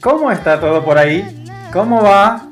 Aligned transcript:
¿Cómo 0.00 0.32
está 0.32 0.58
todo 0.58 0.82
por 0.82 0.96
ahí? 0.96 1.44
¿Cómo 1.74 2.02
va? 2.02 2.48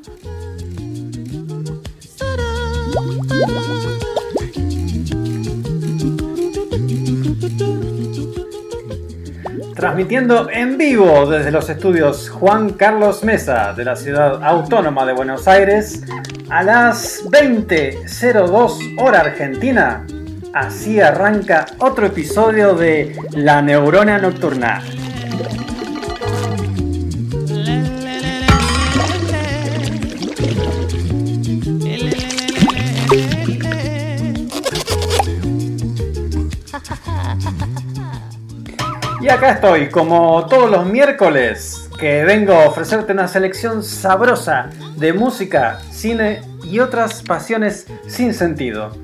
Transmitiendo 9.74 10.50
en 10.50 10.76
vivo 10.76 11.24
desde 11.24 11.50
los 11.50 11.70
estudios 11.70 12.28
Juan 12.28 12.74
Carlos 12.74 13.24
Mesa 13.24 13.72
de 13.72 13.86
la 13.86 13.96
ciudad 13.96 14.44
autónoma 14.44 15.06
de 15.06 15.14
Buenos 15.14 15.48
Aires 15.48 16.02
a 16.50 16.62
las 16.62 17.24
20.02 17.30 19.00
hora 19.00 19.20
argentina. 19.20 20.06
Así 20.52 21.00
arranca 21.00 21.64
otro 21.78 22.04
episodio 22.04 22.74
de 22.74 23.16
La 23.30 23.62
Neurona 23.62 24.18
Nocturna. 24.18 24.82
Acá 39.32 39.52
estoy, 39.52 39.88
como 39.88 40.46
todos 40.46 40.70
los 40.70 40.84
miércoles, 40.84 41.88
que 41.98 42.22
vengo 42.22 42.52
a 42.52 42.68
ofrecerte 42.68 43.12
una 43.12 43.26
selección 43.26 43.82
sabrosa 43.82 44.68
de 44.96 45.14
música, 45.14 45.80
cine 45.90 46.42
y 46.64 46.80
otras 46.80 47.22
pasiones 47.22 47.86
sin 48.06 48.34
sentido. 48.34 48.94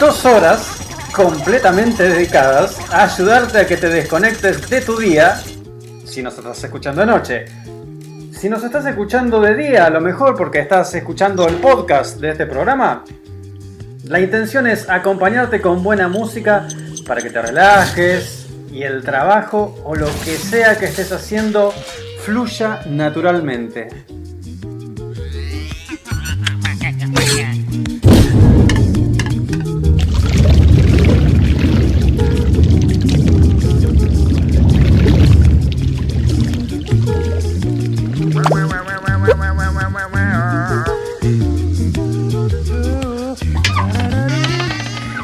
Dos 0.00 0.24
horas 0.24 0.66
completamente 1.14 2.08
dedicadas 2.08 2.80
a 2.90 3.04
ayudarte 3.04 3.58
a 3.58 3.66
que 3.66 3.76
te 3.76 3.90
desconectes 3.90 4.70
de 4.70 4.80
tu 4.80 4.96
día, 4.96 5.38
si 6.06 6.22
nos 6.22 6.38
estás 6.38 6.64
escuchando 6.64 7.02
de 7.02 7.06
noche. 7.06 7.44
Si 8.32 8.48
nos 8.48 8.64
estás 8.64 8.86
escuchando 8.86 9.38
de 9.38 9.54
día, 9.54 9.84
a 9.84 9.90
lo 9.90 10.00
mejor 10.00 10.34
porque 10.34 10.60
estás 10.60 10.94
escuchando 10.94 11.46
el 11.46 11.56
podcast 11.56 12.18
de 12.20 12.30
este 12.30 12.46
programa, 12.46 13.04
la 14.04 14.18
intención 14.18 14.66
es 14.66 14.88
acompañarte 14.88 15.60
con 15.60 15.82
buena 15.82 16.08
música 16.08 16.66
para 17.06 17.20
que 17.20 17.28
te 17.28 17.42
relajes 17.42 18.41
y 18.72 18.82
el 18.82 19.04
trabajo 19.04 19.78
o 19.84 19.94
lo 19.94 20.06
que 20.24 20.36
sea 20.36 20.78
que 20.78 20.86
estés 20.86 21.12
haciendo 21.12 21.72
fluya 22.24 22.80
naturalmente. 22.88 23.88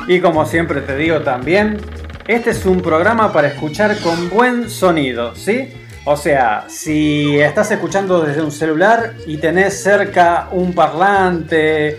Y 0.06 0.20
como 0.20 0.46
siempre 0.46 0.80
te 0.80 0.96
digo 0.96 1.20
también, 1.20 1.80
este 2.28 2.50
es 2.50 2.66
un 2.66 2.82
programa 2.82 3.32
para 3.32 3.48
escuchar 3.48 3.98
con 4.02 4.28
buen 4.28 4.68
sonido, 4.68 5.34
¿sí? 5.34 5.72
O 6.04 6.14
sea, 6.14 6.66
si 6.68 7.40
estás 7.40 7.70
escuchando 7.70 8.20
desde 8.20 8.42
un 8.42 8.52
celular 8.52 9.14
y 9.26 9.38
tenés 9.38 9.82
cerca 9.82 10.48
un 10.52 10.74
parlante, 10.74 11.98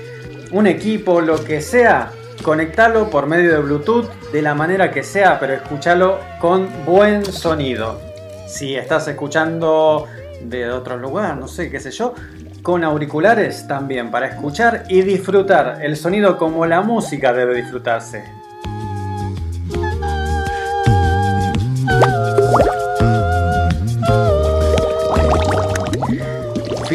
un 0.52 0.68
equipo, 0.68 1.20
lo 1.20 1.44
que 1.44 1.62
sea, 1.62 2.12
conectalo 2.44 3.10
por 3.10 3.26
medio 3.26 3.54
de 3.54 3.60
Bluetooth 3.60 4.08
de 4.32 4.44
la 4.44 4.54
manera 4.54 4.92
que 4.92 5.02
sea, 5.02 5.40
pero 5.40 5.54
escúchalo 5.54 6.20
con 6.40 6.70
buen 6.86 7.26
sonido. 7.26 8.00
Si 8.48 8.76
estás 8.76 9.08
escuchando 9.08 10.06
de 10.44 10.70
otro 10.70 10.96
lugar, 10.96 11.38
no 11.38 11.48
sé, 11.48 11.72
qué 11.72 11.80
sé 11.80 11.90
yo, 11.90 12.14
con 12.62 12.84
auriculares 12.84 13.68
también 13.68 14.12
para 14.12 14.28
escuchar 14.28 14.84
y 14.90 15.02
disfrutar 15.02 15.80
el 15.82 15.98
sonido 15.98 16.38
como 16.38 16.68
la 16.68 16.82
música 16.82 17.34
debe 17.34 17.56
disfrutarse. 17.56 18.39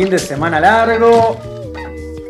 De 0.05 0.19
semana 0.19 0.61
largo 0.61 1.39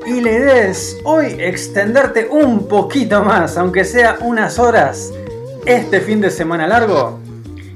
y 0.06 0.20
la 0.20 0.30
idea 0.30 0.68
es 0.68 0.96
hoy 1.02 1.36
extenderte 1.40 2.28
un 2.30 2.68
poquito 2.68 3.24
más, 3.24 3.58
aunque 3.58 3.84
sea 3.84 4.18
unas 4.20 4.60
horas, 4.60 5.12
este 5.66 6.00
fin 6.00 6.20
de 6.20 6.30
semana 6.30 6.68
largo 6.68 7.18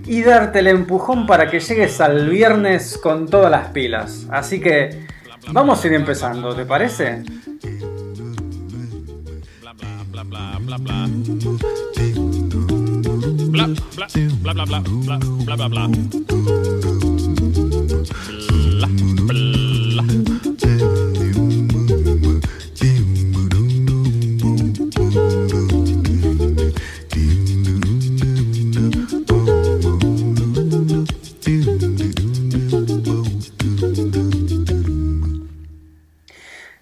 y 0.06 0.22
darte 0.22 0.60
el 0.60 0.68
empujón 0.68 1.26
para 1.26 1.50
que 1.50 1.58
llegues 1.58 2.00
al 2.00 2.28
viernes 2.28 2.96
con 3.02 3.26
todas 3.26 3.50
las 3.50 3.68
pilas. 3.72 4.26
Así 4.30 4.60
que 4.60 5.04
vamos 5.52 5.82
a 5.82 5.86
ir 5.88 5.94
empezando, 5.94 6.54
¿te 6.54 6.64
parece? 6.64 7.24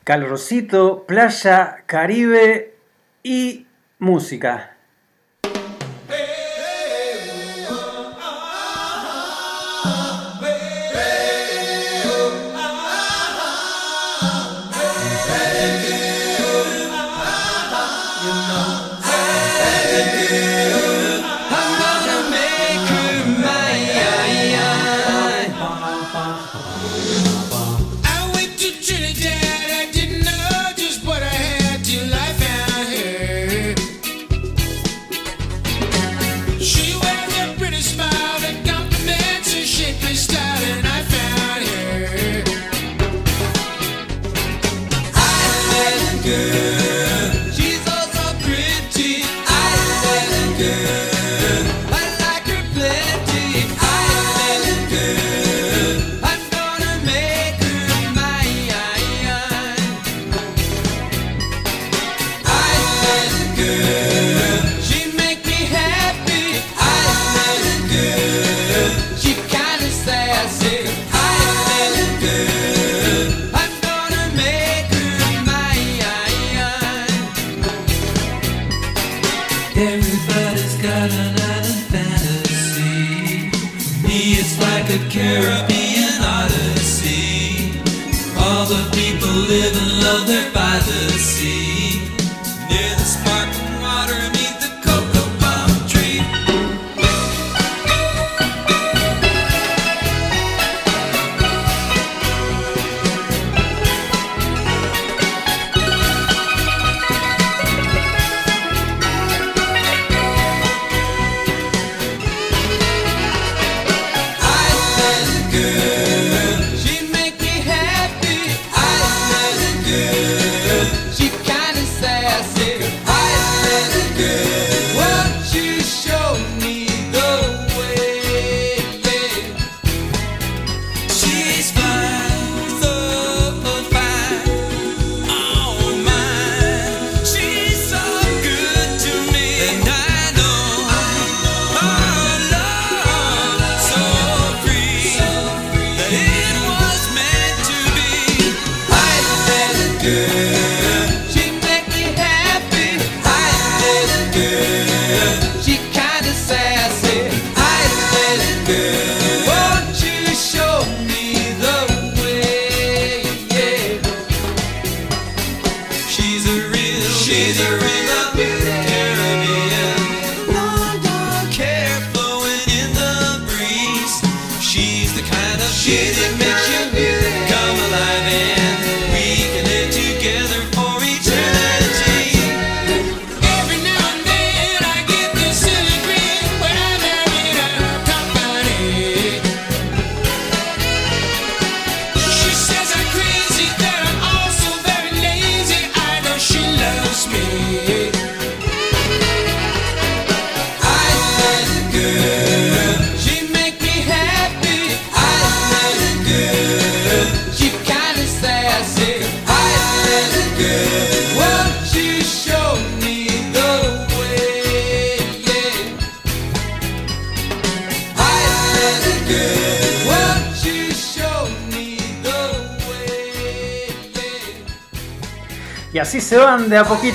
Calorcito, 0.06 1.04
playa, 1.04 1.82
Caribe 1.86 2.76
y 3.24 3.66
música. 3.98 4.75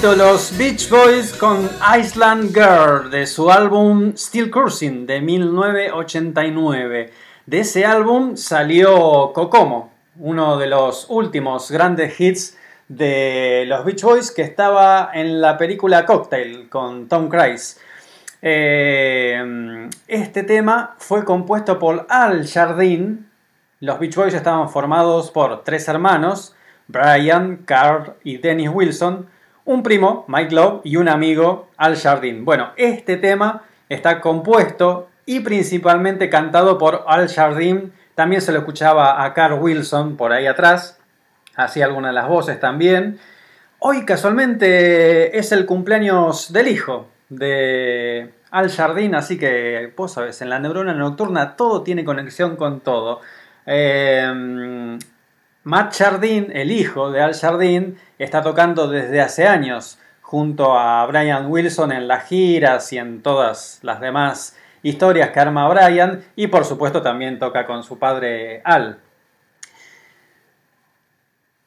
Los 0.02 0.58
Beach 0.58 0.90
Boys 0.90 1.32
con 1.34 1.70
Island 1.98 2.52
Girl 2.56 3.12
de 3.12 3.28
su 3.28 3.52
álbum 3.52 4.14
Still 4.18 4.50
Cruising 4.50 5.06
de 5.06 5.22
1989. 5.22 7.14
De 7.46 7.60
ese 7.60 7.86
álbum 7.86 8.36
salió 8.36 9.32
Kokomo, 9.32 9.94
uno 10.18 10.58
de 10.58 10.66
los 10.66 11.06
últimos 11.08 11.70
grandes 11.70 12.20
hits 12.20 12.58
de 12.88 13.66
los 13.68 13.86
Beach 13.86 14.02
Boys 14.02 14.32
que 14.32 14.42
estaba 14.42 15.12
en 15.14 15.40
la 15.40 15.56
película 15.60 16.04
Cocktail 16.04 16.68
con 16.68 17.08
Tom 17.08 17.30
Cruise. 17.30 17.80
Eh, 18.42 19.88
este 20.08 20.42
tema 20.42 20.96
fue 20.98 21.24
compuesto 21.24 21.78
por 21.78 22.08
Al 22.10 22.48
Jardine. 22.48 23.20
Los 23.80 24.00
Beach 24.00 24.16
Boys 24.16 24.34
estaban 24.34 24.68
formados 24.72 25.30
por 25.30 25.64
tres 25.64 25.88
hermanos, 25.88 26.56
Brian, 26.88 27.58
Carl 27.66 28.16
y 28.24 28.38
Dennis 28.38 28.70
Wilson, 28.74 29.30
un 29.66 29.84
primo, 29.84 30.26
Mike 30.28 30.54
Love, 30.54 30.82
y 30.84 30.96
un 30.96 31.10
amigo, 31.10 31.70
Al 31.78 31.96
Jardine. 31.96 32.42
Bueno, 32.42 32.72
este 32.78 33.18
tema 33.18 33.64
está 33.90 34.22
compuesto 34.22 35.10
y 35.26 35.42
principalmente 35.42 36.30
cantado 36.30 36.78
por 36.78 37.06
Al 37.08 37.30
Jardine. 37.30 37.92
También 38.16 38.42
se 38.42 38.52
lo 38.52 38.60
escuchaba 38.60 39.24
a 39.24 39.34
Carl 39.34 39.60
Wilson 39.60 40.18
por 40.18 40.32
ahí 40.32 40.48
atrás, 40.48 41.00
hacía 41.56 41.86
algunas 41.86 42.10
de 42.10 42.16
las 42.16 42.28
voces 42.28 42.60
también. 42.60 43.20
Hoy 43.80 44.06
casualmente 44.06 45.38
es 45.38 45.52
el 45.52 45.66
cumpleaños 45.66 46.54
del 46.54 46.68
hijo 46.68 47.08
de 47.30 48.34
Al 48.52 48.70
Jardín, 48.70 49.16
así 49.16 49.38
que 49.38 49.94
vos 49.96 50.14
sabés, 50.14 50.42
en 50.42 50.50
la 50.50 50.60
neurona 50.60 50.94
nocturna 50.94 51.56
todo 51.56 51.82
tiene 51.82 52.04
conexión 52.04 52.56
con 52.58 52.82
todo. 52.82 53.22
Eh, 53.66 54.98
Matt 55.64 55.96
Jardín, 55.96 56.52
el 56.54 56.72
hijo 56.72 57.12
de 57.12 57.22
Al 57.22 57.36
Jardín, 57.36 58.00
está 58.18 58.42
tocando 58.42 58.88
desde 58.88 59.22
hace 59.22 59.48
años 59.48 60.00
junto 60.22 60.78
a 60.78 61.06
Brian 61.06 61.52
Wilson 61.52 61.92
en 61.92 62.08
las 62.08 62.26
giras 62.26 62.92
y 62.94 62.98
en 62.98 63.22
todas 63.22 63.78
las 63.84 64.00
demás 64.00 64.58
historias 64.82 65.30
que 65.30 65.40
arma 65.40 65.68
Brian 65.68 66.24
y 66.36 66.48
por 66.48 66.66
supuesto 66.66 67.04
también 67.04 67.38
toca 67.38 67.68
con 67.68 67.84
su 67.84 68.00
padre 68.00 68.62
Al. 68.64 69.00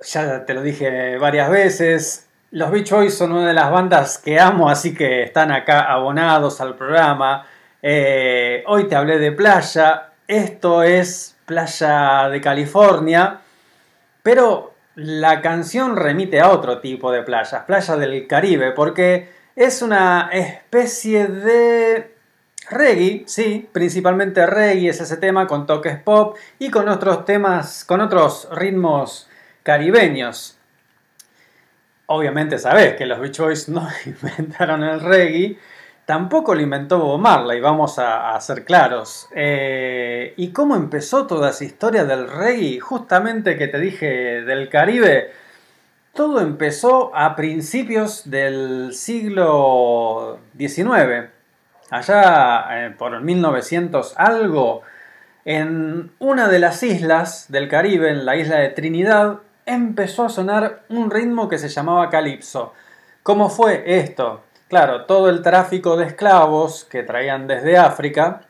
ya 0.00 0.44
te 0.44 0.54
lo 0.54 0.62
dije 0.62 1.16
varias 1.18 1.48
veces, 1.48 2.28
los 2.50 2.72
Beach 2.72 2.90
Boys 2.90 3.16
son 3.16 3.30
una 3.30 3.46
de 3.46 3.54
las 3.54 3.70
bandas 3.70 4.18
que 4.18 4.40
amo, 4.40 4.68
así 4.68 4.92
que 4.92 5.22
están 5.22 5.52
acá 5.52 5.82
abonados 5.82 6.60
al 6.60 6.74
programa. 6.74 7.46
Eh, 7.80 8.64
hoy 8.66 8.88
te 8.88 8.96
hablé 8.96 9.18
de 9.18 9.30
playa, 9.30 10.14
esto 10.26 10.82
es 10.82 11.36
Playa 11.46 12.28
de 12.28 12.40
California, 12.40 13.40
pero 14.24 14.72
la 14.94 15.42
canción 15.42 15.96
remite 15.96 16.40
a 16.40 16.48
otro 16.48 16.80
tipo 16.80 17.12
de 17.12 17.22
playas, 17.22 17.64
playa 17.66 17.96
del 17.96 18.26
Caribe, 18.26 18.72
porque 18.72 19.28
es 19.54 19.82
una 19.82 20.30
especie 20.32 21.26
de 21.26 22.14
reggae, 22.70 23.24
sí, 23.26 23.68
principalmente 23.70 24.46
reggae 24.46 24.88
es 24.88 25.00
ese 25.02 25.18
tema 25.18 25.46
con 25.46 25.66
toques 25.66 25.98
pop 25.98 26.38
y 26.58 26.70
con 26.70 26.88
otros 26.88 27.26
temas, 27.26 27.84
con 27.84 28.00
otros 28.00 28.48
ritmos 28.50 29.28
caribeños. 29.62 30.56
Obviamente 32.06 32.58
sabes 32.58 32.94
que 32.94 33.04
los 33.04 33.20
Beach 33.20 33.38
Boys 33.38 33.68
no 33.68 33.86
inventaron 34.06 34.84
el 34.84 35.00
reggae, 35.00 35.58
tampoco 36.06 36.54
lo 36.54 36.60
inventó 36.60 36.98
Bob 36.98 37.18
Marley, 37.18 37.60
vamos 37.60 37.98
a, 37.98 38.38
ser 38.40 38.64
claros. 38.64 39.28
Eh, 39.34 40.34
¿Y 40.36 40.50
cómo 40.50 40.76
empezó 40.76 41.26
toda 41.26 41.50
esa 41.50 41.64
historia 41.64 42.04
del 42.04 42.28
reggae? 42.28 42.80
Justamente 42.80 43.56
que 43.56 43.68
te 43.68 43.78
dije 43.78 44.06
del 44.42 44.68
Caribe, 44.68 45.32
todo 46.12 46.40
empezó 46.40 47.14
a 47.14 47.34
principios 47.36 48.30
del 48.30 48.92
siglo 48.92 50.38
XIX, 50.56 51.30
allá 51.90 52.66
eh, 52.70 52.94
por 52.96 53.20
1900 53.20 54.14
algo, 54.16 54.82
en 55.44 56.12
una 56.20 56.48
de 56.48 56.58
las 56.58 56.82
islas 56.82 57.46
del 57.50 57.68
Caribe, 57.68 58.10
en 58.10 58.24
la 58.24 58.36
isla 58.36 58.56
de 58.56 58.70
Trinidad, 58.70 59.40
empezó 59.66 60.24
a 60.24 60.30
sonar 60.30 60.84
un 60.88 61.10
ritmo 61.10 61.48
que 61.48 61.58
se 61.58 61.68
llamaba 61.68 62.10
calipso. 62.10 62.72
¿Cómo 63.22 63.48
fue 63.48 63.82
esto? 63.98 64.42
Claro, 64.74 65.04
todo 65.04 65.30
el 65.30 65.40
tráfico 65.40 65.96
de 65.96 66.06
esclavos 66.06 66.84
que 66.84 67.04
traían 67.04 67.46
desde 67.46 67.78
África 67.78 68.40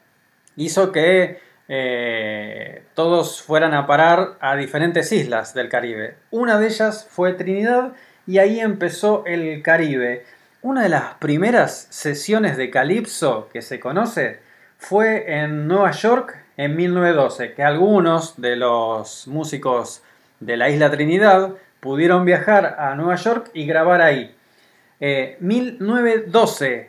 hizo 0.56 0.90
que 0.90 1.38
eh, 1.68 2.82
todos 2.94 3.42
fueran 3.42 3.74
a 3.74 3.86
parar 3.86 4.38
a 4.40 4.56
diferentes 4.56 5.12
islas 5.12 5.52
del 5.52 5.68
Caribe. 5.68 6.16
Una 6.30 6.58
de 6.58 6.68
ellas 6.68 7.06
fue 7.10 7.34
Trinidad 7.34 7.92
y 8.26 8.38
ahí 8.38 8.58
empezó 8.58 9.26
el 9.26 9.60
Caribe. 9.62 10.24
Una 10.62 10.84
de 10.84 10.88
las 10.88 11.12
primeras 11.16 11.88
sesiones 11.90 12.56
de 12.56 12.70
calipso 12.70 13.50
que 13.52 13.60
se 13.60 13.78
conoce 13.78 14.40
fue 14.78 15.42
en 15.42 15.68
Nueva 15.68 15.90
York 15.90 16.42
en 16.56 16.74
1912, 16.74 17.52
que 17.52 17.62
algunos 17.62 18.40
de 18.40 18.56
los 18.56 19.28
músicos 19.28 20.02
de 20.40 20.56
la 20.56 20.70
isla 20.70 20.90
Trinidad 20.90 21.50
pudieron 21.80 22.24
viajar 22.24 22.76
a 22.78 22.94
Nueva 22.94 23.16
York 23.16 23.50
y 23.52 23.66
grabar 23.66 24.00
ahí. 24.00 24.33
Eh, 25.06 25.36
1912, 25.40 26.88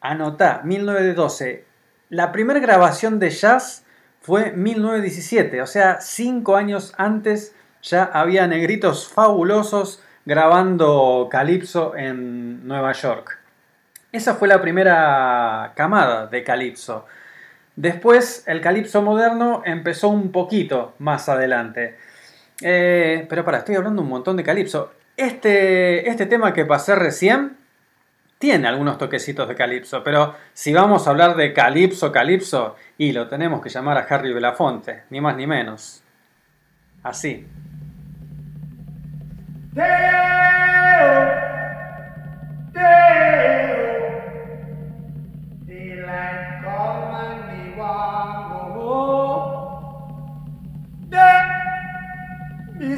anotá, 0.00 0.60
1912. 0.62 1.64
La 2.08 2.30
primera 2.30 2.60
grabación 2.60 3.18
de 3.18 3.30
jazz 3.30 3.84
fue 4.20 4.52
1917, 4.52 5.60
o 5.60 5.66
sea, 5.66 6.00
cinco 6.00 6.54
años 6.54 6.94
antes 6.98 7.52
ya 7.82 8.04
había 8.04 8.46
negritos 8.46 9.08
fabulosos 9.08 10.04
grabando 10.24 11.26
Calypso 11.32 11.96
en 11.96 12.64
Nueva 12.64 12.92
York. 12.92 13.40
Esa 14.12 14.36
fue 14.36 14.46
la 14.46 14.62
primera 14.62 15.72
camada 15.74 16.28
de 16.28 16.44
Calypso. 16.44 17.06
Después 17.74 18.44
el 18.46 18.60
Calypso 18.60 19.02
moderno 19.02 19.62
empezó 19.64 20.10
un 20.10 20.30
poquito 20.30 20.94
más 21.00 21.28
adelante. 21.28 21.96
Eh, 22.60 23.26
pero 23.28 23.44
para, 23.44 23.58
estoy 23.58 23.74
hablando 23.74 24.00
un 24.00 24.08
montón 24.10 24.36
de 24.36 24.44
Calypso. 24.44 24.92
Este, 25.16 26.08
este 26.08 26.26
tema 26.26 26.52
que 26.52 26.64
pasé 26.64 26.94
recién 26.94 27.56
tiene 28.38 28.66
algunos 28.66 28.98
toquecitos 28.98 29.46
de 29.46 29.54
Calypso, 29.54 30.02
pero 30.02 30.34
si 30.52 30.72
vamos 30.72 31.06
a 31.06 31.10
hablar 31.10 31.36
de 31.36 31.52
Calypso, 31.52 32.10
Calypso, 32.10 32.74
y 32.98 33.12
lo 33.12 33.28
tenemos 33.28 33.62
que 33.62 33.68
llamar 33.68 33.98
a 33.98 34.00
Harry 34.00 34.32
Belafonte, 34.32 35.04
ni 35.10 35.20
más 35.20 35.36
ni 35.36 35.46
menos. 35.46 36.02
Así. 37.04 37.46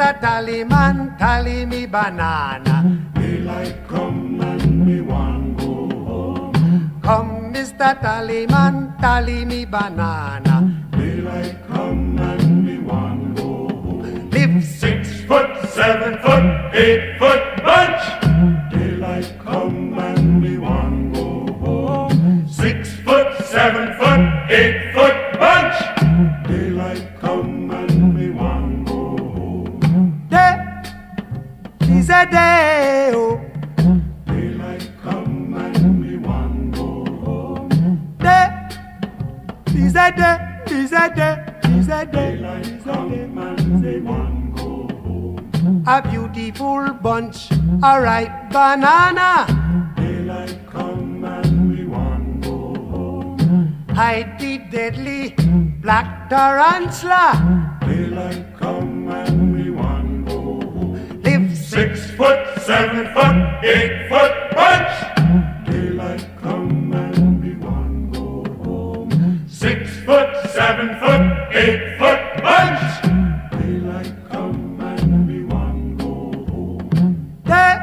Mr. 0.00 0.18
Tallyman, 0.18 1.18
tally 1.18 1.66
me 1.66 1.84
banana. 1.84 3.04
Daylight 3.14 3.86
come 3.86 4.40
and 4.40 4.86
me 4.86 5.02
want 5.02 5.58
go 5.58 5.90
home. 6.08 7.00
Come, 7.02 7.52
Mr. 7.52 8.00
Tallyman, 8.00 8.98
tally 8.98 9.44
me 9.44 9.66
banana. 9.66 10.56
Daylight 10.92 11.56
come 11.68 12.18
and 12.18 12.64
me 12.64 12.78
want 12.78 13.36
go 13.36 13.68
home. 13.68 14.30
Live 14.30 14.64
six 14.64 15.20
foot, 15.28 15.68
seven 15.68 16.16
foot, 16.24 16.46
eight 16.72 17.18
foot 17.18 17.44
bunch. 17.62 18.04
Daylight 18.72 19.30
come 19.44 19.98
and 19.98 20.19
day. 32.26 33.12
Oh. 33.14 33.40
Daylight 34.26 34.90
come 35.02 35.54
and 35.54 36.26
want 36.26 36.74
go 36.74 37.04
home. 37.24 38.16
Day 38.18 38.48
is 39.74 39.94
a 39.94 40.10
day. 40.10 40.36
Is 40.70 40.90
day. 40.90 41.44
Is 41.64 41.86
day. 41.86 42.06
Daylight 42.12 42.84
come 42.84 43.38
and 43.38 43.78
go 44.56 44.88
home. 45.04 45.84
A 45.86 46.02
beautiful 46.02 46.92
bunch, 46.94 47.50
a 47.82 48.00
ripe 48.00 48.50
banana. 48.52 49.46
Daylight 49.96 50.58
come 50.70 51.24
and 51.24 51.70
we 51.70 51.84
want 51.84 52.42
go 52.42 52.74
home. 52.92 53.84
Hide 53.90 54.38
the 54.38 54.58
deadly 54.70 55.34
black 55.82 56.28
tarantula. 56.28 57.78
Daylight 57.80 58.49
six 61.70 62.10
foot, 62.16 62.60
seven 62.62 63.06
foot, 63.14 63.64
eight 63.64 64.08
foot 64.08 64.32
bunch. 64.56 64.92
Daylight 65.68 66.26
come 66.42 66.92
and 66.92 67.44
we 67.44 67.54
one 67.54 68.10
go 68.10 68.42
home. 68.64 69.46
Six 69.48 69.88
foot, 70.04 70.30
seven 70.50 70.88
foot, 70.98 71.54
eight 71.54 71.96
foot 71.96 72.42
bunch. 72.42 72.82
Daylight 73.52 74.12
come 74.28 74.80
and 74.80 75.28
we 75.28 75.44
one 75.44 75.96
go 75.96 76.32
home. 76.50 77.40
Day 77.44 77.76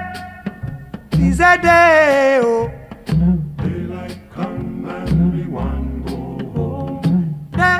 is 1.25 1.39
a 1.39 1.57
day. 1.57 2.41
Oh. 2.43 2.69
Daylight 3.63 4.19
come 4.33 4.83
and 4.85 5.33
we 5.33 5.47
want 5.47 6.05
go 6.07 6.19
home. 6.55 7.49
Day 7.51 7.79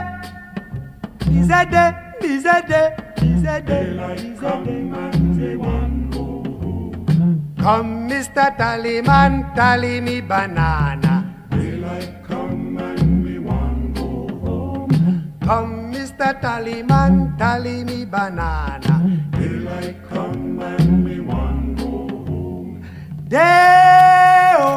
is 1.38 1.50
a 1.50 1.66
day. 1.70 1.92
Is 2.22 2.46
a 2.46 2.62
day. 2.66 2.96
Is 3.18 3.44
a 3.44 3.62
day. 3.62 3.84
Daylight 3.84 4.40
come 4.40 4.68
and 4.70 5.17
we 5.48 5.56
want 5.56 6.12
go 6.12 6.26
home. 6.62 7.56
Come, 7.58 8.10
Mr. 8.10 8.46
Tallyman, 8.60 9.56
tally 9.56 10.02
me 10.02 10.20
banana. 10.22 11.14
Daylight 11.52 12.14
come 12.28 12.78
and 12.78 13.24
we 13.24 13.40
want 13.40 13.96
go 13.96 14.10
home. 14.44 15.34
Come, 15.48 15.94
Mr. 15.94 16.30
Tallyman, 16.42 17.38
tally 17.38 17.84
me 17.86 18.04
banana. 18.06 18.96
Daylight 19.40 19.98
come 20.10 20.60
and 20.60 21.06
we 21.06 21.20
want 21.22 21.78
go 21.78 21.94
home. 22.28 22.84
Day-o, 23.30 24.72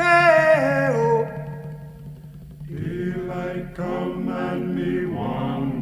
day-o. 0.00 1.04
Daylight 2.68 3.74
come 3.74 4.28
and 4.28 4.62
me 4.76 5.06
want 5.06 5.73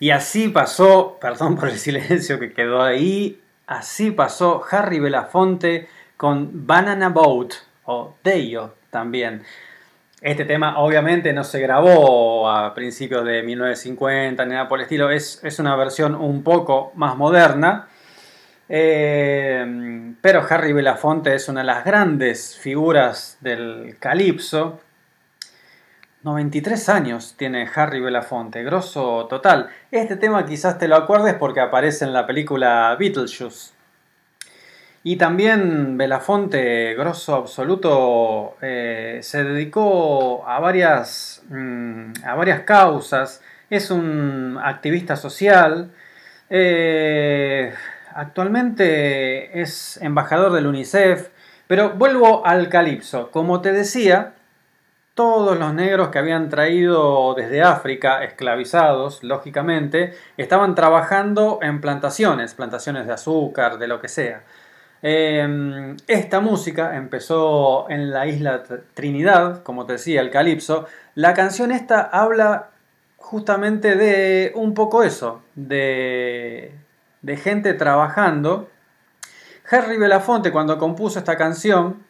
Y 0.00 0.10
así 0.10 0.48
pasó, 0.48 1.18
perdón 1.20 1.56
por 1.56 1.68
el 1.68 1.78
silencio 1.78 2.38
que 2.38 2.52
quedó 2.52 2.82
ahí, 2.82 3.40
así 3.66 4.10
pasó 4.10 4.64
Harry 4.70 5.00
Belafonte 5.00 5.88
con 6.16 6.66
Banana 6.66 7.08
Boat 7.08 7.54
o 7.84 8.14
Deyo 8.22 8.74
también. 8.90 9.42
Este 10.20 10.44
tema 10.44 10.78
obviamente 10.80 11.32
no 11.32 11.44
se 11.44 11.60
grabó 11.60 12.50
a 12.50 12.74
principios 12.74 13.24
de 13.24 13.42
1950 13.42 14.44
ni 14.44 14.52
nada 14.52 14.68
por 14.68 14.80
el 14.80 14.84
estilo, 14.84 15.10
es, 15.10 15.40
es 15.44 15.58
una 15.58 15.76
versión 15.76 16.14
un 16.14 16.42
poco 16.42 16.92
más 16.96 17.16
moderna. 17.16 17.88
Eh, 18.68 20.14
pero 20.20 20.44
Harry 20.48 20.72
Belafonte 20.72 21.34
es 21.34 21.48
una 21.48 21.60
de 21.60 21.66
las 21.66 21.84
grandes 21.84 22.56
figuras 22.58 23.38
del 23.40 23.96
calipso. 23.98 24.80
93 26.22 26.88
años 26.88 27.34
tiene 27.36 27.68
Harry 27.72 28.00
Belafonte, 28.00 28.64
grosso 28.64 29.26
total. 29.30 29.68
Este 29.92 30.16
tema 30.16 30.44
quizás 30.44 30.76
te 30.76 30.88
lo 30.88 30.96
acuerdes 30.96 31.34
porque 31.34 31.60
aparece 31.60 32.04
en 32.04 32.12
la 32.12 32.26
película 32.26 32.96
Beetlejuice. 32.98 33.72
Y 35.04 35.16
también 35.16 35.96
Belafonte, 35.96 36.94
grosso 36.94 37.36
absoluto, 37.36 38.56
eh, 38.60 39.20
se 39.22 39.44
dedicó 39.44 40.44
a 40.46 40.58
varias, 40.58 41.42
mm, 41.50 42.12
a 42.24 42.34
varias 42.34 42.62
causas. 42.62 43.40
Es 43.70 43.92
un 43.92 44.58
activista 44.60 45.14
social. 45.14 45.92
Eh, 46.50 47.72
actualmente 48.12 49.60
es 49.60 49.98
embajador 50.02 50.52
del 50.52 50.66
UNICEF. 50.66 51.28
Pero 51.68 51.90
vuelvo 51.90 52.44
al 52.44 52.68
calipso. 52.68 53.30
Como 53.30 53.60
te 53.60 53.72
decía, 53.72 54.34
todos 55.18 55.58
los 55.58 55.74
negros 55.74 56.10
que 56.10 56.20
habían 56.20 56.48
traído 56.48 57.34
desde 57.34 57.60
África, 57.60 58.22
esclavizados, 58.22 59.24
lógicamente, 59.24 60.14
estaban 60.36 60.76
trabajando 60.76 61.58
en 61.60 61.80
plantaciones, 61.80 62.54
plantaciones 62.54 63.04
de 63.08 63.14
azúcar, 63.14 63.78
de 63.78 63.88
lo 63.88 64.00
que 64.00 64.06
sea. 64.06 64.44
Eh, 65.02 65.96
esta 66.06 66.38
música 66.38 66.94
empezó 66.94 67.90
en 67.90 68.12
la 68.12 68.28
isla 68.28 68.62
Trinidad, 68.94 69.64
como 69.64 69.86
te 69.86 69.94
decía, 69.94 70.20
el 70.20 70.30
calipso. 70.30 70.86
La 71.16 71.34
canción 71.34 71.72
esta 71.72 72.00
habla 72.00 72.68
justamente 73.16 73.96
de 73.96 74.52
un 74.54 74.72
poco 74.72 75.02
eso, 75.02 75.42
de, 75.56 76.76
de 77.22 77.36
gente 77.36 77.74
trabajando. 77.74 78.70
Harry 79.68 79.96
Belafonte 79.96 80.52
cuando 80.52 80.78
compuso 80.78 81.18
esta 81.18 81.36
canción, 81.36 82.06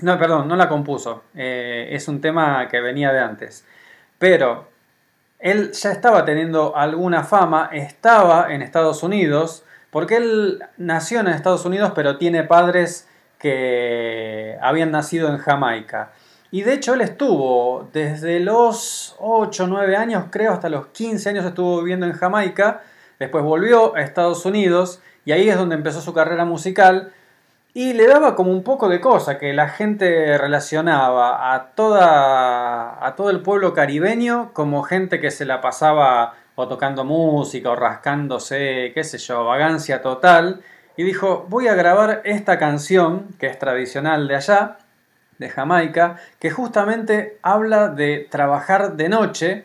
no, 0.00 0.18
perdón, 0.18 0.48
no 0.48 0.56
la 0.56 0.68
compuso. 0.68 1.24
Eh, 1.34 1.88
es 1.92 2.08
un 2.08 2.20
tema 2.20 2.68
que 2.68 2.80
venía 2.80 3.12
de 3.12 3.20
antes. 3.20 3.64
Pero 4.18 4.68
él 5.38 5.72
ya 5.72 5.90
estaba 5.90 6.24
teniendo 6.24 6.76
alguna 6.76 7.24
fama, 7.24 7.70
estaba 7.72 8.52
en 8.52 8.62
Estados 8.62 9.02
Unidos, 9.02 9.64
porque 9.90 10.16
él 10.16 10.62
nació 10.76 11.20
en 11.20 11.28
Estados 11.28 11.64
Unidos, 11.64 11.92
pero 11.94 12.16
tiene 12.16 12.44
padres 12.44 13.08
que 13.38 14.56
habían 14.62 14.92
nacido 14.92 15.28
en 15.28 15.38
Jamaica. 15.38 16.12
Y 16.52 16.62
de 16.62 16.74
hecho 16.74 16.94
él 16.94 17.00
estuvo 17.00 17.88
desde 17.92 18.38
los 18.38 19.16
8 19.18 19.64
o 19.64 19.66
9 19.66 19.96
años, 19.96 20.26
creo, 20.30 20.52
hasta 20.52 20.68
los 20.68 20.86
15 20.88 21.30
años 21.30 21.44
estuvo 21.44 21.78
viviendo 21.78 22.06
en 22.06 22.12
Jamaica. 22.12 22.82
Después 23.18 23.42
volvió 23.42 23.96
a 23.96 24.02
Estados 24.02 24.44
Unidos 24.44 25.00
y 25.24 25.32
ahí 25.32 25.48
es 25.48 25.56
donde 25.56 25.74
empezó 25.74 26.00
su 26.00 26.12
carrera 26.12 26.44
musical. 26.44 27.12
Y 27.74 27.94
le 27.94 28.06
daba 28.06 28.34
como 28.34 28.50
un 28.50 28.62
poco 28.62 28.90
de 28.90 29.00
cosa 29.00 29.38
que 29.38 29.54
la 29.54 29.68
gente 29.70 30.36
relacionaba 30.36 31.54
a, 31.54 31.70
toda, 31.74 33.04
a 33.04 33.16
todo 33.16 33.30
el 33.30 33.40
pueblo 33.40 33.72
caribeño 33.72 34.50
como 34.52 34.82
gente 34.82 35.20
que 35.20 35.30
se 35.30 35.46
la 35.46 35.62
pasaba 35.62 36.34
o 36.54 36.68
tocando 36.68 37.04
música 37.04 37.70
o 37.70 37.76
rascándose, 37.76 38.92
qué 38.94 39.04
sé 39.04 39.16
yo, 39.16 39.46
vagancia 39.46 40.02
total. 40.02 40.60
Y 40.98 41.04
dijo, 41.04 41.46
voy 41.48 41.68
a 41.68 41.74
grabar 41.74 42.20
esta 42.24 42.58
canción 42.58 43.28
que 43.38 43.46
es 43.46 43.58
tradicional 43.58 44.28
de 44.28 44.36
allá, 44.36 44.76
de 45.38 45.48
Jamaica, 45.48 46.18
que 46.38 46.50
justamente 46.50 47.38
habla 47.40 47.88
de 47.88 48.28
trabajar 48.30 48.96
de 48.96 49.08
noche 49.08 49.64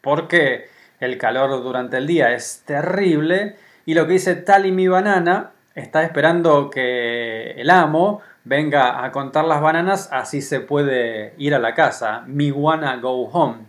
porque 0.00 0.68
el 1.00 1.18
calor 1.18 1.60
durante 1.64 1.96
el 1.96 2.06
día 2.06 2.32
es 2.32 2.62
terrible. 2.64 3.56
Y 3.84 3.94
lo 3.94 4.06
que 4.06 4.12
dice 4.12 4.36
Tally 4.36 4.70
mi 4.70 4.86
banana 4.86 5.50
está 5.78 6.02
esperando 6.02 6.70
que 6.70 7.52
el 7.52 7.70
amo 7.70 8.20
venga 8.44 9.04
a 9.04 9.12
contar 9.12 9.44
las 9.44 9.60
bananas, 9.60 10.08
así 10.12 10.40
se 10.42 10.60
puede 10.60 11.34
ir 11.38 11.54
a 11.54 11.58
la 11.58 11.74
casa. 11.74 12.22
Mi 12.26 12.50
wanna 12.50 12.96
go 12.96 13.28
home. 13.28 13.66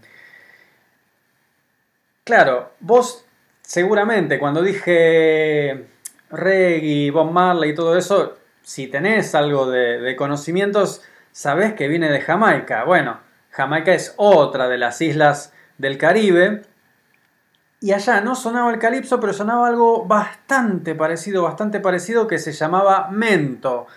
Claro, 2.24 2.74
vos 2.80 3.26
seguramente 3.62 4.39
cuando 4.39 4.62
dije 4.62 5.86
reggae, 6.30 7.12
Bob 7.12 7.32
Marley 7.32 7.72
y 7.72 7.76
todo 7.76 7.98
eso, 7.98 8.38
si 8.62 8.88
tenés 8.88 9.34
algo 9.36 9.69
de, 9.69 10.00
de 10.00 10.15
conocimientos, 10.15 11.02
sabés 11.32 11.74
que 11.74 11.88
viene 11.88 12.10
de 12.10 12.22
Jamaica. 12.22 12.84
Bueno, 12.84 13.19
Jamaica 13.52 13.93
es 13.93 14.13
otra 14.17 14.69
de 14.69 14.78
las 14.78 15.02
islas 15.02 15.54
del 15.78 15.98
Caribe 15.98 16.62
y 17.82 17.94
allá 17.94 18.22
no 18.22 18.36
sonaba 18.36 18.72
el 18.72 18.80
calipso, 18.80 19.20
pero 19.20 19.34
sonaba 19.34 19.68
algo 19.68 20.06
bastante 20.06 20.96
parecido, 20.96 21.44
bastante 21.44 21.80
parecido 21.80 22.28
que 22.28 22.38
se 22.38 22.52
llamaba 22.52 23.10
mento. 23.10 23.88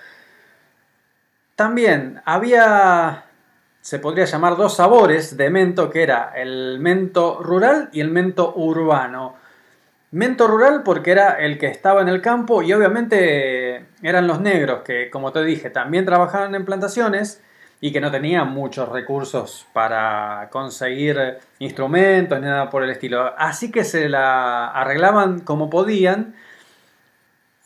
También 1.57 2.23
había, 2.25 3.25
se 3.81 3.99
podría 3.99 4.25
llamar 4.25 4.57
dos 4.57 4.77
sabores 4.77 5.37
de 5.37 5.51
mento, 5.51 5.91
que 5.91 6.03
era 6.03 6.33
el 6.37 6.79
mento 6.81 7.43
rural 7.43 7.89
y 7.93 8.01
el 8.01 8.11
mento 8.11 8.55
urbano. 8.55 9.37
Mento 10.13 10.47
rural 10.47 10.83
porque 10.85 11.11
era 11.11 11.39
el 11.39 11.59
que 11.59 11.67
estaba 11.67 12.03
en 12.03 12.09
el 12.09 12.21
campo 12.21 12.63
y 12.63 12.73
obviamente 12.73 13.87
eran 14.03 14.27
los 14.27 14.41
negros 14.41 14.83
que, 14.83 15.11
como 15.11 15.33
te 15.33 15.43
dije, 15.43 15.71
también 15.71 16.05
trabajaban 16.05 16.55
en 16.55 16.65
plantaciones 16.65 17.43
y 17.85 17.91
que 17.91 18.01
no 18.01 18.13
tenían 18.13 18.53
muchos 18.53 18.89
recursos 18.89 19.67
para 19.73 20.49
conseguir 20.53 21.39
instrumentos 21.59 22.41
ni 22.41 22.47
nada 22.47 22.71
por 22.71 22.85
el 22.85 22.91
estilo. 22.91 23.35
Así 23.37 23.73
que 23.73 23.83
se 23.83 24.09
la 24.09 24.69
arreglaban 24.69 25.41
como 25.41 25.69
podían. 25.69 26.37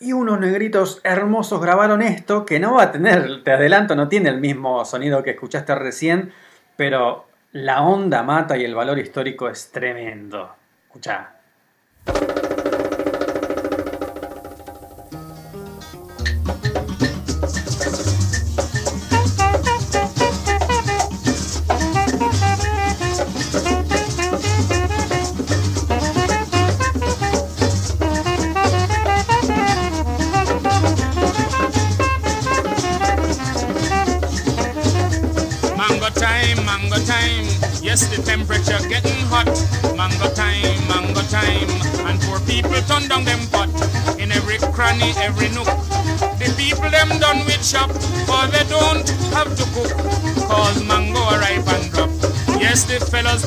Y 0.01 0.15
unos 0.15 0.41
negritos 0.41 1.03
hermosos 1.05 1.61
grabaron 1.61 2.01
esto, 2.01 2.47
que 2.47 2.59
no 2.59 2.77
va 2.77 2.85
a 2.85 2.93
tener, 2.93 3.45
te 3.45 3.53
adelanto, 3.53 3.95
no 3.95 4.09
tiene 4.09 4.31
el 4.31 4.41
mismo 4.41 4.87
sonido 4.87 5.23
que 5.23 5.33
escuchaste 5.33 5.75
recién, 5.75 6.33
pero 6.77 7.27
la 7.53 7.83
onda 7.83 8.23
mata 8.23 8.57
y 8.57 8.65
el 8.65 8.75
valor 8.75 8.99
histórico 8.99 9.51
es 9.51 9.71
tremendo. 9.71 10.51
Escucha. 10.87 11.33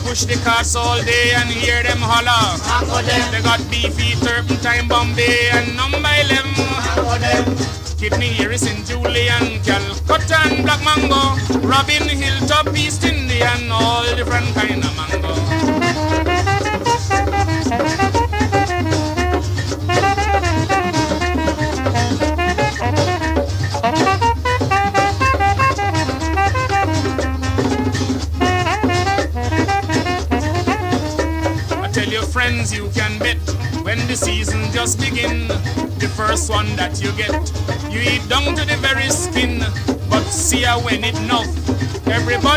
Push 0.09 0.25
the 0.25 0.41
carts 0.43 0.75
all 0.75 0.97
day 1.03 1.33
and 1.37 1.47
hear 1.49 1.83
them 1.83 2.01
holler. 2.01 2.57
They 3.29 3.43
got 3.43 3.61
beefy, 3.69 4.17
turpentine, 4.25 4.87
Bombay, 4.87 5.53
and 5.53 5.77
number 5.77 6.01
11. 6.01 6.49
Kidney 7.99 8.33
here 8.33 8.51
is 8.51 8.65
in 8.65 8.83
Julian, 8.85 9.61
Calcutta 9.61 10.39
and 10.49 10.65
Black 10.65 10.81
Mango, 10.81 11.37
Robin 11.61 12.09
Hill, 12.09 12.39
Top 12.47 12.75
East 12.75 13.03
Indian, 13.03 13.69
all 13.69 14.03
different 14.15 14.49
kind 14.55 14.83
of 14.83 14.88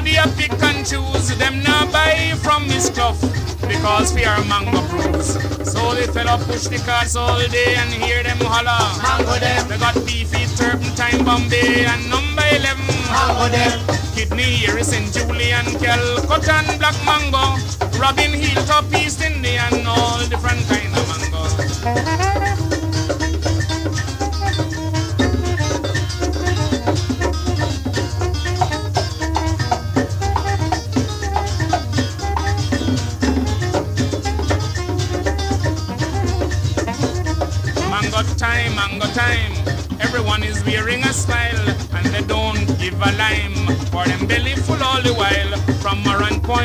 everybody 0.02 0.16
a 0.16 0.36
pick 0.36 0.62
and 0.62 0.86
choose. 0.86 1.36
Them 1.38 1.62
now 1.62 1.90
buy 1.90 2.34
from 2.42 2.64
his 2.64 2.86
stuff. 2.86 3.20
because 3.60 4.12
fear 4.12 4.36
mango 4.48 4.82
bruise. 4.88 5.34
So 5.70 5.94
the 5.94 6.10
fella 6.12 6.38
push 6.44 6.66
the 6.66 6.78
cars 6.84 7.16
all 7.16 7.38
day 7.48 7.74
and 7.76 7.90
hear 7.90 8.22
them 8.22 8.38
holler. 8.40 8.82
Mango 9.02 9.38
them. 9.38 9.68
They 9.68 9.78
got 9.78 9.94
beefy 10.06 10.46
turpentine 10.56 11.24
Bombay 11.24 11.84
and 11.84 12.10
number 12.10 12.42
11. 12.50 12.82
Mango 13.10 13.48
them. 13.48 13.78
Kidney 14.14 14.66
Harrison, 14.66 15.06
Julian, 15.12 15.66
Calcutta 15.78 16.54
and 16.66 16.78
Black 16.78 16.98
Mango. 17.06 17.56
Robin 17.98 18.32
Hilltop, 18.32 18.92
East 18.94 19.22
Indian, 19.22 19.86
all 19.86 20.18
different 20.28 20.66
kind 20.68 20.81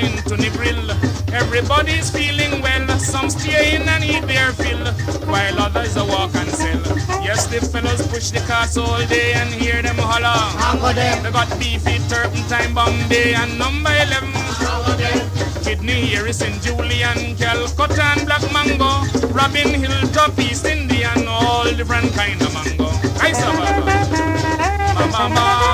Maran 0.07 0.23
Point 0.23 0.27
to 0.27 0.35
Nibril. 0.35 1.33
Everybody's 1.33 2.09
feeling 2.09 2.61
well. 2.61 2.87
Some 2.99 3.29
stay 3.29 3.75
in 3.75 3.87
and 3.87 4.03
eat 4.03 4.25
their 4.27 4.51
fill. 4.51 4.85
While 5.27 5.59
others 5.59 5.95
a 5.97 6.05
walk 6.05 6.33
and 6.35 6.49
sell. 6.49 6.81
Yes, 7.23 7.47
the 7.47 7.59
fellows 7.59 8.05
push 8.07 8.31
the 8.31 8.39
cars 8.47 8.77
all 8.77 9.05
day 9.07 9.33
and 9.33 9.49
hear 9.49 9.81
them 9.81 9.97
holler. 9.97 10.37
Mango 10.59 10.93
them. 10.93 11.23
They 11.23 11.31
got 11.31 11.49
beefy 11.59 11.99
turpentine 12.09 12.73
Bombay 12.73 13.33
and 13.33 13.57
number 13.57 13.91
11. 13.91 14.31
Mango 14.31 14.95
them. 14.95 15.63
Kidney 15.63 16.05
Harrison, 16.07 16.53
Julian, 16.61 17.35
Calcutta 17.35 18.03
and 18.15 18.25
Black 18.25 18.43
Mango, 18.53 19.03
Robin 19.33 19.73
Hilltop, 19.73 20.39
East 20.39 20.65
Indian, 20.65 21.27
all 21.27 21.65
different 21.65 22.13
kind 22.13 22.41
of 22.41 22.53
mango. 22.53 22.87
I 23.19 23.33
saw 23.33 23.51
Mama, 25.11 25.66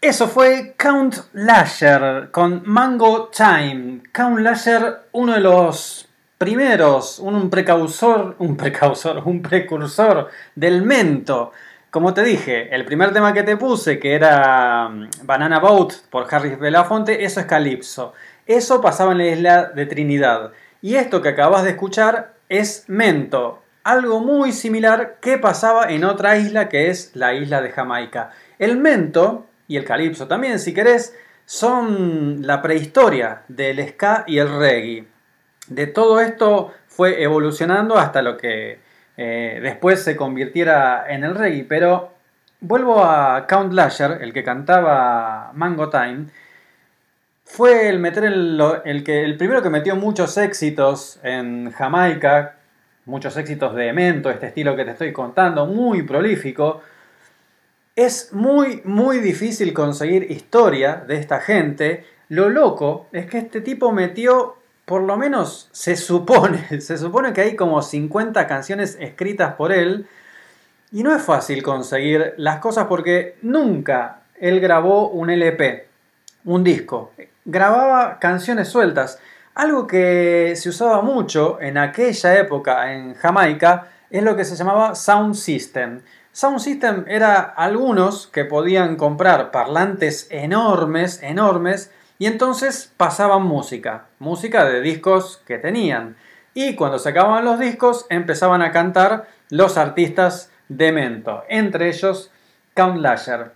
Eso 0.00 0.28
fue 0.28 0.74
Count 0.76 1.16
Lasher 1.32 2.28
con 2.30 2.62
Mango 2.66 3.30
Time. 3.34 4.02
Count 4.12 4.40
Lasher, 4.40 5.08
uno 5.12 5.32
de 5.32 5.40
los 5.40 6.06
primeros, 6.36 7.18
un 7.18 7.48
precursor, 7.48 8.36
un 8.38 8.56
precursor, 8.56 9.22
un 9.24 9.40
precursor 9.40 10.28
del 10.54 10.82
mento. 10.82 11.52
Como 11.90 12.12
te 12.12 12.22
dije, 12.22 12.74
el 12.74 12.84
primer 12.84 13.14
tema 13.14 13.32
que 13.32 13.42
te 13.42 13.56
puse, 13.56 13.98
que 13.98 14.14
era 14.14 14.90
mm, 14.90 15.08
Banana 15.22 15.58
Boat 15.58 15.94
por 16.10 16.26
Harry 16.30 16.54
Belafonte, 16.56 17.24
eso 17.24 17.40
es 17.40 17.46
Calypso. 17.46 18.12
Eso 18.44 18.82
pasaba 18.82 19.12
en 19.12 19.18
la 19.18 19.26
isla 19.26 19.64
de 19.64 19.86
Trinidad. 19.86 20.52
Y 20.82 20.96
esto 20.96 21.22
que 21.22 21.30
acabas 21.30 21.64
de 21.64 21.70
escuchar 21.70 22.34
es 22.50 22.84
mento. 22.88 23.62
Algo 23.82 24.20
muy 24.20 24.52
similar 24.52 25.16
que 25.20 25.38
pasaba 25.38 25.86
en 25.90 26.04
otra 26.04 26.36
isla 26.36 26.68
que 26.68 26.90
es 26.90 27.12
la 27.14 27.32
isla 27.32 27.62
de 27.62 27.70
Jamaica. 27.70 28.32
El 28.58 28.78
mento 28.78 29.46
y 29.68 29.76
el 29.76 29.84
calipso 29.84 30.26
también, 30.26 30.58
si 30.58 30.72
querés, 30.72 31.16
son 31.44 32.46
la 32.46 32.60
prehistoria 32.62 33.42
del 33.48 33.86
ska 33.88 34.24
y 34.26 34.38
el 34.38 34.48
reggae. 34.58 35.06
De 35.68 35.86
todo 35.86 36.20
esto 36.20 36.72
fue 36.86 37.22
evolucionando 37.22 37.98
hasta 37.98 38.22
lo 38.22 38.36
que 38.36 38.78
eh, 39.16 39.60
después 39.62 40.02
se 40.02 40.16
convirtiera 40.16 41.04
en 41.08 41.24
el 41.24 41.34
reggae. 41.34 41.64
Pero 41.64 42.12
vuelvo 42.60 43.02
a 43.02 43.46
Count 43.46 43.72
Lasher, 43.72 44.18
el 44.20 44.32
que 44.32 44.44
cantaba 44.44 45.50
Mango 45.54 45.88
Time. 45.88 46.26
Fue 47.44 47.88
el, 47.88 48.00
meter 48.00 48.24
el, 48.24 48.60
el, 48.84 49.04
que, 49.04 49.24
el 49.24 49.36
primero 49.36 49.62
que 49.62 49.70
metió 49.70 49.94
muchos 49.94 50.36
éxitos 50.36 51.20
en 51.22 51.70
Jamaica, 51.70 52.56
muchos 53.04 53.36
éxitos 53.36 53.74
de 53.76 53.92
mento, 53.92 54.30
este 54.30 54.48
estilo 54.48 54.74
que 54.74 54.84
te 54.84 54.90
estoy 54.90 55.12
contando, 55.12 55.66
muy 55.66 56.02
prolífico. 56.02 56.82
Es 57.96 58.34
muy, 58.34 58.82
muy 58.84 59.20
difícil 59.20 59.72
conseguir 59.72 60.30
historia 60.30 61.02
de 61.08 61.16
esta 61.16 61.40
gente. 61.40 62.04
Lo 62.28 62.50
loco 62.50 63.06
es 63.10 63.24
que 63.24 63.38
este 63.38 63.62
tipo 63.62 63.90
metió, 63.90 64.56
por 64.84 65.00
lo 65.00 65.16
menos 65.16 65.70
se 65.72 65.96
supone, 65.96 66.80
se 66.82 66.98
supone 66.98 67.32
que 67.32 67.40
hay 67.40 67.56
como 67.56 67.80
50 67.80 68.46
canciones 68.46 68.98
escritas 69.00 69.54
por 69.54 69.72
él. 69.72 70.06
Y 70.92 71.02
no 71.04 71.16
es 71.16 71.22
fácil 71.22 71.62
conseguir 71.62 72.34
las 72.36 72.58
cosas 72.58 72.84
porque 72.86 73.38
nunca 73.40 74.20
él 74.38 74.60
grabó 74.60 75.08
un 75.08 75.30
LP, 75.30 75.86
un 76.44 76.62
disco. 76.62 77.12
Grababa 77.46 78.18
canciones 78.18 78.68
sueltas. 78.68 79.18
Algo 79.54 79.86
que 79.86 80.52
se 80.54 80.68
usaba 80.68 81.00
mucho 81.00 81.58
en 81.62 81.78
aquella 81.78 82.38
época 82.38 82.92
en 82.92 83.14
Jamaica 83.14 83.88
es 84.10 84.22
lo 84.22 84.36
que 84.36 84.44
se 84.44 84.54
llamaba 84.54 84.94
Sound 84.94 85.34
System. 85.34 86.02
Sound 86.36 86.58
System 86.58 87.06
era 87.08 87.40
algunos 87.40 88.26
que 88.26 88.44
podían 88.44 88.96
comprar 88.96 89.50
parlantes 89.50 90.26
enormes, 90.28 91.22
enormes, 91.22 91.90
y 92.18 92.26
entonces 92.26 92.92
pasaban 92.94 93.44
música, 93.44 94.08
música 94.18 94.66
de 94.66 94.82
discos 94.82 95.42
que 95.46 95.56
tenían. 95.56 96.16
Y 96.52 96.74
cuando 96.74 96.98
se 96.98 97.08
acababan 97.08 97.46
los 97.46 97.58
discos 97.58 98.04
empezaban 98.10 98.60
a 98.60 98.70
cantar 98.70 99.28
los 99.48 99.78
artistas 99.78 100.50
de 100.68 100.92
Mento, 100.92 101.42
entre 101.48 101.88
ellos 101.88 102.30
Count 102.74 102.98
Lasher. 102.98 103.52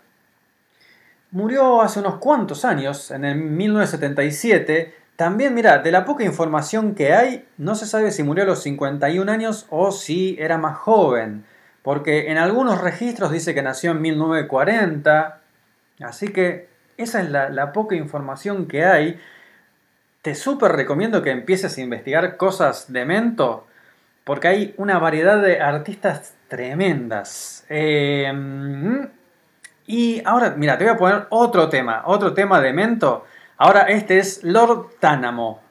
Murió 1.32 1.82
hace 1.82 2.00
unos 2.00 2.14
cuantos 2.14 2.64
años, 2.64 3.10
en 3.10 3.26
el 3.26 3.36
1977. 3.36 4.94
También, 5.16 5.52
mira, 5.52 5.80
de 5.80 5.92
la 5.92 6.06
poca 6.06 6.24
información 6.24 6.94
que 6.94 7.12
hay, 7.12 7.46
no 7.58 7.74
se 7.74 7.84
sabe 7.84 8.10
si 8.10 8.22
murió 8.22 8.44
a 8.44 8.46
los 8.46 8.62
51 8.62 9.30
años 9.30 9.66
o 9.68 9.92
si 9.92 10.38
era 10.40 10.56
más 10.56 10.78
joven. 10.78 11.44
Porque 11.82 12.30
en 12.30 12.38
algunos 12.38 12.80
registros 12.80 13.32
dice 13.32 13.54
que 13.54 13.62
nació 13.62 13.92
en 13.92 14.02
1940. 14.02 15.40
Así 16.00 16.28
que 16.28 16.68
esa 16.96 17.20
es 17.20 17.30
la, 17.30 17.72
poca 17.72 17.94
información 17.94 18.66
que 18.66 18.84
hay. 18.84 19.20
Te 20.22 20.34
súper 20.34 20.72
recomiendo 20.72 21.22
que 21.22 21.30
empieces 21.30 21.76
a 21.78 21.80
investigar 21.80 22.36
cosas 22.36 22.92
de 22.92 23.04
Mento. 23.04 23.66
Porque 24.24 24.48
hay 24.48 24.74
una 24.76 24.98
variedad 24.98 25.42
de 25.42 25.60
artistas 25.60 26.34
tremendas. 26.48 27.64
Eh, 27.68 28.30
y 29.86 30.22
ahora, 30.24 30.54
mira, 30.56 30.78
te 30.78 30.84
voy 30.84 30.92
a 30.92 30.96
poner 30.98 31.26
otro 31.30 31.68
tema. 31.68 32.02
Otro 32.04 32.34
tema 32.34 32.60
de 32.60 32.72
Mento. 32.72 33.24
Ahora 33.56 33.82
este 33.82 34.18
es 34.18 34.44
Lord 34.44 34.98
Tánamo. 35.00 35.69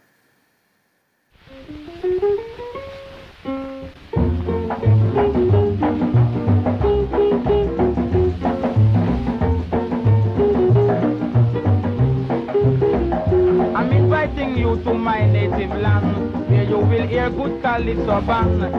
You 14.59 14.75
to 14.83 14.93
my 14.93 15.25
native 15.25 15.71
land, 15.71 16.49
where 16.49 16.63
you 16.63 16.77
will 16.77 17.07
hear 17.07 17.29
good 17.29 17.61
calypso 17.61 18.21
band. 18.21 18.61
The 18.61 18.69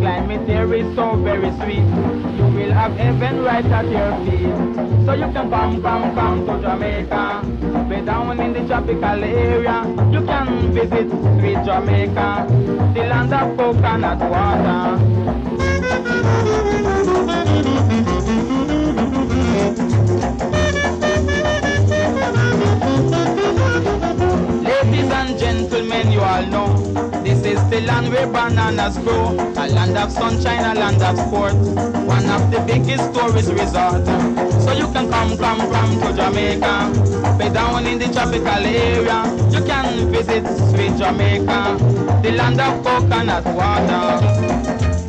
climate 0.00 0.46
there 0.46 0.72
is 0.74 0.94
so 0.94 1.16
very 1.16 1.50
sweet. 1.56 1.86
You 2.36 2.46
will 2.56 2.72
have 2.72 2.92
heaven 2.96 3.42
right 3.42 3.64
at 3.64 3.86
your 3.88 4.12
feet. 4.24 4.54
So 5.06 5.14
you 5.14 5.32
can 5.32 5.48
come, 5.50 5.82
come, 5.82 6.14
come 6.14 6.46
to 6.46 6.60
Jamaica. 6.60 7.42
Way 7.88 8.04
down 8.04 8.38
in 8.38 8.52
the 8.52 8.66
tropical 8.66 9.24
area, 9.24 9.84
you 10.12 10.24
can 10.26 10.72
visit 10.72 11.08
sweet 11.10 11.64
Jamaica, 11.64 12.46
the 12.94 13.00
land 13.00 13.32
of 13.32 13.56
coconut 13.56 14.20
water. 14.30 14.98
The 27.80 27.86
land 27.86 28.08
where 28.10 28.26
bananas 28.26 28.98
grow, 28.98 29.30
a 29.30 29.64
land 29.68 29.96
of 29.96 30.12
sunshine, 30.12 30.64
a 30.64 30.78
land 30.78 31.02
of 31.02 31.16
sport, 31.18 31.54
one 32.04 32.28
of 32.28 32.50
the 32.50 32.60
biggest 32.66 33.12
tourist 33.14 33.50
resorts. 33.50 34.08
So 34.64 34.72
you 34.72 34.86
can 34.92 35.10
come, 35.10 35.36
come, 35.38 35.60
come 35.72 36.00
to 36.00 36.12
Jamaica, 36.12 37.38
way 37.38 37.50
down 37.50 37.86
in 37.86 37.98
the 37.98 38.12
tropical 38.12 38.48
area. 38.48 39.24
You 39.50 39.64
can 39.64 40.10
visit 40.10 40.46
sweet 40.70 40.96
Jamaica, 40.98 41.78
the 42.22 42.32
land 42.32 42.60
of 42.60 42.84
coconut 42.84 43.44
water. 43.46 44.99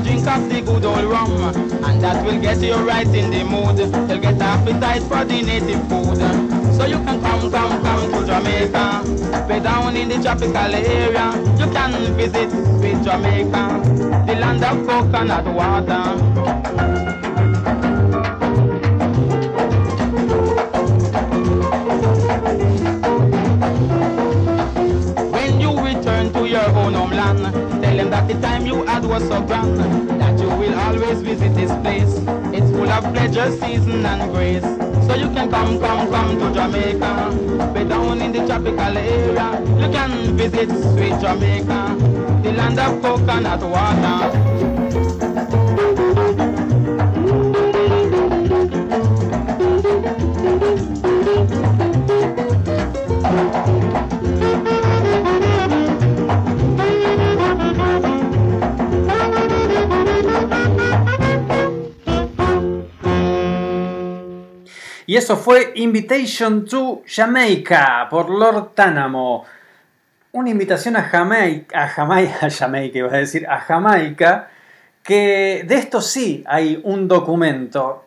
Drink 0.00 0.26
of 0.26 0.48
the 0.48 0.60
good 0.60 0.84
old 0.84 1.04
rum, 1.04 1.30
and 1.84 2.02
that 2.02 2.24
will 2.24 2.40
get 2.40 2.60
you 2.60 2.74
right 2.74 3.06
in 3.06 3.30
the 3.30 3.44
mood. 3.44 3.78
You'll 3.78 4.20
get 4.20 4.40
appetite 4.40 5.02
for 5.02 5.24
the 5.24 5.42
native 5.42 5.88
food. 5.88 6.18
So 6.74 6.86
you 6.86 6.96
can 7.04 7.20
come, 7.20 7.50
come, 7.50 7.82
come 7.82 8.12
to 8.12 8.26
Jamaica. 8.26 9.46
Way 9.48 9.60
down 9.60 9.96
in 9.96 10.08
the 10.08 10.22
tropical 10.22 10.56
area, 10.56 11.32
you 11.58 11.72
can 11.72 12.14
visit 12.14 12.48
with 12.80 13.04
Jamaica, 13.04 14.24
the 14.26 14.34
land 14.34 14.64
of 14.64 14.86
coconut 14.86 15.46
water. 15.46 17.17
Was 29.08 29.26
so 29.26 29.40
grand, 29.40 29.78
that 30.20 30.38
you 30.38 30.48
will 30.48 30.78
always 30.78 31.22
visit 31.22 31.54
this 31.54 31.72
place. 31.80 32.14
It's 32.54 32.70
full 32.70 32.90
of 32.90 33.04
pleasure, 33.14 33.50
season 33.52 34.04
and 34.04 34.30
grace. 34.32 34.62
So 35.06 35.14
you 35.14 35.28
can 35.32 35.50
come, 35.50 35.80
come, 35.80 36.10
come 36.10 36.38
to 36.38 36.52
Jamaica. 36.52 37.72
Way 37.74 37.84
down 37.88 38.20
in 38.20 38.32
the 38.32 38.46
tropical 38.46 38.98
area, 38.98 39.62
you 39.80 39.90
can 39.90 40.36
visit 40.36 40.68
sweet 40.68 41.18
Jamaica, 41.20 41.96
the 42.42 42.52
land 42.52 42.78
of 42.78 43.00
coconut 43.00 43.62
water. 43.62 44.87
Y 65.08 65.16
eso 65.16 65.38
fue 65.38 65.72
Invitation 65.76 66.66
to 66.66 67.02
Jamaica 67.06 68.08
por 68.10 68.28
Lord 68.28 68.74
Tánamo. 68.74 69.46
Una 70.32 70.50
invitación 70.50 70.96
a 70.96 71.04
Jamaica, 71.04 71.84
a 71.84 71.88
Jamaica, 71.88 72.38
a 72.46 72.50
Jamaica 72.50 72.98
iba 72.98 73.08
a 73.08 73.16
decir, 73.16 73.46
a 73.48 73.58
Jamaica, 73.58 74.50
que 75.02 75.64
de 75.66 75.76
esto 75.76 76.02
sí 76.02 76.44
hay 76.46 76.78
un 76.84 77.08
documento. 77.08 78.04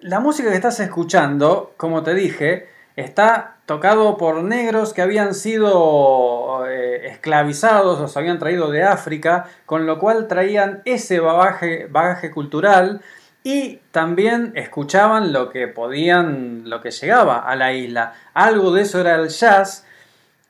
La 0.00 0.18
música 0.18 0.50
que 0.50 0.56
estás 0.56 0.80
escuchando, 0.80 1.74
como 1.76 2.02
te 2.02 2.12
dije, 2.14 2.68
está 2.96 3.58
tocado 3.66 4.16
por 4.16 4.42
negros 4.42 4.92
que 4.92 5.02
habían 5.02 5.32
sido 5.32 6.66
eh, 6.66 7.06
esclavizados, 7.06 8.00
los 8.00 8.16
habían 8.16 8.40
traído 8.40 8.72
de 8.72 8.82
África, 8.82 9.46
con 9.64 9.86
lo 9.86 10.00
cual 10.00 10.26
traían 10.26 10.82
ese 10.86 11.20
bagaje, 11.20 11.86
bagaje 11.88 12.32
cultural 12.32 13.00
y 13.42 13.80
también 13.90 14.52
escuchaban 14.54 15.32
lo 15.32 15.50
que 15.50 15.66
podían, 15.66 16.68
lo 16.68 16.80
que 16.80 16.90
llegaba 16.90 17.38
a 17.38 17.56
la 17.56 17.72
isla. 17.72 18.12
Algo 18.34 18.72
de 18.72 18.82
eso 18.82 19.00
era 19.00 19.14
el 19.14 19.28
jazz 19.28 19.86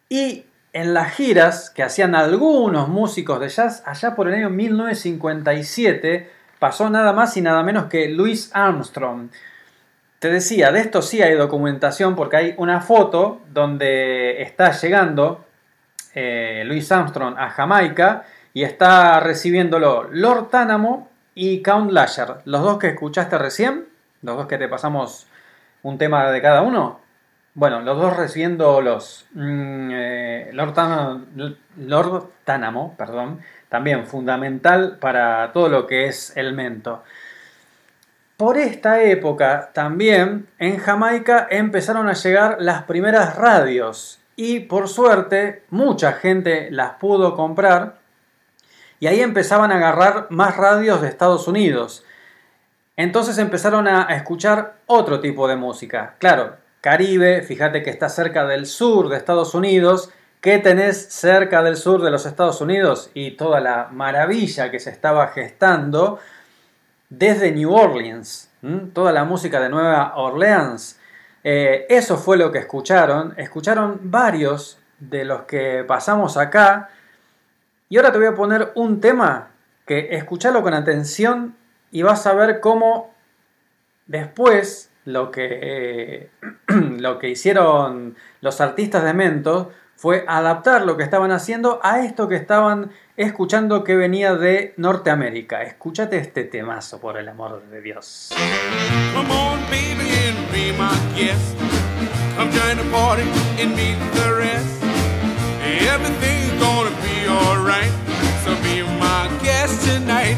y 0.09 0.46
en 0.72 0.94
las 0.94 1.14
giras 1.14 1.70
que 1.70 1.83
hacían 1.83 2.14
algunos 2.14 2.88
músicos 2.88 3.40
de 3.40 3.48
jazz 3.48 3.83
allá 3.87 4.14
por 4.14 4.29
el 4.29 4.35
año 4.35 4.50
1957 4.50 6.31
pasó 6.59 6.90
nada 6.90 7.12
más 7.12 7.37
y 7.37 7.40
nada 7.42 7.62
menos 7.62 7.87
que 7.87 8.09
Louis 8.09 8.50
Armstrong. 8.53 9.31
Te 10.18 10.31
decía, 10.31 10.70
de 10.70 10.81
esto 10.81 11.00
sí 11.00 11.22
hay 11.22 11.35
documentación 11.35 12.14
porque 12.14 12.37
hay 12.37 12.55
una 12.59 12.81
foto 12.81 13.40
donde 13.53 14.42
está 14.42 14.72
llegando 14.72 15.46
eh, 16.14 16.62
Louis 16.66 16.90
Armstrong 16.92 17.38
a 17.38 17.50
Jamaica 17.50 18.24
y 18.53 18.64
está 18.64 19.20
recibiéndolo 19.20 20.09
Lord 20.11 20.50
Tánamo 20.50 21.09
y 21.42 21.62
Count 21.62 21.90
Lasher, 21.90 22.42
los 22.44 22.61
dos 22.61 22.79
que 22.79 22.88
escuchaste 22.88 23.38
recién, 23.38 23.87
los 24.20 24.37
dos 24.37 24.46
que 24.46 24.59
te 24.59 24.68
pasamos 24.68 25.26
un 25.83 25.96
tema 25.96 26.31
de 26.31 26.42
cada 26.42 26.61
uno. 26.61 27.00
Bueno, 27.55 27.81
los 27.81 27.96
dos 27.96 28.14
recibiendo 28.14 28.83
los 28.83 29.26
mm, 29.33 29.90
eh, 29.90 30.50
Lord, 30.53 30.74
Tánamo, 30.74 31.24
Lord 31.79 32.29
Tánamo, 32.44 32.94
perdón, 32.94 33.40
también 33.70 34.07
fundamental 34.07 34.98
para 35.00 35.50
todo 35.55 35.70
lo 35.70 35.87
que 35.87 36.09
es 36.09 36.37
el 36.37 36.53
mento. 36.53 37.05
Por 38.37 38.59
esta 38.59 39.03
época 39.03 39.70
también 39.72 40.46
en 40.59 40.76
Jamaica 40.76 41.48
empezaron 41.50 42.07
a 42.07 42.12
llegar 42.12 42.59
las 42.61 42.83
primeras 42.83 43.37
radios 43.37 44.20
y 44.37 44.61
por 44.61 44.88
suerte 44.88 45.62
mucha 45.70 46.12
gente 46.12 46.70
las 46.70 46.96
pudo 46.96 47.35
comprar 47.35 47.99
y 49.00 49.06
ahí 49.06 49.20
empezaban 49.20 49.72
a 49.72 49.76
agarrar 49.76 50.26
más 50.30 50.56
radios 50.56 51.00
de 51.02 51.08
Estados 51.08 51.48
Unidos. 51.48 52.04
Entonces 52.96 53.38
empezaron 53.38 53.88
a 53.88 54.02
escuchar 54.14 54.74
otro 54.86 55.20
tipo 55.20 55.48
de 55.48 55.56
música. 55.56 56.16
Claro, 56.18 56.56
Caribe, 56.82 57.42
fíjate 57.42 57.82
que 57.82 57.90
está 57.90 58.08
cerca 58.08 58.46
del 58.46 58.66
sur 58.66 59.08
de 59.08 59.16
Estados 59.16 59.54
Unidos. 59.54 60.10
¿Qué 60.40 60.58
tenés 60.58 61.12
cerca 61.12 61.62
del 61.62 61.76
sur 61.76 62.02
de 62.02 62.10
los 62.10 62.24
Estados 62.26 62.60
Unidos? 62.60 63.10
Y 63.12 63.32
toda 63.32 63.60
la 63.60 63.88
maravilla 63.90 64.70
que 64.70 64.78
se 64.78 64.90
estaba 64.90 65.28
gestando 65.28 66.18
desde 67.08 67.52
New 67.52 67.72
Orleans. 67.72 68.50
Toda 68.92 69.12
la 69.12 69.24
música 69.24 69.60
de 69.60 69.70
Nueva 69.70 70.14
Orleans. 70.16 70.98
Eh, 71.44 71.86
eso 71.88 72.18
fue 72.18 72.36
lo 72.36 72.52
que 72.52 72.58
escucharon. 72.58 73.34
Escucharon 73.36 73.98
varios 74.02 74.78
de 74.98 75.24
los 75.24 75.42
que 75.42 75.84
pasamos 75.86 76.36
acá. 76.36 76.90
Y 77.92 77.96
ahora 77.96 78.12
te 78.12 78.18
voy 78.18 78.29
a 78.29 78.35
poner 78.37 78.70
un 78.76 79.00
tema 79.00 79.50
que 79.85 80.14
escuchalo 80.14 80.62
con 80.62 80.74
atención 80.74 81.57
y 81.90 82.03
vas 82.03 82.24
a 82.29 82.35
ver 82.35 82.61
cómo 82.61 83.12
después 84.07 84.92
lo 85.05 85.33
que, 85.33 85.59
eh, 85.61 86.31
lo 86.98 87.18
que 87.18 87.29
hicieron 87.29 88.14
los 88.42 88.61
artistas 88.61 89.03
de 89.03 89.12
Mento 89.12 89.72
fue 89.96 90.24
adaptar 90.29 90.87
lo 90.87 90.96
que 90.96 91.03
estaban 91.03 91.33
haciendo 91.33 91.81
a 91.83 92.05
esto 92.05 92.29
que 92.29 92.37
estaban 92.37 92.92
escuchando 93.16 93.83
que 93.83 93.96
venía 93.96 94.37
de 94.37 94.72
Norteamérica. 94.76 95.62
Escúchate 95.64 96.16
este 96.16 96.44
temazo, 96.44 97.00
por 97.00 97.18
el 97.18 97.29
amor 97.29 97.61
de 97.70 97.81
Dios. 97.81 98.31
Alright. 107.30 107.92
So 108.44 108.54
be 108.62 108.82
my 108.98 109.30
guest 109.42 109.86
tonight. 109.86 110.36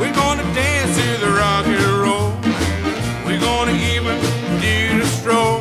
We're 0.00 0.14
gonna 0.14 0.42
dance 0.54 0.96
to 0.98 1.08
the 1.24 1.32
rock 1.32 1.66
and 1.66 1.84
roll. 2.04 2.32
We're 3.24 3.40
gonna 3.40 3.76
even 3.94 4.16
do 4.60 4.98
the 5.00 5.06
stroll. 5.06 5.60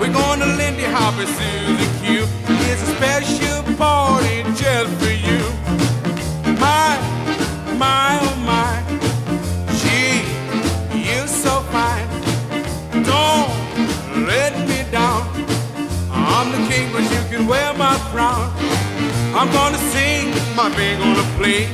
We're 0.00 0.12
gonna 0.12 0.46
Lindy 0.56 0.84
Hop 0.84 1.14
and 1.14 1.28
Susie 1.38 1.90
Q. 2.00 2.26
It's 2.68 2.82
a 2.82 2.90
special 2.96 3.62
party 3.76 4.42
just 4.60 4.90
for 5.00 5.14
you. 5.28 5.40
My, 6.58 6.98
my, 7.78 8.33
I'm 16.44 16.52
the 16.52 16.68
king, 16.68 16.92
but 16.92 17.02
you 17.04 17.22
can 17.30 17.46
wear 17.46 17.72
my 17.72 17.96
crown. 18.12 18.52
I'm 19.34 19.50
gonna 19.50 19.78
sing, 19.78 20.28
my 20.54 20.68
band 20.76 21.02
gonna 21.02 21.26
play. 21.38 21.68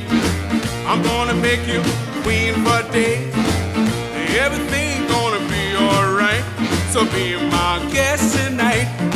I'm 0.86 1.02
gonna 1.02 1.34
make 1.34 1.66
you 1.66 1.82
queen 2.22 2.54
for 2.64 2.80
days. 2.92 3.34
Everything 4.38 5.08
gonna 5.08 5.42
be 5.48 5.74
alright. 5.74 6.44
So 6.92 7.04
be 7.06 7.34
my 7.50 7.84
guest 7.90 8.36
tonight. 8.36 9.09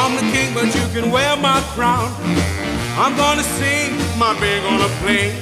I'm 0.00 0.16
the 0.16 0.26
king, 0.32 0.52
but 0.52 0.66
you 0.74 0.86
can 0.92 1.10
wear 1.10 1.36
my 1.36 1.60
crown. 1.74 2.12
I'm 2.98 3.16
gonna 3.16 3.42
sing, 3.42 3.92
my 4.18 4.38
band 4.40 4.62
gonna 4.68 4.92
play. 5.02 5.34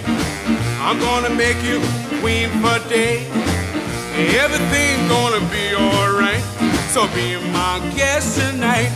I'm 0.81 0.99
gonna 1.01 1.35
make 1.35 1.61
you 1.63 1.81
queen 2.21 2.49
for 2.61 2.79
day. 2.89 3.27
Everything's 4.43 5.09
gonna 5.09 5.41
be 5.51 5.75
alright. 5.75 6.45
So 6.93 7.07
be 7.15 7.37
my 7.53 7.81
guest 7.97 8.39
tonight. 8.39 8.93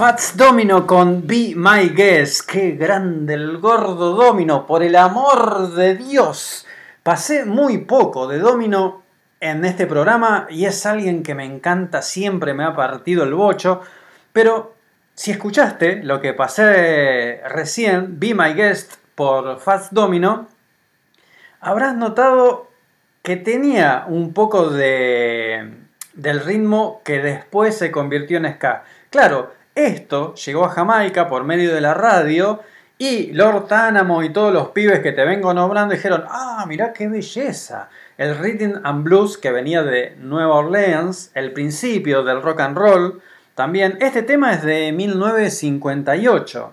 Fats 0.00 0.34
Domino 0.34 0.86
con 0.86 1.26
Be 1.26 1.52
My 1.54 1.90
Guest. 1.90 2.50
Qué 2.50 2.70
grande 2.70 3.34
el 3.34 3.58
gordo 3.58 4.14
Domino, 4.14 4.66
por 4.66 4.82
el 4.82 4.96
amor 4.96 5.74
de 5.74 5.94
Dios. 5.94 6.66
Pasé 7.02 7.44
muy 7.44 7.84
poco 7.84 8.26
de 8.26 8.38
Domino 8.38 9.02
en 9.40 9.62
este 9.66 9.86
programa 9.86 10.46
y 10.48 10.64
es 10.64 10.86
alguien 10.86 11.22
que 11.22 11.34
me 11.34 11.44
encanta, 11.44 12.00
siempre 12.00 12.54
me 12.54 12.64
ha 12.64 12.74
partido 12.74 13.24
el 13.24 13.34
bocho. 13.34 13.82
Pero 14.32 14.74
si 15.14 15.32
escuchaste 15.32 16.02
lo 16.02 16.22
que 16.22 16.32
pasé 16.32 17.42
recién, 17.50 18.18
Be 18.18 18.32
My 18.32 18.54
Guest 18.54 18.94
por 19.14 19.60
Fats 19.60 19.88
Domino, 19.92 20.48
habrás 21.60 21.94
notado 21.94 22.70
que 23.20 23.36
tenía 23.36 24.06
un 24.08 24.32
poco 24.32 24.70
de, 24.70 25.74
del 26.14 26.40
ritmo 26.40 27.02
que 27.04 27.18
después 27.18 27.76
se 27.76 27.90
convirtió 27.90 28.38
en 28.38 28.54
ska. 28.54 28.84
Claro, 29.10 29.59
esto 29.86 30.34
llegó 30.34 30.64
a 30.64 30.70
Jamaica 30.70 31.28
por 31.28 31.44
medio 31.44 31.74
de 31.74 31.80
la 31.80 31.94
radio 31.94 32.60
y 32.98 33.32
Lord 33.32 33.66
Tánamo 33.66 34.22
y 34.22 34.30
todos 34.30 34.52
los 34.52 34.68
pibes 34.68 35.00
que 35.00 35.12
te 35.12 35.24
vengo 35.24 35.54
nombrando 35.54 35.94
dijeron, 35.94 36.24
ah, 36.28 36.66
mirá 36.68 36.92
qué 36.92 37.08
belleza. 37.08 37.88
El 38.18 38.36
rhythm 38.36 38.80
and 38.84 39.02
blues 39.04 39.38
que 39.38 39.50
venía 39.50 39.82
de 39.82 40.16
Nueva 40.18 40.56
Orleans, 40.56 41.30
el 41.34 41.52
principio 41.52 42.22
del 42.22 42.42
rock 42.42 42.60
and 42.60 42.76
roll, 42.76 43.22
también 43.54 43.96
este 44.00 44.22
tema 44.22 44.52
es 44.52 44.62
de 44.62 44.92
1958. 44.92 46.72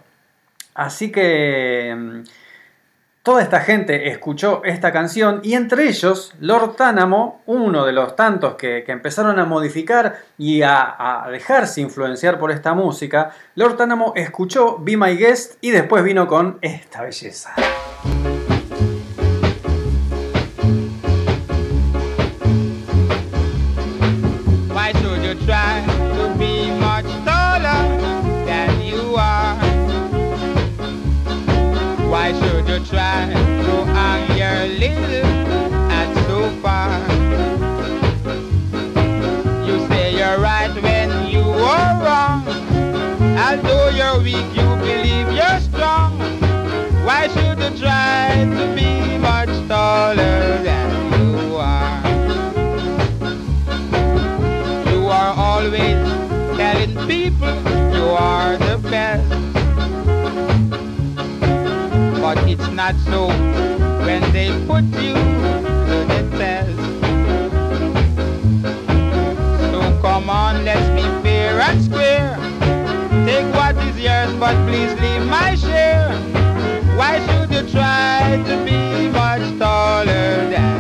Así 0.76 1.12
que 1.12 1.96
mm, 1.98 2.24
toda 3.28 3.42
esta 3.42 3.60
gente 3.60 4.08
escuchó 4.08 4.62
esta 4.64 4.94
canción 4.94 5.42
y 5.44 5.56
entre 5.56 5.90
ellos 5.90 6.34
Lord 6.40 6.78
Tánamo, 6.78 7.42
uno 7.46 7.86
de 7.86 7.92
los 7.92 8.16
tantos 8.16 8.56
que, 8.56 8.86
que 8.86 8.94
empezaron 8.94 9.38
a 9.38 9.44
modificar 9.44 10.20
y 10.38 10.62
a, 10.62 11.26
dejarse 11.30 11.82
influenciar 11.82 12.40
por 12.40 12.52
esta 12.52 12.74
música, 12.74 13.32
Lord 13.56 13.76
Tánamo 13.76 14.14
escuchó 14.16 14.78
Be 14.80 14.96
My 14.96 15.18
Guest 15.18 15.56
y 15.60 15.72
después 15.72 16.06
vino 16.06 16.26
con 16.26 16.58
esta 16.62 17.02
belleza. 17.02 17.54
Try 48.38 48.46
to 48.46 48.76
be 48.76 49.18
much 49.18 49.50
taller 49.68 50.62
than 50.64 50.90
you 51.14 51.56
are? 51.56 52.02
You 54.92 55.08
are 55.08 55.34
always 55.36 55.98
telling 56.58 56.96
people 57.08 57.56
you 57.96 58.06
are 58.06 58.58
the 58.58 58.78
best. 58.90 59.30
But 62.22 62.38
it's 62.50 62.68
not 62.70 62.96
so 63.06 63.28
when 64.06 64.22
they 64.34 64.50
put 64.68 64.84
you 65.02 65.14
to 65.90 65.98
the 66.12 66.22
test. 66.38 66.78
So 69.72 69.80
come 70.02 70.30
on, 70.30 70.66
let's 70.66 70.88
be 70.96 71.06
fair 71.24 71.60
and 71.60 71.82
square. 71.84 72.36
Take 73.26 73.54
what 73.56 73.76
is 73.78 74.00
yours, 74.00 74.34
but 74.40 74.56
please 74.68 74.94
leave 75.02 75.26
my 75.26 75.56
share. 75.56 76.14
Why 76.98 77.26
should 77.26 77.47
try 77.78 78.42
to 78.48 78.56
be 78.66 79.08
much 79.10 79.46
taller 79.60 80.50
than 80.50 80.77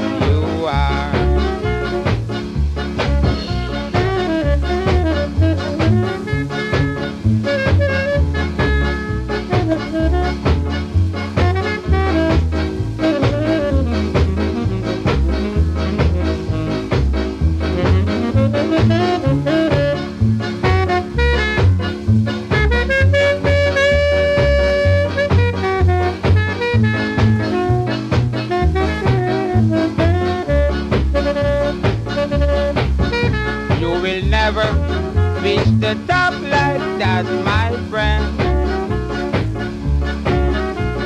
the 35.88 36.06
top 36.06 36.34
like 36.42 36.84
that, 37.00 37.24
my 37.46 37.72
friend. 37.90 38.26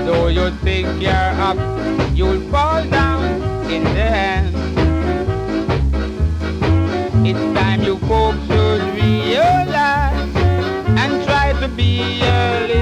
Though 0.07 0.27
you 0.27 0.49
think 0.65 0.87
you're 0.99 1.33
up, 1.49 1.59
you'll 2.15 2.41
fall 2.49 2.83
down 2.89 3.23
in 3.69 3.83
the 3.83 4.09
end. 4.33 4.55
It's 7.27 7.59
time 7.59 7.83
you 7.83 7.97
folks 8.09 8.39
should 8.47 8.81
realize 8.95 10.35
and 11.01 11.23
try 11.25 11.53
to 11.61 11.67
be 11.67 12.21
a 12.23 12.80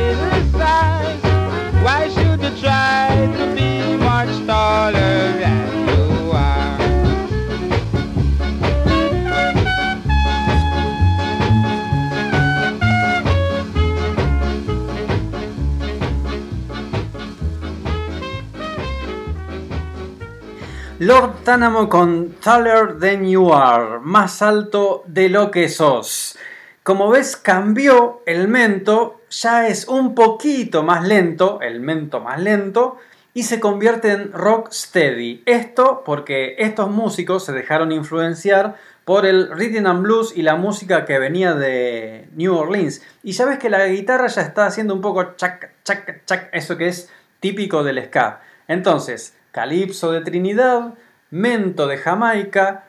Lord 21.10 21.43
Tánamo 21.43 21.89
con 21.89 22.34
Taller 22.34 22.99
Than 22.99 23.28
You 23.28 23.51
Are, 23.51 23.97
más 23.99 24.43
alto 24.43 25.03
de 25.07 25.28
lo 25.28 25.49
que 25.49 25.68
sos. 25.68 26.38
Como 26.84 27.10
ves, 27.10 27.36
cambió 27.36 28.22
el 28.28 28.47
mento, 28.47 29.22
ya 29.32 29.68
es 29.68 29.88
un 29.88 30.14
poquito 30.14 30.84
más 30.84 31.03
lento, 31.07 31.62
el 31.62 31.80
mento 31.80 32.20
más 32.20 32.39
lento, 32.39 32.99
y 33.34 33.41
se 33.41 33.60
convierte 33.60 34.12
en 34.12 34.32
rock 34.34 34.72
steady. 34.72 35.41
Esto 35.47 36.03
porque 36.05 36.53
estos 36.60 36.91
músicos 36.91 37.43
se 37.43 37.53
dejaron 37.53 37.91
influenciar 37.91 38.76
por 39.03 39.26
el 39.26 39.49
rhythm 39.49 39.88
and 39.88 40.03
blues 40.03 40.38
y 40.38 40.43
la 40.43 40.57
música 40.57 41.05
que 41.05 41.18
venía 41.18 41.55
de 41.55 42.30
New 42.36 42.53
Orleans. 42.53 43.01
Y 43.24 43.32
ya 43.32 43.45
ves 43.45 43.57
que 43.57 43.72
la 43.72 43.88
guitarra 43.88 44.28
ya 44.28 44.43
está 44.43 44.68
haciendo 44.68 44.93
un 44.93 45.01
poco 45.01 45.36
chac, 45.38 45.72
chac, 45.84 46.24
chac, 46.26 46.49
eso 46.53 46.78
que 46.78 46.89
es 46.89 47.10
típico 47.39 47.84
del 47.84 48.05
ska. 48.05 48.41
Entonces, 48.68 49.34
calipso 49.52 50.12
de 50.12 50.22
Trinidad, 50.22 50.93
mento 51.32 51.88
de 51.88 51.97
Jamaica, 51.97 52.86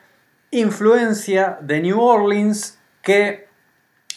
influencia 0.51 1.57
de 1.61 1.81
New 1.81 1.99
Orleans 1.99 2.79
que 3.01 3.47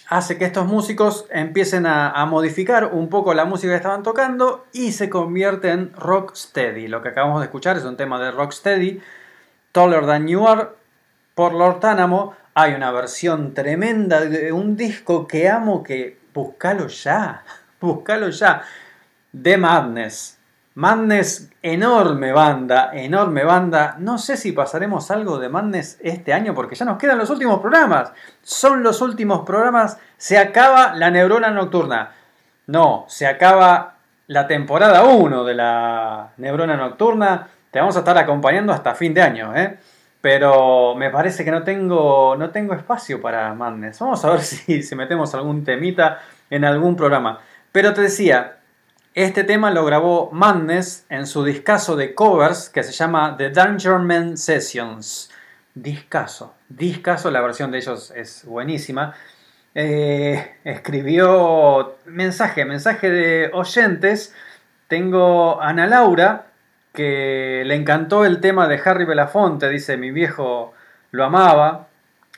hace 0.09 0.37
que 0.37 0.45
estos 0.45 0.67
músicos 0.67 1.27
empiecen 1.31 1.87
a, 1.87 2.25
modificar 2.27 2.87
un 2.93 3.09
poco 3.09 3.35
la 3.35 3.45
música 3.45 3.73
que 3.73 3.77
estaban 3.77 4.03
tocando 4.03 4.67
y 4.73 4.93
se 4.93 5.09
convierte 5.09 5.71
en 5.71 5.93
rocksteady. 5.95 6.89
Lo 6.89 7.03
que 7.03 7.11
acabamos 7.11 7.41
de 7.41 7.47
escuchar 7.47 7.77
es 7.77 7.85
un 7.85 7.97
tema 7.97 8.21
de 8.21 8.31
rocksteady, 8.31 9.01
Taller 9.73 10.07
Than 10.07 10.29
You 10.29 10.47
Are, 10.47 10.69
por 11.35 11.55
Lord 11.55 11.81
Tánamo. 11.81 12.35
Hay 12.55 12.75
una 12.75 12.93
versión 12.93 13.55
tremenda 13.55 14.21
de 14.21 14.53
un 14.53 14.77
disco 14.77 15.27
que 15.27 15.49
amo 15.49 15.83
que 15.83 16.19
buscalo 16.33 16.87
ya, 16.89 17.45
buscalo 17.81 18.29
ya, 18.29 18.63
The 19.41 19.57
Madness. 19.57 20.34
Madness, 20.77 21.51
enorme 21.63 22.33
banda, 22.33 22.91
enorme 22.93 23.45
banda. 23.45 23.97
No 23.99 24.19
sé 24.19 24.37
si 24.37 24.53
pasaremos 24.53 25.11
algo 25.11 25.39
de 25.39 25.49
Madness 25.49 25.99
este 26.03 26.33
año 26.33 26.55
porque 26.55 26.75
ya 26.75 26.85
nos 26.85 26.99
quedan 26.99 27.19
los 27.19 27.31
últimos 27.31 27.61
programas. 27.61 28.13
Son 28.43 28.83
los 28.83 29.01
últimos 29.01 29.47
programas. 29.47 29.99
Se 30.17 30.37
acaba 30.37 30.95
la 30.95 31.11
neurona 31.11 31.51
nocturna. 31.51 32.11
No, 32.67 33.05
se 33.09 33.27
acaba 33.27 33.99
la 34.27 34.47
temporada 34.49 35.05
1 35.05 35.45
de 35.45 35.55
la 35.55 36.33
neurona 36.39 36.77
nocturna. 36.77 37.47
Te 37.71 37.79
vamos 37.79 37.95
a 37.97 38.01
estar 38.01 38.19
acompañando 38.19 38.73
hasta 38.73 38.95
fin 38.95 39.15
de 39.15 39.23
año. 39.23 39.55
¿eh? 39.55 39.79
pero 40.25 40.95
me 40.95 41.11
parece 41.11 41.45
que 41.45 41.51
no 41.51 41.65
tengo, 41.65 42.35
no 42.35 42.49
tengo 42.49 42.73
espacio 42.73 43.21
para 43.21 43.53
Madness. 43.53 43.99
Vamos 43.99 44.25
a 44.25 44.31
ver 44.31 44.41
si, 44.43 44.83
si 44.83 44.97
metemos 44.97 45.35
algún 45.35 45.63
temita 45.65 46.19
en 46.49 46.65
algún 46.65 46.97
programa. 46.97 47.41
Pero 47.71 47.93
te 47.93 48.01
decía, 48.01 48.57
este 49.15 49.45
tema 49.45 49.71
lo 49.71 49.85
grabó 49.85 50.31
Madness 50.33 51.07
en 51.09 51.29
su 51.29 51.45
discazo 51.45 51.95
de 51.95 52.15
covers 52.15 52.69
que 52.69 52.83
se 52.83 52.91
llama 52.91 53.37
The 53.39 53.51
Dangerman 53.51 54.37
Sessions. 54.37 55.31
Discaso, 55.73 56.55
discaso, 56.69 57.31
la 57.31 57.41
versión 57.41 57.71
de 57.71 57.79
ellos 57.79 58.13
es 58.17 58.45
buenísima. 58.45 59.15
Eh, 59.77 60.57
escribió 60.65 61.97
mensaje, 62.07 62.65
mensaje 62.65 63.11
de 63.11 63.51
oyentes. 63.53 64.35
Tengo 64.89 65.63
a 65.63 65.69
Ana 65.69 65.87
Laura, 65.87 66.47
que 66.93 67.63
le 67.67 67.77
encantó 67.77 68.25
el 68.25 68.41
tema 68.41 68.67
de 68.67 68.81
Harry 68.85 69.05
Belafonte, 69.05 69.69
dice 69.69 69.97
mi 69.97 70.11
viejo 70.11 70.75
lo 71.13 71.25
amaba. 71.25 71.87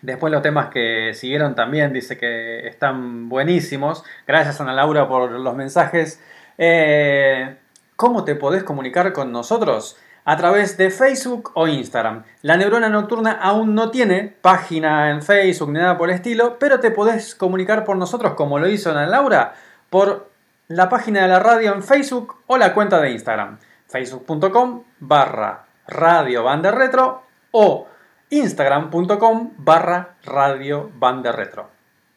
Después 0.02 0.30
los 0.30 0.42
temas 0.42 0.68
que 0.68 1.12
siguieron 1.14 1.54
también 1.54 1.94
dice 1.94 2.18
que 2.18 2.68
están 2.68 3.30
buenísimos. 3.30 4.04
Gracias 4.26 4.60
Ana 4.60 4.74
Laura 4.74 5.08
por 5.08 5.30
los 5.30 5.54
mensajes. 5.54 6.20
Eh, 6.58 7.56
¿Cómo 7.96 8.24
te 8.24 8.34
podés 8.34 8.62
comunicar 8.64 9.12
con 9.12 9.32
nosotros? 9.32 9.96
A 10.24 10.36
través 10.36 10.76
de 10.76 10.90
Facebook 10.90 11.52
o 11.54 11.68
Instagram. 11.68 12.24
La 12.42 12.56
neurona 12.56 12.88
nocturna 12.88 13.32
aún 13.32 13.74
no 13.74 13.90
tiene 13.90 14.36
página 14.40 15.10
en 15.10 15.22
Facebook 15.22 15.70
ni 15.70 15.78
nada 15.78 15.96
por 15.96 16.10
el 16.10 16.16
estilo, 16.16 16.58
pero 16.58 16.80
te 16.80 16.90
podés 16.90 17.34
comunicar 17.34 17.84
por 17.84 17.96
nosotros 17.96 18.34
como 18.34 18.58
lo 18.58 18.68
hizo 18.68 18.90
Ana 18.90 19.06
Laura 19.06 19.54
por 19.88 20.30
la 20.68 20.88
página 20.88 21.22
de 21.22 21.28
la 21.28 21.38
radio 21.38 21.72
en 21.72 21.82
Facebook 21.82 22.36
o 22.48 22.58
la 22.58 22.74
cuenta 22.74 23.00
de 23.00 23.12
Instagram 23.12 23.58
facebook.com 23.86 24.82
barra 24.98 25.64
radio 25.86 26.44
retro 26.72 27.22
o 27.52 27.86
instagram.com 28.30 29.52
barra 29.58 30.16
radio 30.24 30.90
retro. 31.00 31.75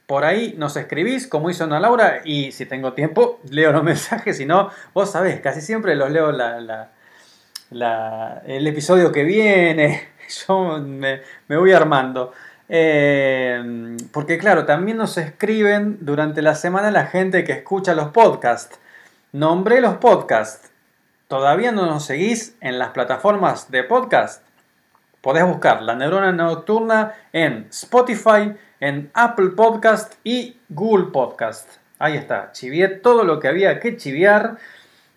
Por 0.10 0.26
ahí 0.26 0.55
nos 0.57 0.76
escribís 0.76 1.28
como 1.28 1.51
hizo 1.51 1.66
Ana 1.66 1.80
Laura 1.80 2.22
y 2.26 2.51
si 2.51 2.66
tengo 2.66 2.93
tiempo 2.93 3.39
leo 3.51 3.72
los 3.72 3.84
mensajes, 3.84 4.38
si 4.38 4.45
no, 4.47 4.72
vos 4.91 5.12
sabés, 5.12 5.39
casi 5.39 5.62
siempre 5.62 5.95
los 5.95 6.10
leo 6.10 6.32
la, 6.32 6.89
el 8.43 8.66
episodio 8.66 9.12
que 9.12 9.24
viene, 9.24 10.07
yo 10.47 10.80
me, 10.80 11.22
me 11.47 11.57
voy 11.57 11.74
armando. 11.74 12.34
Eh, 12.70 13.97
porque 14.12 14.39
claro, 14.39 14.66
también 14.66 14.97
nos 14.97 15.16
escriben 15.20 15.99
durante 16.01 16.41
la 16.41 16.55
semana 16.55 16.89
la 16.89 17.05
gente 17.05 17.43
que 17.43 17.51
escucha 17.51 17.93
los 17.93 18.07
podcasts. 18.07 18.80
Nombré 19.32 19.80
los 19.80 19.97
podcasts. 19.97 20.72
¿Todavía 21.28 21.72
no 21.72 21.86
nos 21.86 22.03
seguís 22.03 22.55
en 22.62 22.80
las 22.80 22.89
plataformas 22.89 23.70
de 23.70 23.84
podcast? 23.84 24.43
Podés 25.22 25.45
buscar 25.45 25.84
La 25.84 25.93
Neurona 25.93 26.32
Nocturna 26.32 27.14
en 27.32 27.68
Spotify, 27.70 28.55
en 28.80 29.11
Apple 29.13 29.49
Podcast 29.49 30.13
y 30.23 30.57
Google 30.69 31.11
Podcast. 31.11 31.69
Ahí 31.97 32.15
está, 32.15 32.51
chivié 32.51 32.88
todo 32.88 33.23
lo 33.23 33.39
que 33.39 33.47
había 33.47 33.80
que 33.80 33.97
chiviar. 33.97 34.57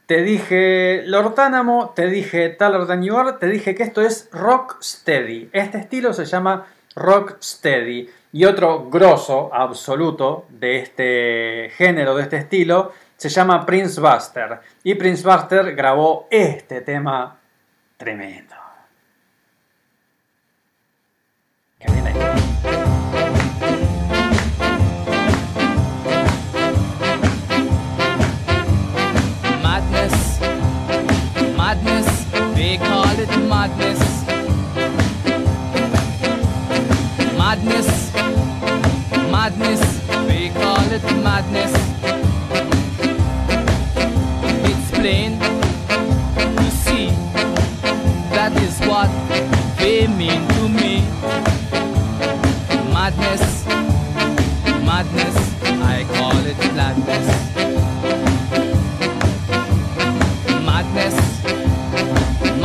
Te 0.06 0.22
dije 0.22 1.04
Lortánamo, 1.06 1.92
te 1.94 2.08
dije 2.08 2.56
You 3.00 3.16
Are, 3.16 3.32
te 3.34 3.46
dije 3.46 3.74
que 3.74 3.84
esto 3.84 4.02
es 4.02 4.28
Rock 4.32 4.82
Steady. 4.82 5.48
Este 5.52 5.78
estilo 5.78 6.12
se 6.12 6.24
llama 6.24 6.66
Rock 6.96 7.36
Steady. 7.40 8.08
Y 8.32 8.44
otro 8.46 8.88
grosso 8.88 9.50
absoluto 9.52 10.46
de 10.48 10.78
este 10.78 11.70
género, 11.76 12.16
de 12.16 12.22
este 12.22 12.38
estilo, 12.38 12.92
se 13.16 13.28
llama 13.28 13.64
Prince 13.64 14.00
Buster. 14.00 14.60
Y 14.82 14.94
Prince 14.94 15.22
Buster 15.22 15.74
grabó 15.74 16.26
este 16.30 16.80
tema 16.80 17.38
tremendo. 17.96 18.56
Ahí. 22.14 22.41
They 32.62 32.76
call 32.76 33.18
it 33.18 33.32
madness. 33.52 34.00
Madness, 37.36 37.90
madness, 39.34 39.82
they 40.28 40.48
call 40.60 40.86
it 40.96 41.02
madness. 41.26 41.72
It's 44.70 44.90
plain 44.98 45.32
to 46.58 46.68
see 46.82 47.06
that 48.36 48.52
is 48.66 48.78
what 48.90 49.10
they 49.78 50.06
mean 50.06 50.42
to 50.56 50.68
me. 50.80 50.94
Madness, 52.96 53.44
madness, 54.86 55.36
I 55.94 56.04
call 56.14 56.38
it 56.52 56.60
madness. 56.76 57.51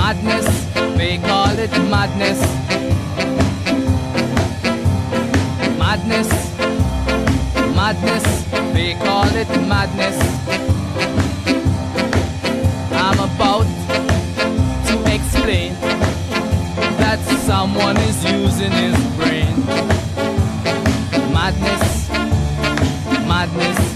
Madness, 0.07 0.47
they 0.95 1.17
call 1.17 1.59
it 1.59 1.71
madness. 1.91 2.39
Madness, 5.77 6.29
madness, 7.75 8.25
they 8.73 8.93
call 9.03 9.27
it 9.35 9.49
madness. 9.67 10.17
I'm 13.05 13.19
about 13.19 13.67
to 14.87 14.95
explain 15.13 15.73
that 17.01 17.19
someone 17.45 17.97
is 17.97 18.23
using 18.23 18.71
his 18.71 18.97
brain. 19.17 19.55
Madness, 21.33 22.09
madness, 23.27 23.86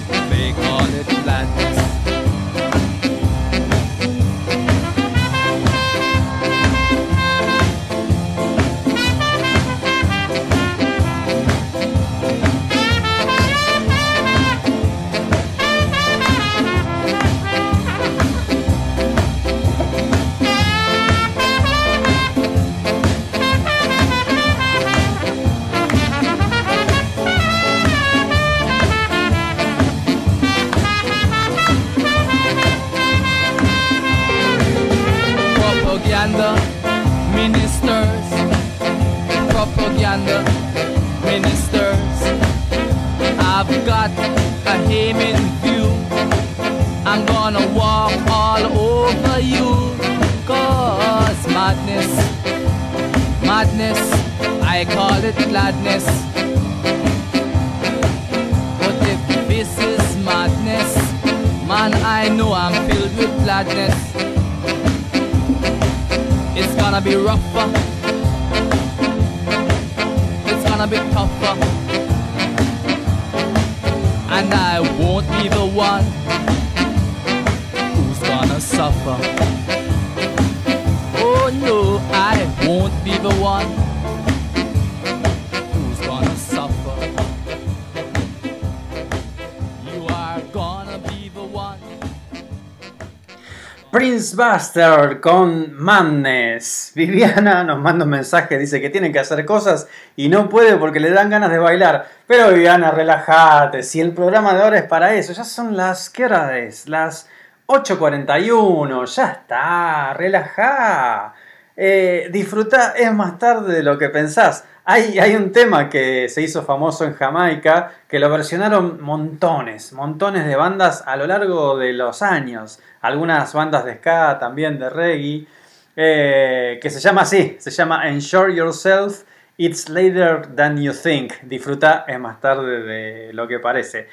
Prince 94.41 94.53
Buster 94.53 95.21
con 95.21 95.73
Madness. 95.75 96.93
Viviana 96.95 97.63
nos 97.63 97.79
manda 97.79 98.05
un 98.05 98.11
mensaje, 98.11 98.57
dice 98.57 98.81
que 98.81 98.89
tiene 98.89 99.11
que 99.11 99.19
hacer 99.19 99.45
cosas 99.45 99.87
y 100.15 100.29
no 100.29 100.49
puede 100.49 100.77
porque 100.77 100.99
le 100.99 101.11
dan 101.11 101.29
ganas 101.29 101.51
de 101.51 101.59
bailar. 101.59 102.07
Pero 102.25 102.49
Viviana, 102.49 102.89
relájate, 102.89 103.83
si 103.83 104.01
el 104.01 104.13
programa 104.13 104.55
de 104.55 104.63
ahora 104.63 104.79
es 104.79 104.85
para 104.85 105.13
eso, 105.13 105.33
ya 105.33 105.43
son 105.43 105.77
las, 105.77 106.09
¿qué 106.09 106.25
hora 106.25 106.57
es? 106.57 106.89
Las 106.89 107.29
8.41, 107.67 109.05
ya 109.05 109.31
está, 109.31 110.13
relajá. 110.15 111.35
Eh, 111.77 112.29
disfruta 112.31 112.93
es 112.97 113.13
más 113.13 113.37
tarde 113.37 113.75
de 113.75 113.83
lo 113.83 113.99
que 113.99 114.09
pensás. 114.09 114.65
Hay 114.83 115.35
un 115.35 115.51
tema 115.51 115.89
que 115.89 116.27
se 116.27 116.41
hizo 116.41 116.63
famoso 116.63 117.05
en 117.05 117.13
Jamaica 117.13 117.91
que 118.09 118.19
lo 118.19 118.29
versionaron 118.29 118.99
montones, 118.99 119.93
montones 119.93 120.47
de 120.47 120.55
bandas 120.55 121.03
a 121.05 121.15
lo 121.15 121.27
largo 121.27 121.77
de 121.77 121.93
los 121.93 122.23
años. 122.23 122.79
Algunas 123.01 123.53
bandas 123.53 123.85
de 123.85 123.95
ska, 123.95 124.37
también 124.39 124.79
de 124.79 124.89
reggae, 124.89 125.47
eh, 125.95 126.79
que 126.81 126.89
se 126.89 126.99
llama 126.99 127.21
así, 127.21 127.57
se 127.59 127.71
llama 127.71 128.07
Ensure 128.07 128.55
Yourself, 128.55 129.23
It's 129.57 129.89
Later 129.89 130.55
Than 130.55 130.81
You 130.81 130.93
Think. 130.93 131.33
Disfruta 131.43 132.05
es 132.07 132.19
más 132.19 132.39
tarde 132.39 132.81
de 132.83 133.33
lo 133.33 133.47
que 133.47 133.59
parece. 133.59 134.07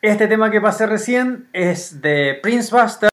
Este 0.00 0.26
tema 0.26 0.50
que 0.50 0.60
pasé 0.60 0.86
recién 0.86 1.48
es 1.52 2.00
de 2.00 2.40
Prince 2.42 2.74
Buster. 2.74 3.11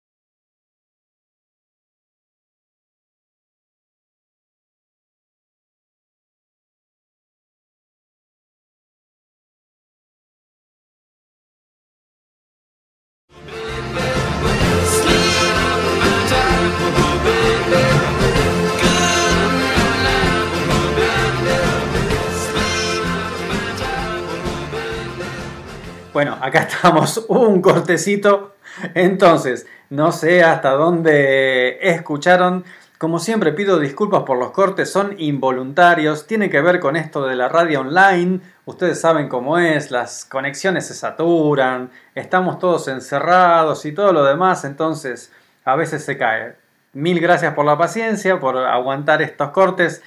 Acá 26.50 26.60
estamos, 26.70 27.26
un 27.28 27.62
cortecito. 27.62 28.56
Entonces, 28.94 29.68
no 29.90 30.12
sé 30.12 30.44
hasta 30.44 30.72
dónde 30.72 31.80
escucharon. 31.82 32.66
Como 32.98 33.20
siempre 33.20 33.54
pido 33.54 33.80
disculpas 33.80 34.24
por 34.24 34.38
los 34.38 34.52
cortes, 34.52 34.92
son 34.92 35.16
involuntarios, 35.18 36.28
tiene 36.28 36.50
que 36.50 36.60
ver 36.60 36.82
con 36.82 36.98
esto 36.98 37.26
de 37.26 37.38
la 37.38 37.48
radio 37.48 37.80
online, 37.80 38.42
ustedes 38.66 39.00
saben 39.00 39.30
cómo 39.30 39.58
es, 39.58 39.90
las 39.90 40.26
conexiones 40.26 40.88
se 40.88 40.94
saturan, 40.94 41.92
estamos 42.14 42.60
todos 42.60 42.90
encerrados 42.90 43.86
y 43.86 43.94
todo 43.94 44.12
lo 44.12 44.26
demás, 44.26 44.66
entonces 44.66 45.32
a 45.64 45.78
veces 45.78 46.04
se 46.04 46.18
cae. 46.18 46.56
Mil 46.92 47.22
gracias 47.22 47.54
por 47.54 47.64
la 47.64 47.78
paciencia, 47.78 48.38
por 48.38 48.58
aguantar 48.58 49.22
estos 49.22 49.52
cortes. 49.52 50.04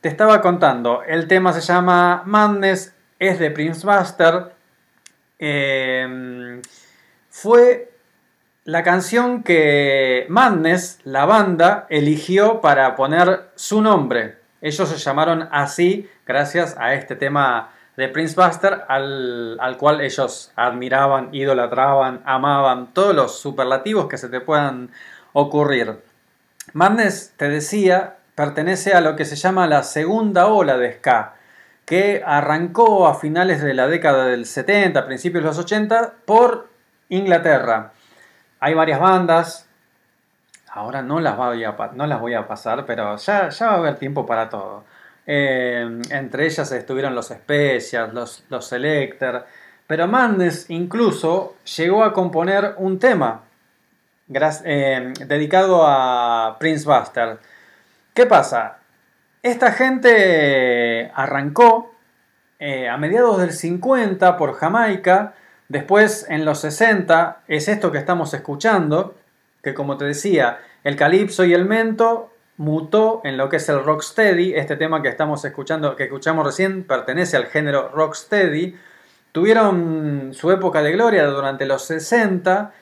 Te 0.00 0.08
estaba 0.08 0.40
contando, 0.40 1.04
el 1.04 1.28
tema 1.28 1.52
se 1.52 1.60
llama 1.60 2.24
Madness, 2.26 2.94
es 3.20 3.38
de 3.38 3.52
Prince 3.52 3.86
Buster, 3.86 4.53
eh, 5.38 6.60
fue 7.30 7.92
la 8.64 8.82
canción 8.82 9.42
que 9.42 10.24
Madness, 10.28 11.00
la 11.04 11.26
banda, 11.26 11.86
eligió 11.90 12.60
para 12.60 12.96
poner 12.96 13.50
su 13.54 13.82
nombre. 13.82 14.38
Ellos 14.62 14.88
se 14.88 14.96
llamaron 14.96 15.48
así 15.52 16.08
gracias 16.26 16.74
a 16.78 16.94
este 16.94 17.16
tema 17.16 17.70
de 17.96 18.08
Prince 18.08 18.34
Buster 18.34 18.84
al, 18.88 19.58
al 19.60 19.76
cual 19.76 20.00
ellos 20.00 20.52
admiraban, 20.56 21.28
idolatraban, 21.32 22.22
amaban, 22.24 22.94
todos 22.94 23.14
los 23.14 23.38
superlativos 23.38 24.08
que 24.08 24.16
se 24.16 24.28
te 24.28 24.40
puedan 24.40 24.90
ocurrir. 25.34 25.98
Madness, 26.72 27.34
te 27.36 27.48
decía, 27.48 28.16
pertenece 28.34 28.94
a 28.94 29.02
lo 29.02 29.16
que 29.16 29.26
se 29.26 29.36
llama 29.36 29.66
la 29.66 29.82
segunda 29.82 30.46
ola 30.46 30.78
de 30.78 30.94
ska 30.94 31.34
que 31.84 32.22
arrancó 32.24 33.06
a 33.06 33.14
finales 33.14 33.62
de 33.62 33.74
la 33.74 33.86
década 33.86 34.26
del 34.26 34.46
70, 34.46 35.06
principios 35.06 35.42
de 35.42 35.48
los 35.48 35.58
80, 35.58 36.14
por 36.24 36.68
Inglaterra. 37.08 37.92
Hay 38.60 38.74
varias 38.74 39.00
bandas, 39.00 39.68
ahora 40.70 41.02
no 41.02 41.20
las 41.20 41.36
voy 41.36 41.64
a, 41.64 41.76
no 41.94 42.06
las 42.06 42.20
voy 42.20 42.34
a 42.34 42.46
pasar, 42.46 42.86
pero 42.86 43.16
ya, 43.16 43.48
ya 43.50 43.66
va 43.66 43.72
a 43.72 43.76
haber 43.76 43.96
tiempo 43.96 44.24
para 44.24 44.48
todo. 44.48 44.84
Eh, 45.26 46.00
entre 46.10 46.46
ellas 46.46 46.70
estuvieron 46.72 47.14
los 47.14 47.28
Specials, 47.28 48.12
los, 48.12 48.44
los 48.48 48.66
Selector, 48.66 49.44
pero 49.86 50.06
Mandes 50.08 50.70
incluso 50.70 51.56
llegó 51.76 52.04
a 52.04 52.12
componer 52.12 52.74
un 52.78 52.98
tema 52.98 53.42
eh, 54.64 55.12
dedicado 55.26 55.86
a 55.86 56.56
Prince 56.58 56.86
Buster. 56.86 57.38
¿Qué 58.14 58.26
pasa? 58.26 58.78
Esta 59.44 59.72
gente 59.72 61.12
arrancó 61.14 61.94
eh, 62.58 62.88
a 62.88 62.96
mediados 62.96 63.38
del 63.38 63.52
50 63.52 64.38
por 64.38 64.54
Jamaica, 64.54 65.34
después 65.68 66.24
en 66.30 66.46
los 66.46 66.60
60 66.60 67.42
es 67.46 67.68
esto 67.68 67.92
que 67.92 67.98
estamos 67.98 68.32
escuchando, 68.32 69.16
que 69.62 69.74
como 69.74 69.98
te 69.98 70.06
decía, 70.06 70.60
el 70.82 70.96
calipso 70.96 71.44
y 71.44 71.52
el 71.52 71.66
mento 71.66 72.32
mutó 72.56 73.20
en 73.22 73.36
lo 73.36 73.50
que 73.50 73.58
es 73.58 73.68
el 73.68 73.84
rocksteady, 73.84 74.54
este 74.54 74.76
tema 74.76 75.02
que 75.02 75.10
estamos 75.10 75.44
escuchando, 75.44 75.94
que 75.94 76.04
escuchamos 76.04 76.46
recién, 76.46 76.82
pertenece 76.82 77.36
al 77.36 77.44
género 77.44 77.90
rocksteady, 77.90 78.74
tuvieron 79.32 80.30
su 80.32 80.52
época 80.52 80.82
de 80.82 80.92
gloria 80.92 81.26
durante 81.26 81.66
los 81.66 81.84
60, 81.84 82.72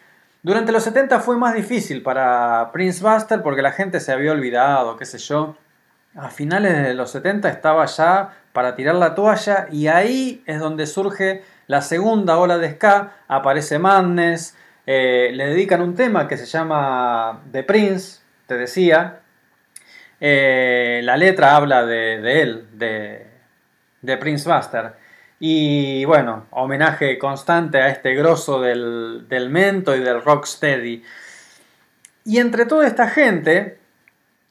durante 0.44 0.70
los 0.70 0.84
70 0.84 1.18
fue 1.18 1.36
más 1.36 1.54
difícil 1.54 2.04
para 2.04 2.70
Prince 2.72 3.02
Buster 3.02 3.42
porque 3.42 3.62
la 3.62 3.72
gente 3.72 3.98
se 3.98 4.12
había 4.12 4.30
olvidado, 4.30 4.96
qué 4.96 5.06
sé 5.06 5.18
yo, 5.18 5.56
a 6.14 6.28
finales 6.28 6.86
de 6.86 6.94
los 6.94 7.10
70 7.10 7.48
estaba 7.48 7.86
ya 7.86 8.34
para 8.52 8.74
tirar 8.74 8.94
la 8.96 9.14
toalla 9.14 9.68
y 9.70 9.86
ahí 9.86 10.42
es 10.46 10.58
donde 10.60 10.86
surge 10.86 11.42
la 11.66 11.80
segunda 11.80 12.38
ola 12.38 12.58
de 12.58 12.72
ska, 12.72 13.12
aparece 13.28 13.78
Madness, 13.78 14.56
eh, 14.86 15.30
le 15.32 15.46
dedican 15.46 15.80
un 15.80 15.94
tema 15.94 16.28
que 16.28 16.36
se 16.36 16.46
llama 16.46 17.42
The 17.50 17.62
Prince, 17.62 18.20
te 18.46 18.56
decía, 18.58 19.20
eh, 20.20 21.00
la 21.04 21.16
letra 21.16 21.56
habla 21.56 21.86
de, 21.86 22.42
él, 22.42 22.66
de, 22.72 24.16
Prince 24.18 24.48
Buster. 24.48 24.92
Y 25.40 26.04
bueno, 26.04 26.46
homenaje 26.50 27.18
constante 27.18 27.78
a 27.78 27.88
este 27.88 28.14
grosso 28.14 28.60
del, 28.60 29.26
del 29.28 29.50
mento 29.50 29.96
y 29.96 30.00
del 30.00 30.22
rocksteady. 30.22 31.02
Y 32.24 32.38
entre 32.38 32.66
toda 32.66 32.86
esta 32.86 33.08
gente 33.08 33.78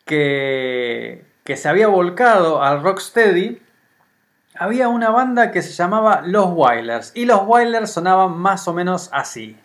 que, 0.03 1.23
que 1.51 1.57
se 1.57 1.67
había 1.67 1.89
volcado 1.89 2.63
al 2.63 2.81
rocksteady, 2.81 3.61
había 4.55 4.87
una 4.87 5.09
banda 5.09 5.51
que 5.51 5.61
se 5.61 5.73
llamaba 5.73 6.21
Los 6.25 6.45
Wailers 6.53 7.11
y 7.13 7.25
los 7.25 7.41
Wailers 7.45 7.91
sonaban 7.91 8.37
más 8.37 8.69
o 8.69 8.73
menos 8.73 9.09
así. 9.11 9.59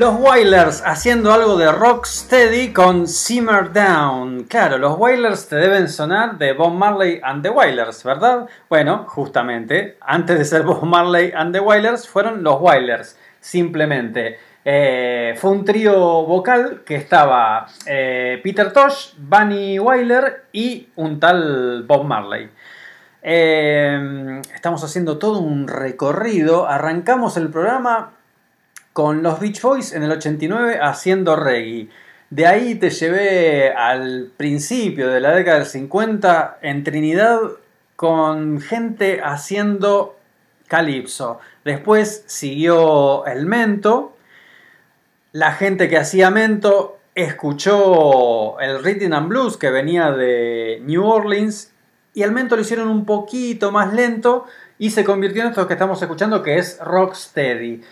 Los 0.00 0.18
Wailers 0.18 0.82
haciendo 0.86 1.30
algo 1.30 1.58
de 1.58 1.70
Rocksteady 1.70 2.72
con 2.72 3.06
Simmer 3.06 3.70
Down. 3.70 4.44
Claro, 4.44 4.78
los 4.78 4.98
Wailers 4.98 5.46
te 5.46 5.56
deben 5.56 5.90
sonar 5.90 6.38
de 6.38 6.54
Bob 6.54 6.72
Marley 6.72 7.20
and 7.22 7.42
the 7.42 7.50
Wailers, 7.50 8.02
¿verdad? 8.02 8.48
Bueno, 8.70 9.04
justamente, 9.06 9.98
antes 10.00 10.38
de 10.38 10.46
ser 10.46 10.62
Bob 10.62 10.84
Marley 10.84 11.32
and 11.36 11.52
the 11.52 11.60
Wailers, 11.60 12.08
fueron 12.08 12.42
los 12.42 12.62
Wailers, 12.62 13.18
simplemente. 13.40 14.38
Eh, 14.64 15.34
fue 15.36 15.50
un 15.50 15.66
trío 15.66 15.94
vocal 16.24 16.80
que 16.86 16.94
estaba 16.94 17.66
eh, 17.84 18.40
Peter 18.42 18.72
Tosh, 18.72 19.12
Bunny 19.18 19.78
Wailer 19.78 20.46
y 20.50 20.88
un 20.96 21.20
tal 21.20 21.84
Bob 21.86 22.04
Marley. 22.04 22.48
Eh, 23.20 24.40
estamos 24.54 24.82
haciendo 24.82 25.18
todo 25.18 25.40
un 25.40 25.68
recorrido. 25.68 26.66
Arrancamos 26.66 27.36
el 27.36 27.50
programa 27.50 28.12
con 28.92 29.22
los 29.22 29.40
Beach 29.40 29.60
Boys 29.60 29.92
en 29.92 30.02
el 30.02 30.12
89 30.12 30.78
haciendo 30.80 31.36
reggae. 31.36 31.88
De 32.30 32.46
ahí 32.46 32.76
te 32.76 32.90
llevé 32.90 33.72
al 33.72 34.30
principio 34.36 35.08
de 35.08 35.20
la 35.20 35.34
década 35.34 35.58
del 35.58 35.66
50 35.66 36.58
en 36.62 36.84
Trinidad 36.84 37.40
con 37.96 38.60
gente 38.60 39.20
haciendo 39.22 40.16
calipso. 40.68 41.40
Después 41.64 42.24
siguió 42.26 43.26
el 43.26 43.46
mento. 43.46 44.16
La 45.32 45.52
gente 45.52 45.88
que 45.88 45.98
hacía 45.98 46.30
mento 46.30 46.98
escuchó 47.14 48.58
el 48.60 48.82
rhythm 48.82 49.12
and 49.12 49.28
blues 49.28 49.56
que 49.56 49.70
venía 49.70 50.12
de 50.12 50.80
New 50.84 51.04
Orleans 51.04 51.72
y 52.14 52.22
el 52.22 52.32
mento 52.32 52.56
lo 52.56 52.62
hicieron 52.62 52.88
un 52.88 53.04
poquito 53.04 53.72
más 53.72 53.92
lento 53.92 54.46
y 54.78 54.90
se 54.90 55.04
convirtió 55.04 55.42
en 55.42 55.48
esto 55.48 55.66
que 55.66 55.74
estamos 55.74 56.00
escuchando 56.00 56.42
que 56.42 56.58
es 56.58 56.78
rocksteady. 56.80 57.82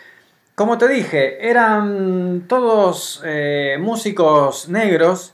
Como 0.59 0.77
te 0.77 0.89
dije, 0.89 1.49
eran 1.49 2.49
todos 2.49 3.23
eh, 3.25 3.77
músicos 3.79 4.69
negros 4.69 5.33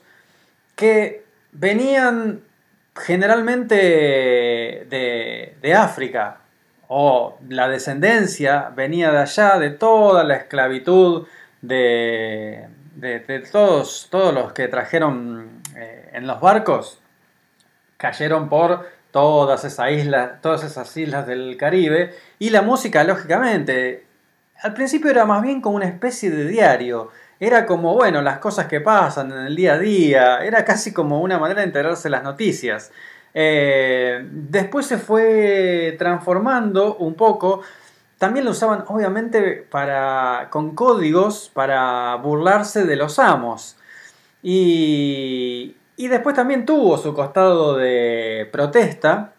que 0.77 1.25
venían 1.51 2.43
generalmente 2.95 3.75
de, 3.75 5.57
de 5.62 5.75
África 5.75 6.41
o 6.89 7.39
la 7.49 7.68
descendencia 7.68 8.70
venía 8.77 9.12
de 9.12 9.18
allá, 9.20 9.59
de 9.59 9.70
toda 9.70 10.25
la 10.25 10.37
esclavitud 10.37 11.27
de, 11.62 12.68
de, 12.97 13.39
todos, 13.51 14.09
todos 14.11 14.35
los 14.35 14.53
que 14.53 14.68
trajeron 14.68 15.62
eh, 15.75 16.11
en 16.12 16.27
los 16.27 16.39
barcos, 16.39 17.01
cayeron 17.97 18.51
por 18.51 18.87
todas 19.11 19.64
esas 19.64 19.91
islas, 19.91 20.43
todas 20.43 20.64
esas 20.64 20.95
islas 20.99 21.27
del 21.27 21.57
Caribe 21.57 22.14
y 22.39 22.51
la 22.51 22.61
música, 22.61 23.03
lógicamente, 23.05 24.03
al 24.64 24.72
principio 24.72 25.10
era 25.10 25.26
más 25.26 25.42
bien 25.42 25.60
como 25.60 25.76
una 25.76 25.84
especie 25.84 26.30
de 26.30 26.46
diario. 26.46 27.10
Era 27.38 27.66
como, 27.66 27.92
bueno, 27.92 28.22
las 28.22 28.38
cosas 28.38 28.66
que 28.66 28.80
pasan 28.80 29.30
en 29.30 29.40
el 29.40 29.54
día 29.54 29.74
a 29.74 29.78
día. 29.78 30.38
Era 30.42 30.64
casi 30.64 30.90
como 30.94 31.20
una 31.20 31.38
manera 31.38 31.60
de 31.60 31.66
enterarse 31.66 32.08
las 32.08 32.22
noticias. 32.22 32.90
Eh, 33.34 34.26
después 34.30 34.86
se 34.86 34.96
fue 34.96 35.94
transformando 35.98 36.96
un 36.96 37.14
poco. 37.14 37.60
También 38.16 38.46
lo 38.46 38.52
usaban, 38.52 38.84
obviamente, 38.88 39.66
para, 39.70 40.48
con 40.48 40.74
códigos 40.74 41.50
para 41.52 42.14
burlarse 42.16 42.84
de 42.84 42.96
los 42.96 43.18
amos. 43.18 43.76
Y, 44.42 45.76
y 45.98 46.08
después 46.08 46.34
también 46.34 46.64
tuvo 46.64 46.96
su 46.96 47.12
costado 47.12 47.76
de 47.76 48.48
protesta. 48.50 49.34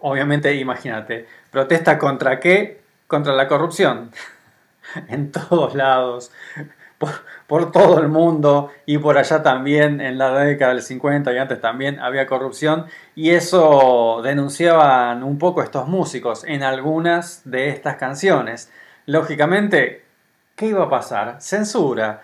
Obviamente, 0.00 0.54
imagínate, 0.54 1.26
protesta 1.50 1.98
contra 1.98 2.40
qué? 2.40 2.85
Contra 3.06 3.32
la 3.34 3.48
corrupción. 3.48 4.10
en 5.08 5.32
todos 5.32 5.74
lados. 5.74 6.30
Por, 7.46 7.70
todo 7.72 8.00
el 8.00 8.08
mundo 8.08 8.70
y 8.86 8.96
por 8.96 9.18
allá 9.18 9.42
también 9.42 10.00
en 10.00 10.16
la 10.16 10.32
década 10.38 10.72
del 10.72 10.82
50 10.82 11.30
y 11.34 11.36
antes 11.36 11.60
también 11.60 12.00
había 12.00 12.26
corrupción 12.26 12.86
y 13.14 13.32
eso 13.32 14.22
denunciaban 14.24 15.22
un 15.22 15.38
poco 15.38 15.62
estos 15.62 15.86
músicos 15.88 16.42
en 16.44 16.62
algunas 16.62 17.42
de 17.44 17.68
estas 17.68 17.96
canciones. 17.96 18.72
Lógicamente, 19.04 20.04
¿qué 20.54 20.68
iba 20.68 20.84
a 20.84 20.88
pasar? 20.88 21.36
Censura. 21.42 22.22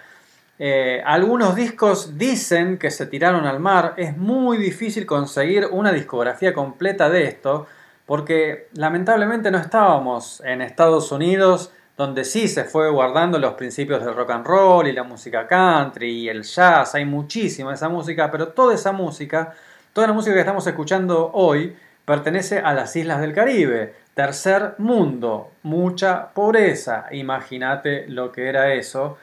Eh, 0.58 1.02
algunos 1.04 1.54
discos 1.54 2.16
dicen 2.16 2.78
que 2.78 2.90
se 2.90 3.04
tiraron 3.04 3.44
al 3.44 3.60
mar. 3.60 3.92
Es 3.98 4.16
muy 4.16 4.56
difícil 4.56 5.04
conseguir 5.04 5.66
una 5.70 5.92
discografía 5.92 6.54
completa 6.54 7.10
de 7.10 7.24
esto 7.24 7.66
porque 8.12 8.68
lamentablemente 8.74 9.50
no 9.50 9.56
estábamos 9.56 10.42
en 10.44 10.60
Estados 10.60 11.10
Unidos 11.12 11.72
donde 11.96 12.26
sí 12.26 12.46
se 12.46 12.64
fue 12.64 12.90
guardando 12.90 13.38
los 13.38 13.54
principios 13.54 14.04
del 14.04 14.14
rock 14.14 14.32
and 14.32 14.46
roll 14.46 14.86
y 14.86 14.92
la 14.92 15.02
música 15.02 15.46
country 15.46 16.10
y 16.10 16.28
el 16.28 16.42
jazz, 16.42 16.94
hay 16.94 17.06
muchísima 17.06 17.72
esa 17.72 17.88
música, 17.88 18.30
pero 18.30 18.48
toda 18.48 18.74
esa 18.74 18.92
música, 18.92 19.54
toda 19.94 20.08
la 20.08 20.12
música 20.12 20.34
que 20.34 20.40
estamos 20.40 20.66
escuchando 20.66 21.30
hoy, 21.32 21.74
pertenece 22.04 22.58
a 22.58 22.74
las 22.74 22.94
islas 22.96 23.22
del 23.22 23.32
Caribe, 23.32 23.94
tercer 24.12 24.74
mundo, 24.76 25.52
mucha 25.62 26.34
pobreza, 26.34 27.06
imagínate 27.12 28.06
lo 28.08 28.30
que 28.30 28.46
era 28.46 28.74
eso, 28.74 29.16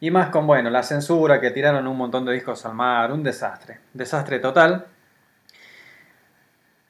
y 0.00 0.10
más 0.10 0.28
con, 0.28 0.46
bueno, 0.46 0.68
la 0.68 0.82
censura 0.82 1.40
que 1.40 1.50
tiraron 1.50 1.86
un 1.86 1.96
montón 1.96 2.26
de 2.26 2.34
discos 2.34 2.66
al 2.66 2.74
mar, 2.74 3.10
un 3.10 3.22
desastre, 3.22 3.78
desastre 3.94 4.38
total. 4.38 4.84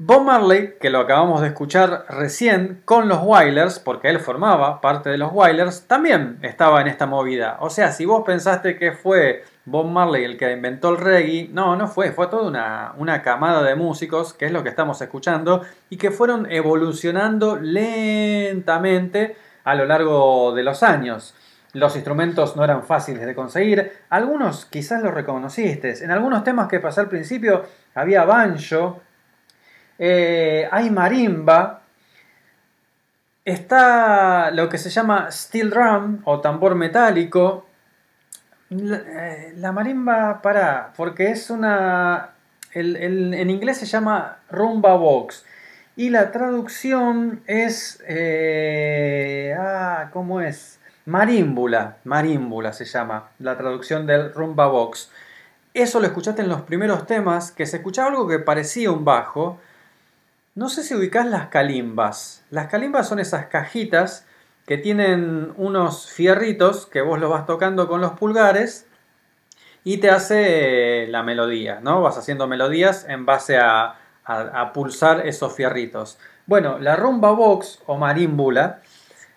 Bob 0.01 0.23
Marley, 0.23 0.75
que 0.81 0.91
lo 0.91 1.01
acabamos 1.01 1.41
de 1.41 1.49
escuchar 1.49 2.05
recién 2.09 2.83
con 2.85 3.09
los 3.09 3.21
Wailers, 3.21 3.81
porque 3.81 4.09
él 4.09 4.21
formaba 4.21 4.81
parte 4.81 5.11
de 5.11 5.19
los 5.19 5.33
Wailers, 5.33 5.89
también 5.89 6.39
estaba 6.43 6.81
en 6.81 6.87
esta 6.87 7.07
movida. 7.07 7.57
O 7.59 7.69
sea, 7.69 7.91
si 7.91 8.05
vos 8.05 8.23
pensaste 8.25 8.79
que 8.79 8.93
fue 8.93 9.43
Bob 9.65 9.87
Marley 9.87 10.23
el 10.23 10.39
que 10.39 10.53
inventó 10.53 10.91
el 10.91 10.99
reggae, 10.99 11.49
no, 11.53 11.75
no 11.75 11.89
fue, 11.89 12.13
fue 12.13 12.29
toda 12.29 12.47
una, 12.47 12.95
una 12.97 13.23
camada 13.23 13.65
de 13.65 13.75
músicos, 13.75 14.35
que 14.35 14.47
es 14.47 14.53
lo 14.53 14.63
que 14.63 14.69
estamos 14.69 15.03
escuchando, 15.03 15.63
y 15.91 15.97
que 15.97 16.13
fueron 16.13 16.49
evolucionando 16.49 17.57
lentamente 17.57 19.35
a 19.65 19.75
lo 19.75 19.85
largo 19.85 20.55
de 20.55 20.63
los 20.63 20.85
años. 20.85 21.35
Los 21.73 21.97
instrumentos 21.97 22.55
no 22.55 22.63
eran 22.63 22.85
fáciles 22.85 23.27
de 23.27 23.35
conseguir, 23.35 23.91
algunos 24.11 24.65
quizás 24.65 25.03
los 25.03 25.13
reconociste. 25.13 26.05
En 26.05 26.13
algunos 26.13 26.45
temas 26.45 26.69
que 26.69 26.79
pasé 26.79 27.01
al 27.01 27.09
principio 27.09 27.65
había 27.97 28.25
banjo, 28.25 29.03
eh, 29.99 30.69
hay 30.71 30.91
marimba, 30.91 31.83
está 33.45 34.51
lo 34.51 34.69
que 34.69 34.79
se 34.79 34.91
llama 34.91 35.31
steel 35.31 35.71
drum 35.71 36.21
o 36.25 36.41
tambor 36.41 36.75
metálico. 36.75 37.67
La, 38.71 38.97
eh, 38.97 39.73
marimba, 39.73 40.41
para, 40.43 40.93
porque 40.97 41.31
es 41.31 41.51
una... 41.51 42.31
En 42.75 43.51
inglés 43.51 43.79
se 43.79 43.87
llama 43.87 44.39
rumba 44.51 44.95
box. 44.95 45.45
Y 45.97 46.11
la 46.11 46.31
traducción 46.31 47.43
es... 47.47 48.03
Eh, 48.07 49.57
ah, 49.59 50.11
¿cómo 50.13 50.41
es? 50.41 50.79
Marímbula. 51.07 51.97
Marímbula 52.05 52.73
se 52.73 52.85
llama 52.85 53.31
la 53.39 53.57
traducción 53.57 54.07
del 54.07 54.33
rumba 54.33 54.67
box. 54.67 55.11
Eso 55.73 56.01
lo 56.01 56.07
escuchaste 56.07 56.43
en 56.43 56.49
los 56.49 56.63
primeros 56.63 57.07
temas, 57.07 57.51
que 57.51 57.67
se 57.67 57.79
escuchaba 57.79 58.09
algo 58.09 58.29
que 58.29 58.39
parecía 58.39 58.91
un 58.91 59.05
bajo, 59.05 59.59
no 60.59 60.69
sé 60.69 60.83
si 60.83 60.93
ubicás 60.93 61.25
las 61.25 61.47
calimbas. 61.51 62.45
Las 62.51 62.67
calimbas 62.67 63.07
son 63.07 63.21
esas 63.21 63.47
cajitas 63.47 64.27
que 64.67 64.77
tienen 64.77 65.53
unos 65.57 66.11
fierritos 66.11 66.85
que 66.87 67.01
vos 67.01 67.21
los 67.21 67.31
vas 67.31 67.47
tocando 67.47 67.87
con 67.87 68.01
los 68.01 68.15
pulgares 68.15 68.85
y 69.85 69.99
te 69.99 70.11
hace 70.11 71.07
la 71.11 71.23
melodía, 71.23 71.79
¿no? 71.81 72.03
Vas 72.03 72.19
haciendo 72.19 72.49
melodías 72.49 73.07
en 73.09 73.25
base 73.25 73.57
a, 73.57 73.95
pulsar 74.75 75.29
esos 75.29 75.55
fierritos. 75.55 76.19
Bueno, 76.45 76.81
la 76.81 76.97
rumba 76.97 77.31
box 77.31 77.81
o 77.87 77.97
marímbula 77.97 78.81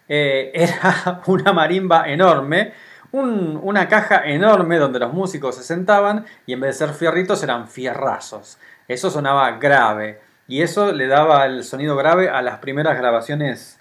eh, 0.09 0.49
era 0.55 1.21
una 1.27 1.53
marimba 1.53 2.09
enorme, 2.09 2.73
un, 3.11 3.59
una 3.61 3.87
caja 3.87 4.23
enorme 4.25 4.79
donde 4.79 4.97
los 4.97 5.13
músicos 5.13 5.55
se 5.55 5.63
sentaban 5.63 6.25
y 6.47 6.53
en 6.53 6.61
vez 6.61 6.79
de 6.79 6.87
ser 6.87 6.95
fierritos 6.95 7.43
eran 7.43 7.67
fierrazos. 7.67 8.57
Eso 8.87 9.11
sonaba 9.11 9.51
grave 9.59 10.30
y 10.47 10.61
eso 10.61 10.91
le 10.91 11.07
daba 11.07 11.45
el 11.45 11.63
sonido 11.63 11.95
grave 11.95 12.29
a 12.29 12.41
las 12.41 12.59
primeras 12.59 12.97
grabaciones 12.97 13.79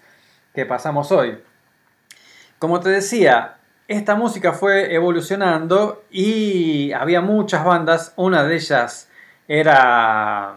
que 0.53 0.65
pasamos 0.65 1.11
hoy. 1.11 1.41
Como 2.59 2.79
te 2.79 2.89
decía, 2.89 3.57
esta 3.87 4.15
música 4.15 4.53
fue 4.53 4.93
evolucionando 4.93 6.03
y 6.09 6.91
había 6.93 7.21
muchas 7.21 7.65
bandas, 7.65 8.13
una 8.15 8.43
de 8.43 8.55
ellas 8.55 9.09
era 9.47 10.55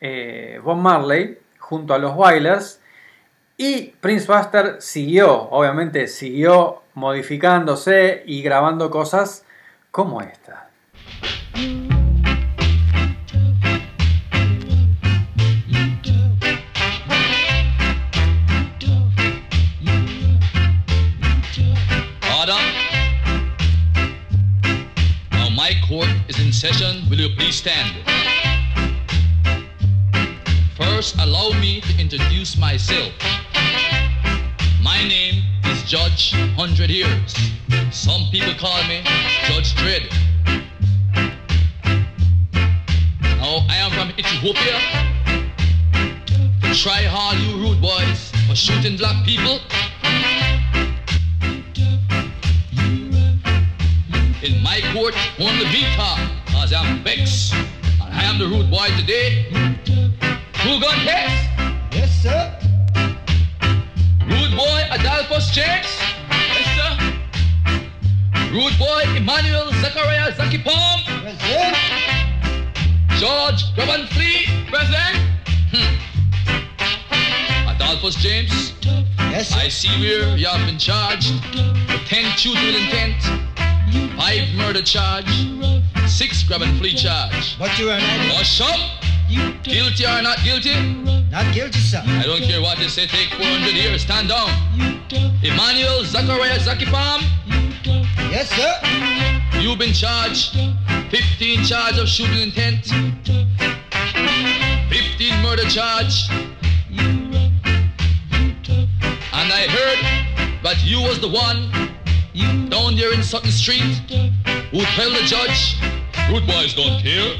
eh, 0.00 0.60
Bob 0.62 0.76
Marley 0.76 1.38
junto 1.58 1.94
a 1.94 1.98
los 1.98 2.14
Wailers 2.14 2.80
y 3.56 3.94
Prince 4.00 4.26
Buster 4.26 4.76
siguió, 4.80 5.48
obviamente 5.50 6.08
siguió 6.08 6.82
modificándose 6.92 8.22
y 8.26 8.42
grabando 8.42 8.90
cosas 8.90 9.46
como 9.90 10.20
esta. 10.20 10.65
Session, 26.72 27.08
will 27.08 27.20
you 27.20 27.28
please 27.36 27.54
stand? 27.54 27.94
First, 30.76 31.14
allow 31.20 31.50
me 31.60 31.80
to 31.80 32.00
introduce 32.00 32.56
myself. 32.56 33.12
My 34.82 34.98
name 35.06 35.44
is 35.66 35.84
Judge 35.84 36.32
Hundred 36.56 36.90
Years. 36.90 37.36
Some 37.92 38.22
people 38.32 38.52
call 38.54 38.82
me 38.88 39.02
Judge 39.46 39.76
Dread. 39.76 40.08
Now, 43.38 43.62
I 43.70 43.76
am 43.84 43.92
from 43.92 44.10
Ethiopia. 44.18 44.78
Try 46.74 47.02
hard, 47.04 47.38
you 47.38 47.58
rude 47.62 47.80
boys, 47.80 48.32
for 48.48 48.56
shooting 48.56 48.96
black 48.96 49.24
people. 49.24 49.60
In 54.42 54.62
my 54.64 54.80
court, 54.92 55.14
only 55.38 55.64
me 55.66 55.82
talk, 55.94 56.35
cause 56.56 56.72
I'm 56.72 57.04
vexed. 57.04 57.52
And 57.52 58.14
I 58.14 58.22
am 58.24 58.38
the 58.38 58.46
rude 58.46 58.70
boy 58.70 58.88
today. 58.98 59.44
Who 60.64 60.80
gun 60.80 60.98
case? 61.04 61.38
Yes, 61.92 62.10
sir. 62.22 62.40
Rude 64.24 64.56
boy 64.56 64.80
Adolphus 64.90 65.50
James? 65.50 65.90
Yes, 66.54 66.66
sir. 66.76 66.92
Rude 68.52 68.78
boy 68.78 69.02
Emmanuel 69.14 69.70
Zachariah 69.82 70.34
Zaki 70.34 70.58
Palm? 70.58 71.00
Present. 71.22 71.76
George 73.20 73.60
Graban 73.76 74.08
Flea? 74.14 74.46
Present. 74.72 75.16
Hmm. 75.72 75.92
Adolphus 77.68 78.16
James? 78.16 78.72
Yes, 79.30 79.50
sir. 79.50 79.60
I 79.60 79.68
see 79.68 79.92
where 80.00 80.36
you 80.38 80.46
have 80.46 80.66
been 80.66 80.78
charged 80.78 81.34
with 81.52 82.06
10 82.08 82.24
shooting 82.38 82.74
intent, 82.80 83.20
5 84.16 84.54
murder 84.54 84.82
charge, 84.82 85.28
6 86.06 86.42
grab 86.44 86.62
and 86.62 86.78
flee 86.78 86.94
charge. 86.94 87.56
But 87.58 87.78
you 87.78 87.90
are 87.90 87.98
not 87.98 88.36
Hush 88.36 88.60
up! 88.60 88.78
Guilty 89.64 90.04
or 90.06 90.22
not 90.22 90.38
guilty? 90.44 90.74
not 91.30 91.52
guilty, 91.52 91.80
sir. 91.80 92.02
I 92.06 92.22
don't 92.24 92.42
care 92.42 92.60
what 92.62 92.78
they 92.78 92.86
say, 92.88 93.06
take 93.06 93.28
400 93.34 93.74
years, 93.74 94.02
stand 94.02 94.28
down. 94.28 94.48
Emmanuel 95.42 96.04
Zachariah 96.04 96.58
Zakipam, 96.60 97.22
Yes, 98.30 98.48
sir. 98.50 99.60
you've 99.60 99.78
been 99.78 99.92
charged 99.92 100.56
15 101.10 101.64
charge 101.64 101.98
of 101.98 102.08
shooting 102.08 102.40
intent, 102.42 102.86
15 104.90 105.42
murder 105.42 105.64
charge, 105.68 106.28
and 109.32 109.52
I 109.52 109.66
heard 109.68 110.62
that 110.62 110.82
you 110.84 111.00
was 111.00 111.20
the 111.20 111.28
one 111.28 111.70
down 112.36 112.96
there 112.96 113.12
in 113.12 113.22
Sutton 113.22 113.50
Street 113.50 113.80
who 114.70 114.80
tell 114.94 115.10
the 115.10 115.22
judge, 115.24 115.76
good 116.28 116.46
boys 116.46 116.74
don't 116.74 117.00
care. 117.02 117.36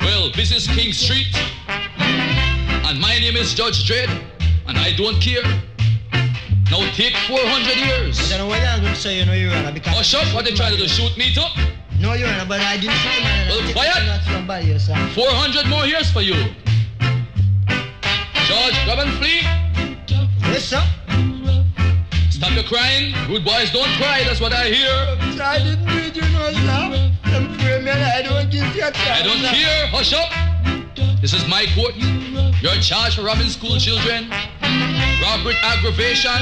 Well, 0.00 0.30
this 0.34 0.52
is 0.52 0.66
King 0.68 0.92
Street, 0.92 1.26
and 1.68 3.00
my 3.00 3.18
name 3.18 3.36
is 3.36 3.54
Judge 3.54 3.84
Dredd, 3.84 4.10
and 4.66 4.78
I 4.78 4.92
don't 4.96 5.20
care. 5.20 5.42
Now 6.70 6.90
take 6.92 7.14
400 7.28 7.76
years. 7.76 8.32
I 8.32 8.38
don't 8.38 8.46
know 8.46 8.46
what 8.46 8.62
I'm 8.62 8.80
going 8.80 8.94
to 8.94 9.00
say, 9.00 9.18
you 9.18 9.26
know, 9.26 9.34
Your 9.34 9.52
Honor, 9.54 9.72
because... 9.72 9.94
Hush 9.94 10.14
up, 10.14 10.34
what 10.34 10.44
they 10.44 10.52
trying 10.52 10.72
to 10.72 10.78
do, 10.78 10.88
shoot 10.88 11.16
me 11.18 11.34
too? 11.34 11.42
No, 12.00 12.14
Your 12.14 12.28
Honor, 12.28 12.46
but 12.48 12.60
I 12.60 12.76
didn't 12.76 12.96
the 12.96 13.20
man. 13.22 13.48
Well, 13.48 13.72
quiet. 13.72 13.94
the 13.94 14.06
shots 14.06 14.28
from 14.28 14.46
body, 14.46 14.66
yes, 14.66 14.86
sir. 14.86 15.10
400 15.14 15.68
more 15.68 15.86
years 15.86 16.10
for 16.10 16.22
you. 16.22 16.34
George, 18.46 18.84
grab 18.84 19.00
and 19.00 19.12
flee. 19.18 19.42
Yes, 20.48 20.64
sir. 20.64 20.82
Stop 22.42 22.54
your 22.54 22.64
crying. 22.64 23.14
Rude 23.30 23.44
boys 23.44 23.70
don't 23.70 23.86
cry, 24.02 24.24
that's 24.26 24.40
what 24.40 24.52
I 24.52 24.66
hear. 24.66 24.90
Sir, 25.38 25.44
I 25.46 25.58
didn't 25.62 25.86
do 25.86 25.94
it, 25.94 26.16
you 26.16 26.26
know, 26.34 26.50
sir. 26.50 26.90
Them 27.30 27.54
frame 27.54 27.84
me 27.84 27.90
and 27.92 28.02
I 28.02 28.20
don't 28.20 28.50
give 28.50 28.66
you 28.74 28.82
a 28.82 28.90
chance, 28.90 28.98
I 28.98 29.22
don't 29.22 29.38
sir. 29.38 29.54
care. 29.54 29.86
Hush 29.94 30.12
up. 30.12 30.26
This 31.22 31.32
is 31.34 31.46
my 31.46 31.66
court. 31.78 31.94
You're 32.60 32.74
charged 32.82 33.14
for 33.14 33.22
robbing 33.22 33.46
school 33.46 33.78
children, 33.78 34.26
robbery 35.22 35.54
aggravation. 35.62 36.34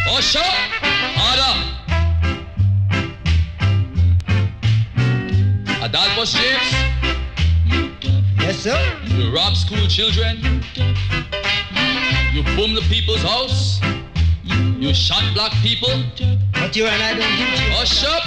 Hush 0.08 0.36
up. 0.36 0.44
Harder. 1.18 1.56
Adolphus 5.84 6.34
James, 6.34 6.74
Yes, 8.40 8.58
sir. 8.60 8.98
you 9.06 9.34
rob 9.36 9.56
school 9.56 9.88
children. 9.88 10.38
You 12.34 12.44
boom 12.56 12.74
the 12.76 12.86
people's 12.90 13.22
house. 13.22 13.80
You 14.44 14.94
shot 14.94 15.24
black 15.34 15.52
people. 15.62 15.90
But 16.54 16.76
you 16.76 16.86
and 16.86 17.02
I 17.02 17.14
don't 17.14 17.38
give 17.38 17.50
you. 17.50 17.74
Oh, 17.74 17.80
Hush 17.80 18.04
up! 18.06 18.24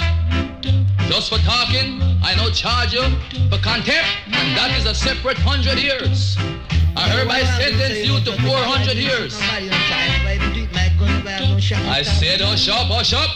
Just 1.09 1.29
for 1.29 1.39
talking, 1.39 2.01
I 2.23 2.35
now 2.35 2.49
charge 2.51 2.93
you 2.93 3.03
for 3.49 3.57
contempt, 3.57 4.09
and 4.27 4.55
that 4.57 4.71
is 4.77 4.85
a 4.85 4.93
separate 4.93 5.37
hundred 5.37 5.79
years. 5.79 6.37
I 6.99 7.07
hereby 7.07 7.43
sentence 7.43 8.05
you 8.05 8.19
to 8.25 8.31
400 8.41 8.97
years. 8.97 9.39
I 11.87 12.01
said 12.03 12.41
hush 12.41 12.67
up, 12.67 12.87
hush 12.87 13.13
up! 13.13 13.29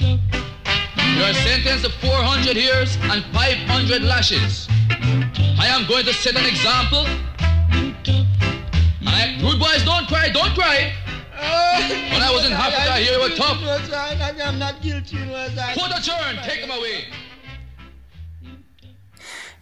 You 0.00 1.22
are 1.22 1.32
sentenced 1.34 1.84
to 1.84 1.90
400 2.04 2.56
years 2.56 2.96
and 3.02 3.24
500 3.32 4.02
lashes. 4.02 4.66
I 5.56 5.68
am 5.68 5.86
going 5.86 6.04
to 6.04 6.12
set 6.12 6.34
an 6.34 6.44
example. 6.46 7.06
I, 9.06 9.38
rude 9.40 9.60
boys, 9.60 9.84
don't 9.84 10.08
cry, 10.08 10.28
don't 10.30 10.54
cry. 10.58 10.92
When 12.10 12.22
I 12.22 12.30
was 12.32 12.44
in 12.44 12.52
Africa, 12.52 12.96
here 12.96 13.14
you 13.14 13.20
were 13.20 13.36
tough. 13.36 13.62
I'm 14.42 14.58
not 14.58 14.82
guilty, 14.82 15.16
you 15.16 15.26
know, 15.26 15.48
sir. 15.54 15.74
Put 15.74 15.92
a 15.96 16.02
turn, 16.02 16.42
take 16.42 16.60
them 16.60 16.70
away. 16.70 17.04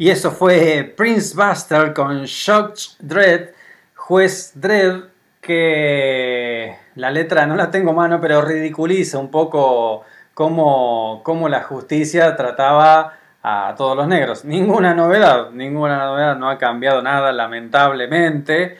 Y 0.00 0.10
eso 0.10 0.30
fue 0.30 0.94
Prince 0.96 1.34
Buster 1.36 1.92
con 1.92 2.22
Shock 2.24 2.76
Dread, 3.00 3.48
Juez 3.96 4.52
Dread, 4.54 5.02
que 5.40 6.76
la 6.94 7.10
letra 7.10 7.46
no 7.46 7.56
la 7.56 7.72
tengo 7.72 7.92
mano, 7.92 8.20
pero 8.20 8.40
ridiculiza 8.40 9.18
un 9.18 9.28
poco 9.28 10.04
cómo, 10.34 11.20
cómo 11.24 11.48
la 11.48 11.64
justicia 11.64 12.36
trataba 12.36 13.14
a 13.42 13.74
todos 13.76 13.96
los 13.96 14.06
negros. 14.06 14.44
Ninguna 14.44 14.94
novedad, 14.94 15.50
ninguna 15.50 15.98
novedad, 15.98 16.36
no 16.36 16.48
ha 16.48 16.58
cambiado 16.58 17.02
nada, 17.02 17.32
lamentablemente. 17.32 18.78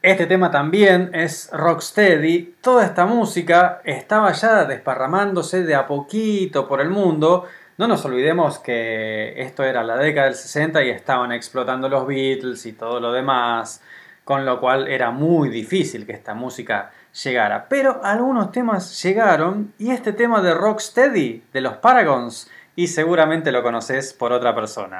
Este 0.00 0.26
tema 0.26 0.52
también 0.52 1.10
es 1.12 1.50
rocksteady. 1.52 2.54
Toda 2.60 2.84
esta 2.84 3.04
música 3.04 3.80
estaba 3.82 4.30
ya 4.30 4.64
desparramándose 4.64 5.64
de 5.64 5.74
a 5.74 5.88
poquito 5.88 6.68
por 6.68 6.80
el 6.80 6.88
mundo. 6.88 7.46
No 7.78 7.86
nos 7.86 8.04
olvidemos 8.04 8.58
que 8.58 9.40
esto 9.40 9.62
era 9.62 9.84
la 9.84 9.96
década 9.96 10.26
del 10.26 10.34
60 10.34 10.82
y 10.82 10.90
estaban 10.90 11.30
explotando 11.30 11.88
los 11.88 12.08
Beatles 12.08 12.66
y 12.66 12.72
todo 12.72 12.98
lo 12.98 13.12
demás, 13.12 13.80
con 14.24 14.44
lo 14.44 14.58
cual 14.58 14.88
era 14.88 15.12
muy 15.12 15.48
difícil 15.48 16.04
que 16.04 16.10
esta 16.10 16.34
música 16.34 16.90
llegara. 17.22 17.68
Pero 17.68 18.00
algunos 18.02 18.50
temas 18.50 19.00
llegaron 19.00 19.74
y 19.78 19.92
este 19.92 20.12
tema 20.12 20.42
de 20.42 20.54
Rocksteady 20.54 21.44
de 21.52 21.60
los 21.60 21.76
Paragons, 21.76 22.50
y 22.74 22.88
seguramente 22.88 23.52
lo 23.52 23.62
conoces 23.62 24.12
por 24.12 24.32
otra 24.32 24.56
persona. 24.56 24.98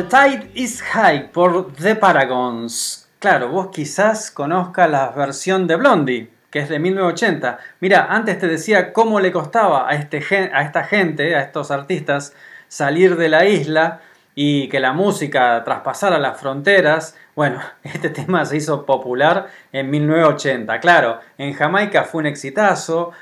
The 0.00 0.06
Tide 0.06 0.50
is 0.54 0.80
High 0.80 1.30
por 1.30 1.74
The 1.74 1.94
Paragons. 1.94 3.06
Claro, 3.18 3.50
vos 3.50 3.68
quizás 3.70 4.30
conozcas 4.30 4.90
la 4.90 5.10
versión 5.10 5.66
de 5.66 5.76
Blondie, 5.76 6.30
que 6.50 6.60
es 6.60 6.70
de 6.70 6.78
1980. 6.78 7.58
Mira, 7.80 8.06
antes 8.08 8.38
te 8.38 8.48
decía 8.48 8.94
cómo 8.94 9.20
le 9.20 9.30
costaba 9.30 9.86
a, 9.86 9.92
este, 9.92 10.22
a 10.54 10.62
esta 10.62 10.84
gente, 10.84 11.36
a 11.36 11.42
estos 11.42 11.70
artistas, 11.70 12.32
salir 12.66 13.16
de 13.16 13.28
la 13.28 13.44
isla 13.44 14.00
y 14.34 14.70
que 14.70 14.80
la 14.80 14.94
música 14.94 15.62
traspasara 15.64 16.18
las 16.18 16.40
fronteras. 16.40 17.14
Bueno, 17.36 17.60
este 17.82 18.08
tema 18.08 18.46
se 18.46 18.56
hizo 18.56 18.86
popular 18.86 19.48
en 19.70 19.90
1980. 19.90 20.80
Claro, 20.80 21.20
en 21.36 21.52
Jamaica 21.52 22.04
fue 22.04 22.20
un 22.20 22.26
exitazo. 22.26 23.12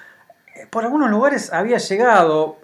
Eh, 0.55 0.69
Por 0.71 0.85
algunos 0.85 1.11
lugares 1.11 1.53
había 1.53 1.79
llegado. 1.79 2.58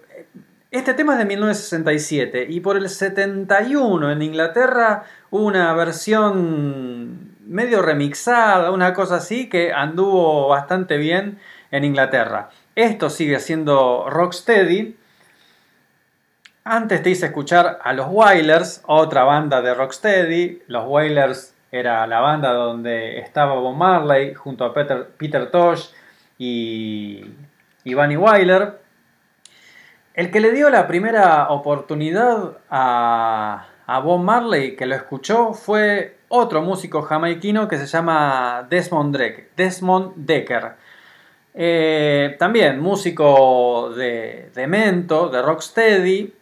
Este 0.75 0.93
tema 0.93 1.13
es 1.13 1.21
de 1.21 1.25
1967 1.27 2.47
y 2.51 2.59
por 2.59 2.77
el 2.77 2.89
71 2.89 4.11
en 4.11 4.23
Inglaterra 4.23 5.05
hubo 5.31 5.45
una 5.45 5.73
versión 5.73 7.37
medio 7.47 7.81
remixada, 7.81 8.73
una 8.73 8.93
cosa 8.93 9.19
así 9.19 9.49
que 9.49 9.73
anduvo 9.73 10.49
bastante 10.49 10.97
bien 10.97 11.39
en 11.71 11.85
Inglaterra. 11.85 12.51
Esto 12.75 13.09
sigue 13.09 13.39
siendo 13.39 14.11
Rocksteady. 14.11 14.97
Antes 16.65 17.05
te 17.05 17.11
hice 17.11 17.27
escuchar 17.27 17.79
a 17.81 17.93
los 17.93 18.09
Wailers, 18.11 18.83
otra 18.89 19.23
banda 19.23 19.63
de 19.63 19.75
Rocksteady. 19.75 20.63
Los 20.67 20.87
Wailers 20.89 21.55
era 21.71 22.05
la 22.09 22.19
banda 22.19 22.53
donde 22.53 23.21
estaba 23.21 23.55
Bob 23.55 23.77
Marley 23.77 24.35
junto 24.35 24.65
a 24.65 24.75
Peter, 24.75 25.07
Peter 25.19 25.49
Tosh 25.53 25.91
y, 26.37 27.27
y 27.85 27.95
Bunny 27.95 28.17
Wyler. 28.17 28.84
El 30.15 30.31
que 30.31 30.41
le 30.41 30.53
dio 30.53 30.71
la 30.71 30.87
primera 30.87 31.49
oportunidad 31.51 32.59
a, 32.71 33.67
a 33.87 33.99
Bob 33.99 34.21
Marley, 34.23 34.77
que 34.77 34.87
lo 34.87 34.95
escuchó, 34.95 35.55
fue 35.55 36.19
otro 36.29 36.63
músico 36.63 37.03
jamaiquino 37.03 37.67
que 37.69 37.79
se 37.79 37.87
llama 37.87 38.67
Desmond, 38.71 39.17
Drake- 39.17 39.49
Desmond 39.57 40.13
Decker. 40.17 40.73
Eh, 41.55 42.37
también 42.39 42.81
músico 42.81 43.91
de, 43.97 44.51
de 44.55 44.67
mento, 44.67 45.29
de 45.29 45.43
rocksteady, 45.43 46.33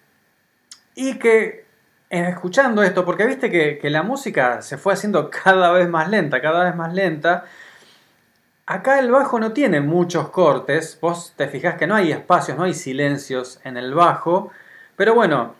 y 0.94 1.18
que 1.18 1.64
eh, 2.10 2.26
escuchando 2.28 2.82
esto, 2.82 3.04
porque 3.06 3.26
viste 3.26 3.50
que, 3.50 3.78
que 3.78 3.88
la 3.90 4.02
música 4.02 4.60
se 4.60 4.76
fue 4.76 4.92
haciendo 4.92 5.30
cada 5.44 5.72
vez 5.72 5.88
más 5.88 6.10
lenta, 6.10 6.42
cada 6.42 6.64
vez 6.64 6.76
más 6.76 6.92
lenta, 6.92 7.44
Acá 8.72 8.98
el 8.98 9.10
bajo 9.10 9.38
no 9.38 9.52
tiene 9.52 9.82
muchos 9.82 10.30
cortes, 10.30 10.98
vos 10.98 11.34
te 11.36 11.46
fijás 11.46 11.74
que 11.74 11.86
no 11.86 11.94
hay 11.94 12.10
espacios, 12.10 12.56
no 12.56 12.64
hay 12.64 12.72
silencios 12.72 13.60
en 13.64 13.76
el 13.76 13.92
bajo, 13.92 14.50
pero 14.96 15.14
bueno, 15.14 15.54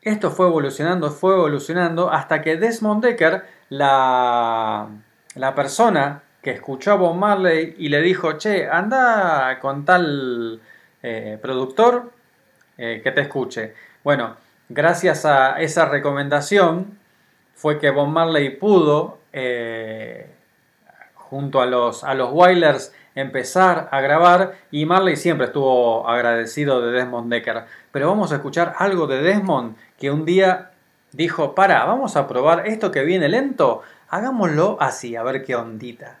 esto 0.00 0.30
fue 0.30 0.46
evolucionando, 0.46 1.10
fue 1.10 1.34
evolucionando 1.34 2.08
hasta 2.08 2.42
que 2.42 2.56
Desmond 2.56 3.02
Decker, 3.02 3.44
la, 3.70 4.86
la 5.34 5.54
persona 5.56 6.22
que 6.40 6.52
escuchó 6.52 6.92
a 6.92 6.94
Bob 6.94 7.16
Marley 7.16 7.74
y 7.78 7.88
le 7.88 8.00
dijo, 8.00 8.34
che, 8.34 8.68
anda 8.68 9.58
con 9.58 9.84
tal 9.84 10.60
eh, 11.02 11.40
productor 11.42 12.12
eh, 12.78 13.00
que 13.02 13.10
te 13.10 13.22
escuche. 13.22 13.74
Bueno, 14.04 14.36
gracias 14.68 15.24
a 15.26 15.60
esa 15.60 15.86
recomendación 15.86 16.96
fue 17.56 17.80
que 17.80 17.90
Bob 17.90 18.06
Marley 18.06 18.50
pudo... 18.50 19.18
eh, 19.32 20.30
junto 21.30 21.60
a 21.60 21.66
los, 21.66 22.04
a 22.04 22.14
los 22.14 22.32
Wailers 22.32 22.92
empezar 23.14 23.88
a 23.90 24.00
grabar 24.00 24.58
y 24.70 24.86
Marley 24.86 25.16
siempre 25.16 25.46
estuvo 25.46 26.08
agradecido 26.08 26.80
de 26.82 26.92
Desmond 26.92 27.30
Decker. 27.32 27.64
Pero 27.90 28.08
vamos 28.08 28.32
a 28.32 28.36
escuchar 28.36 28.74
algo 28.78 29.06
de 29.06 29.22
Desmond 29.22 29.76
que 29.98 30.10
un 30.10 30.24
día 30.24 30.70
dijo, 31.12 31.54
para, 31.54 31.84
vamos 31.84 32.16
a 32.16 32.28
probar 32.28 32.66
esto 32.66 32.90
que 32.90 33.02
viene 33.02 33.28
lento, 33.28 33.82
hagámoslo 34.08 34.76
así, 34.80 35.16
a 35.16 35.22
ver 35.22 35.44
qué 35.44 35.56
ondita. 35.56 36.20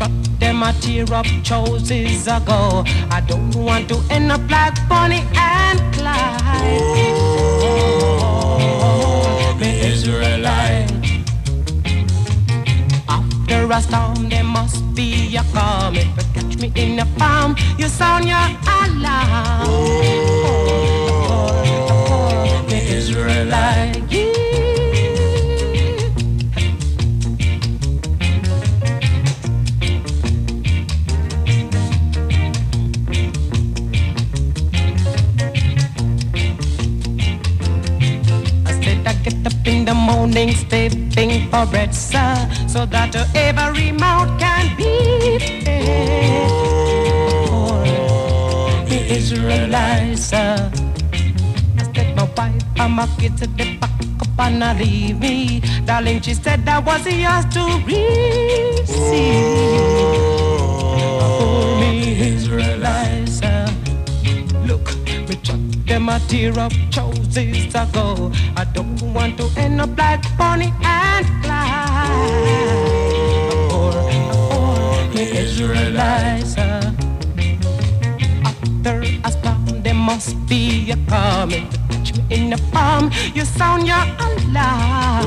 Shut 0.00 0.12
them 0.38 0.62
a 0.62 0.72
tear 0.80 1.12
up 1.12 1.26
choices 1.42 2.26
ago. 2.26 2.84
I 3.10 3.20
don't 3.28 3.54
want 3.54 3.90
to 3.90 4.00
end 4.08 4.32
up 4.32 4.40
like 4.50 4.72
Bonnie 4.88 5.22
and 5.36 5.78
Clyde. 5.92 6.80
Oh, 8.72 9.54
me 9.60 9.80
Israelite. 9.92 10.90
After 13.10 13.70
a 13.70 13.82
storm, 13.82 14.30
there 14.30 14.42
must 14.42 14.82
be 14.94 15.36
a 15.36 15.44
calm. 15.52 15.94
If 15.96 16.06
you 16.06 16.24
catch 16.32 16.56
me 16.56 16.72
in 16.76 16.98
a 16.98 17.04
palm, 17.18 17.54
you 17.76 17.88
sound 17.88 18.24
your 18.24 18.38
alarm. 18.38 19.68
Oh, 22.08 22.66
me 22.70 22.78
Israelite. 22.88 24.39
In 40.36 40.46
the 40.46 40.46
morning, 40.46 40.54
stepping 40.54 41.50
for 41.50 41.66
bread, 41.66 41.94
sir, 41.94 42.34
so 42.68 42.86
that 42.86 43.14
every 43.34 43.92
mouth 43.92 44.38
can 44.38 44.76
be 44.76 45.38
fed. 45.64 46.50
Oh, 47.50 47.82
the 48.88 48.98
Israelites, 49.16 50.22
sir. 50.22 50.70
I 51.78 51.82
said 51.94 52.16
my 52.16 52.26
fight. 52.26 52.62
I'm 52.78 52.98
a 52.98 53.06
kid 53.18 53.36
to 53.38 53.46
the 53.46 53.76
back 53.78 53.90
up 54.20 54.38
and 54.38 54.58
not 54.60 54.76
leave 54.78 55.18
me. 55.18 55.60
Darling, 55.84 56.20
she 56.22 56.34
said 56.34 56.64
that 56.64 56.84
was 56.84 57.06
yours 57.06 57.44
to 57.54 57.64
receive. 57.86 58.86
For 61.38 61.80
me, 61.80 61.92
Israelites. 62.34 63.09
Them 65.90 66.08
a 66.08 66.20
tear 66.28 66.56
up 66.56 66.72
choices 66.90 67.74
ago. 67.74 68.30
I 68.56 68.64
don't 68.72 69.02
want 69.12 69.36
to 69.38 69.50
end 69.56 69.80
up 69.80 69.98
like 69.98 70.22
Bonnie 70.38 70.72
and 70.84 71.26
Clyde. 71.42 72.46
For, 73.70 73.92
for 74.40 75.14
me, 75.16 75.24
Israelites. 75.44 76.56
after 78.50 79.02
I 79.24 79.30
spawn, 79.30 79.82
there 79.82 79.94
must 79.94 80.36
be 80.46 80.92
a 80.92 80.96
coming 81.08 81.68
touch 81.88 82.16
me 82.16 82.22
in 82.30 82.50
the 82.50 82.58
palm. 82.70 83.10
You 83.34 83.44
sound 83.44 83.86
your 83.86 84.04
alarm. 84.26 85.26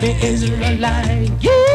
The 0.00 0.10
Israelite, 0.20 1.30
yeah. 1.40 1.71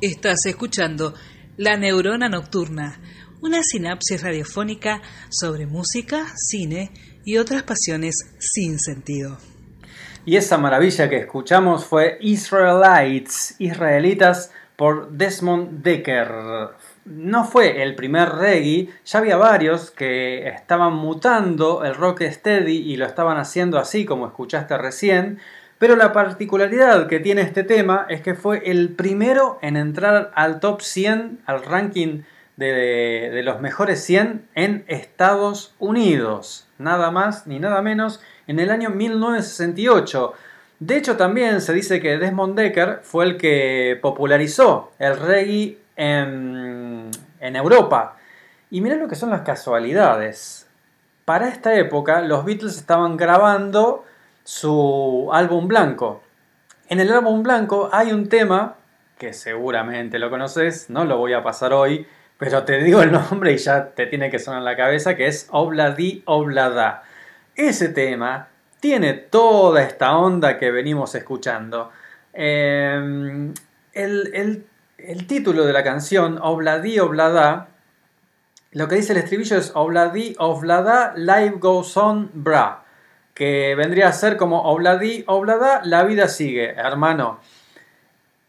Estás 0.00 0.46
escuchando 0.46 1.12
La 1.58 1.76
Neurona 1.76 2.30
Nocturna, 2.30 3.00
una 3.42 3.58
sinapsis 3.62 4.22
radiofónica 4.22 5.02
sobre 5.28 5.66
música, 5.66 6.24
cine 6.36 6.90
y 7.26 7.36
otras 7.36 7.62
pasiones 7.62 8.14
sin 8.38 8.78
sentido. 8.78 9.36
Y 10.24 10.36
esa 10.36 10.56
maravilla 10.56 11.10
que 11.10 11.18
escuchamos 11.18 11.84
fue 11.84 12.16
Israelites, 12.22 13.54
israelitas, 13.58 14.50
por 14.76 15.10
Desmond 15.10 15.82
Decker. 15.82 16.28
No 17.06 17.44
fue 17.44 17.82
el 17.82 17.94
primer 17.94 18.30
reggae, 18.30 18.88
ya 19.04 19.20
había 19.20 19.36
varios 19.36 19.92
que 19.92 20.48
estaban 20.48 20.94
mutando 20.94 21.84
el 21.84 21.94
rock 21.94 22.22
steady 22.22 22.78
y 22.78 22.96
lo 22.96 23.06
estaban 23.06 23.38
haciendo 23.38 23.78
así 23.78 24.04
como 24.04 24.26
escuchaste 24.26 24.76
recién, 24.76 25.38
pero 25.78 25.94
la 25.94 26.12
particularidad 26.12 27.06
que 27.06 27.20
tiene 27.20 27.42
este 27.42 27.62
tema 27.62 28.06
es 28.08 28.22
que 28.22 28.34
fue 28.34 28.62
el 28.68 28.88
primero 28.88 29.58
en 29.62 29.76
entrar 29.76 30.32
al 30.34 30.58
top 30.58 30.80
100, 30.80 31.42
al 31.46 31.62
ranking 31.62 32.22
de, 32.56 33.40
los 33.44 33.60
mejores 33.60 34.02
100 34.02 34.48
en 34.54 34.84
Estados 34.88 35.74
Unidos. 35.78 36.66
Nada 36.78 37.12
más 37.12 37.46
ni 37.46 37.60
nada 37.60 37.82
menos 37.82 38.20
en 38.48 38.58
el 38.58 38.70
año 38.70 38.90
1968. 38.90 40.32
De 40.80 40.96
hecho, 40.96 41.16
también 41.16 41.60
se 41.60 41.72
dice 41.72 42.00
que 42.00 42.18
Desmond 42.18 42.58
Decker 42.58 43.00
fue 43.02 43.26
el 43.26 43.36
que 43.36 43.98
popularizó 44.02 44.92
el 44.98 45.18
reggae 45.18 45.78
en, 45.96 47.10
Europa. 47.40 48.16
Y 48.70 48.80
mirá 48.80 48.96
lo 48.96 49.08
que 49.08 49.14
son 49.14 49.30
las 49.30 49.42
casualidades. 49.42 50.68
Para 51.24 51.48
esta 51.48 51.74
época, 51.74 52.20
los 52.20 52.44
Beatles 52.44 52.76
estaban 52.76 53.16
grabando 53.16 54.04
su 54.44 55.30
álbum 55.32 55.66
blanco. 55.66 56.22
En 56.88 57.00
el 57.00 57.12
álbum 57.12 57.42
blanco 57.42 57.88
hay 57.92 58.12
un 58.12 58.28
tema 58.28 58.76
que 59.18 59.32
seguramente 59.32 60.18
lo 60.18 60.30
conoces, 60.30 60.90
no 60.90 61.04
lo 61.04 61.16
voy 61.16 61.32
a 61.32 61.42
pasar 61.42 61.72
hoy, 61.72 62.06
pero 62.38 62.64
te 62.64 62.78
digo 62.82 63.02
el 63.02 63.12
nombre 63.12 63.52
y 63.52 63.56
ya 63.56 63.90
te 63.90 64.06
tiene 64.06 64.30
que 64.30 64.38
sonar 64.38 64.62
la 64.62 64.76
cabeza, 64.76 65.16
que 65.16 65.26
es 65.26 65.48
Obladi 65.50 66.22
Oblada. 66.26 67.02
Ese 67.54 67.88
tema 67.88 68.48
tiene 68.80 69.14
toda 69.14 69.82
esta 69.82 70.16
onda 70.16 70.58
que 70.58 70.70
venimos 70.70 71.14
escuchando. 71.14 71.90
Eh, 72.34 73.52
el, 73.94 74.30
el- 74.34 74.66
el 74.98 75.26
título 75.26 75.64
de 75.64 75.72
la 75.72 75.84
canción, 75.84 76.38
Obladi 76.42 76.98
Oblada, 76.98 77.68
lo 78.72 78.88
que 78.88 78.96
dice 78.96 79.12
el 79.12 79.18
estribillo 79.18 79.56
es 79.56 79.72
Obladi 79.74 80.34
Oblada, 80.38 81.12
Life 81.16 81.56
Goes 81.58 81.96
On 81.96 82.30
Bra, 82.32 82.84
que 83.34 83.74
vendría 83.74 84.08
a 84.08 84.12
ser 84.12 84.36
como 84.36 84.62
Obladi 84.62 85.24
Oblada, 85.26 85.80
la 85.84 86.04
vida 86.04 86.28
sigue, 86.28 86.70
hermano. 86.70 87.40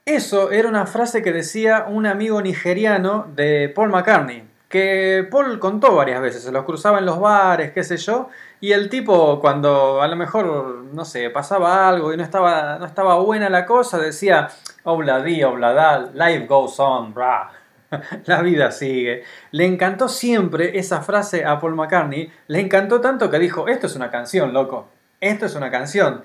Eso 0.06 0.52
era 0.52 0.70
una 0.70 0.86
frase 0.86 1.22
que 1.22 1.34
decía 1.34 1.86
un 1.88 2.06
amigo 2.06 2.42
nigeriano 2.42 3.28
de 3.36 3.72
Paul 3.76 3.90
McCartney, 3.90 4.48
que 4.70 5.28
Paul 5.30 5.60
contó 5.60 5.96
varias 5.96 6.22
veces, 6.22 6.44
se 6.44 6.52
los 6.52 6.64
cruzaba 6.66 7.00
en 7.00 7.06
los 7.06 7.20
bares, 7.20 7.72
qué 7.72 7.84
sé 7.84 7.98
yo, 7.98 8.30
y 8.60 8.72
el 8.72 8.90
tipo 8.90 9.40
cuando 9.40 10.02
a 10.02 10.08
lo 10.08 10.16
mejor, 10.16 10.86
no 10.94 11.06
sé, 11.06 11.30
pasaba 11.30 11.88
algo 11.88 12.14
y 12.14 12.18
no 12.18 12.24
estaba, 12.24 12.78
no 12.80 12.86
estaba 12.86 13.16
buena 13.20 13.50
la 13.50 13.66
cosa, 13.66 13.98
decía, 13.98 14.50
obladi, 14.88 15.44
oblada, 15.44 16.12
life 16.14 16.48
goes 16.48 16.80
on, 16.80 17.14
bra. 17.14 17.52
La 18.26 18.42
vida 18.42 18.72
sigue. 18.72 19.24
Le 19.52 19.66
encantó 19.66 20.08
siempre 20.08 20.80
esa 20.80 21.02
frase 21.02 21.46
a 21.46 21.60
Paul 21.60 21.76
McCartney, 21.76 22.32
le 22.48 22.60
encantó 22.60 23.02
tanto 23.02 23.30
que 23.30 23.38
dijo, 23.40 23.68
esto 23.68 23.88
es 23.88 23.96
una 23.96 24.10
canción, 24.10 24.54
loco, 24.54 24.90
esto 25.20 25.46
es 25.46 25.56
una 25.56 25.70
canción. 25.70 26.24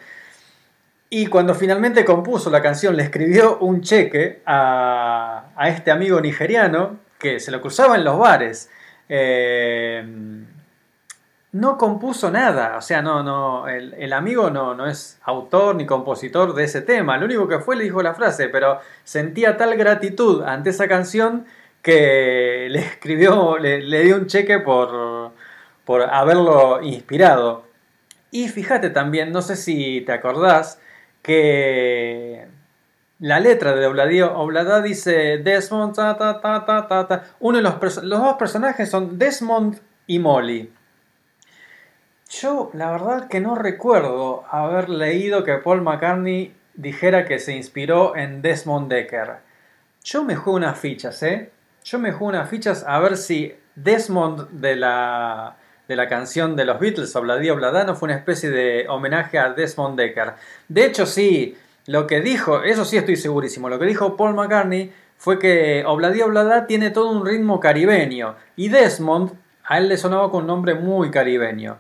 Y 1.11 1.27
cuando 1.27 1.55
finalmente 1.55 2.05
compuso 2.05 2.51
la 2.51 2.63
canción, 2.63 2.97
le 2.97 3.03
escribió 3.03 3.59
un 3.59 3.83
cheque 3.83 4.43
a, 4.47 5.51
a 5.57 5.69
este 5.69 5.91
amigo 5.91 6.21
nigeriano 6.21 7.01
que 7.19 7.39
se 7.39 7.51
lo 7.51 7.61
cruzaba 7.61 7.97
en 7.97 8.05
los 8.05 8.19
bares. 8.19 8.71
Eh, 9.09 10.03
no 11.53 11.77
compuso 11.77 12.31
nada, 12.31 12.79
o 12.79 12.81
sea, 12.81 13.03
no, 13.03 13.23
no, 13.23 13.69
el, 13.69 14.13
amigo 14.15 14.51
no, 14.51 14.75
no 14.75 14.87
es 14.87 15.19
autor 15.23 15.77
ni 15.77 15.85
compositor 15.85 16.55
de 16.55 16.65
ese 16.65 16.81
tema. 16.81 17.19
Lo 17.19 17.27
único 17.27 17.47
que 17.47 17.59
fue 17.59 17.77
le 17.77 17.85
dijo 17.85 18.03
la 18.03 18.15
frase, 18.15 18.49
pero 18.49 18.81
sentía 19.05 19.59
tal 19.59 19.77
gratitud 19.77 20.43
ante 20.45 20.71
esa 20.71 20.89
canción 20.89 21.45
que 21.83 22.69
le 22.71 22.79
escribió, 22.81 23.59
le, 23.59 23.83
le 23.83 24.03
dio 24.05 24.17
un 24.17 24.27
cheque 24.27 24.61
por, 24.61 25.33
por 25.85 26.03
haberlo 26.03 26.81
inspirado. 26.83 27.65
Y 28.31 28.49
fíjate 28.49 28.89
también, 28.89 29.31
no 29.31 29.43
sé 29.43 29.57
si 29.57 30.01
te 30.03 30.13
acordás, 30.13 30.81
que 31.21 32.47
la 33.21 33.41
letra 33.41 33.75
de 33.75 33.87
Obladío 33.87 34.39
Oblada 34.39 34.81
dice 34.81 35.39
Desmond, 35.39 35.95
ta, 35.95 36.17
ta, 36.17 36.41
ta, 36.41 36.65
ta, 36.65 36.89
ta, 36.89 37.07
ta. 37.07 37.25
Uno 37.41 37.59
de 37.59 37.63
los, 37.63 38.03
los 38.03 38.21
dos 38.21 38.37
personajes 38.37 38.91
son 38.91 39.19
Desmond 39.19 39.79
y 40.07 40.19
Molly. 40.19 40.73
Yo 42.41 42.71
la 42.73 42.91
verdad 42.91 43.29
que 43.29 43.41
no 43.41 43.57
recuerdo 43.57 44.45
haber 44.51 44.89
leído 44.89 45.45
que 45.45 45.59
Paul 45.59 45.83
McCartney 45.83 46.55
dijera 46.73 47.27
que 47.27 47.39
se 47.39 47.55
inspiró 47.55 48.17
en 48.17 48.41
Desmond 48.41 48.91
Decker. 48.91 49.37
Yo 50.03 50.25
me 50.25 50.35
juego 50.35 50.57
unas 50.57 50.79
fichas, 50.79 51.23
¿eh? 51.23 51.51
Yo 51.85 51.99
me 51.99 52.11
juego 52.11 52.29
unas 52.29 52.49
fichas 52.49 52.87
a 52.89 52.99
ver 53.01 53.19
si 53.19 53.55
Desmond 53.75 54.49
de 54.49 54.77
la, 54.77 55.57
de 55.87 55.95
la 55.95 56.09
canción 56.09 56.57
de 56.57 56.65
los 56.65 56.81
Beatles, 56.81 57.15
Obladí 57.15 57.51
Oblada, 57.51 57.85
no 57.85 57.95
fue 57.97 58.07
una 58.07 58.17
especie 58.17 58.49
de 58.49 58.87
homenaje 58.89 59.39
a 59.39 59.51
Desmond 59.51 59.99
Decker. 59.99 60.33
De 60.69 60.87
hecho, 60.87 61.05
sí, 61.05 61.59
lo 61.85 62.07
que 62.07 62.23
dijo, 62.23 62.63
eso 62.63 62.87
sí 62.87 62.97
estoy 62.97 63.17
segurísimo, 63.17 63.69
lo 63.69 63.79
que 63.79 63.85
dijo 63.85 64.17
Paul 64.17 64.35
McCartney 64.35 64.91
fue 65.19 65.39
que 65.39 65.85
Obladí 65.87 66.23
Oblada 66.23 66.67
tiene 66.67 66.89
todo 66.89 67.11
un 67.11 67.27
ritmo 67.27 67.61
caribeño 67.61 68.37
y 68.57 68.71
Desmond 68.71 69.33
a 69.65 69.77
él 69.77 69.89
le 69.89 69.99
sonaba 69.99 70.31
con 70.31 70.43
un 70.43 70.47
nombre 70.47 70.75
muy 70.75 71.11
caribeño. 71.11 71.77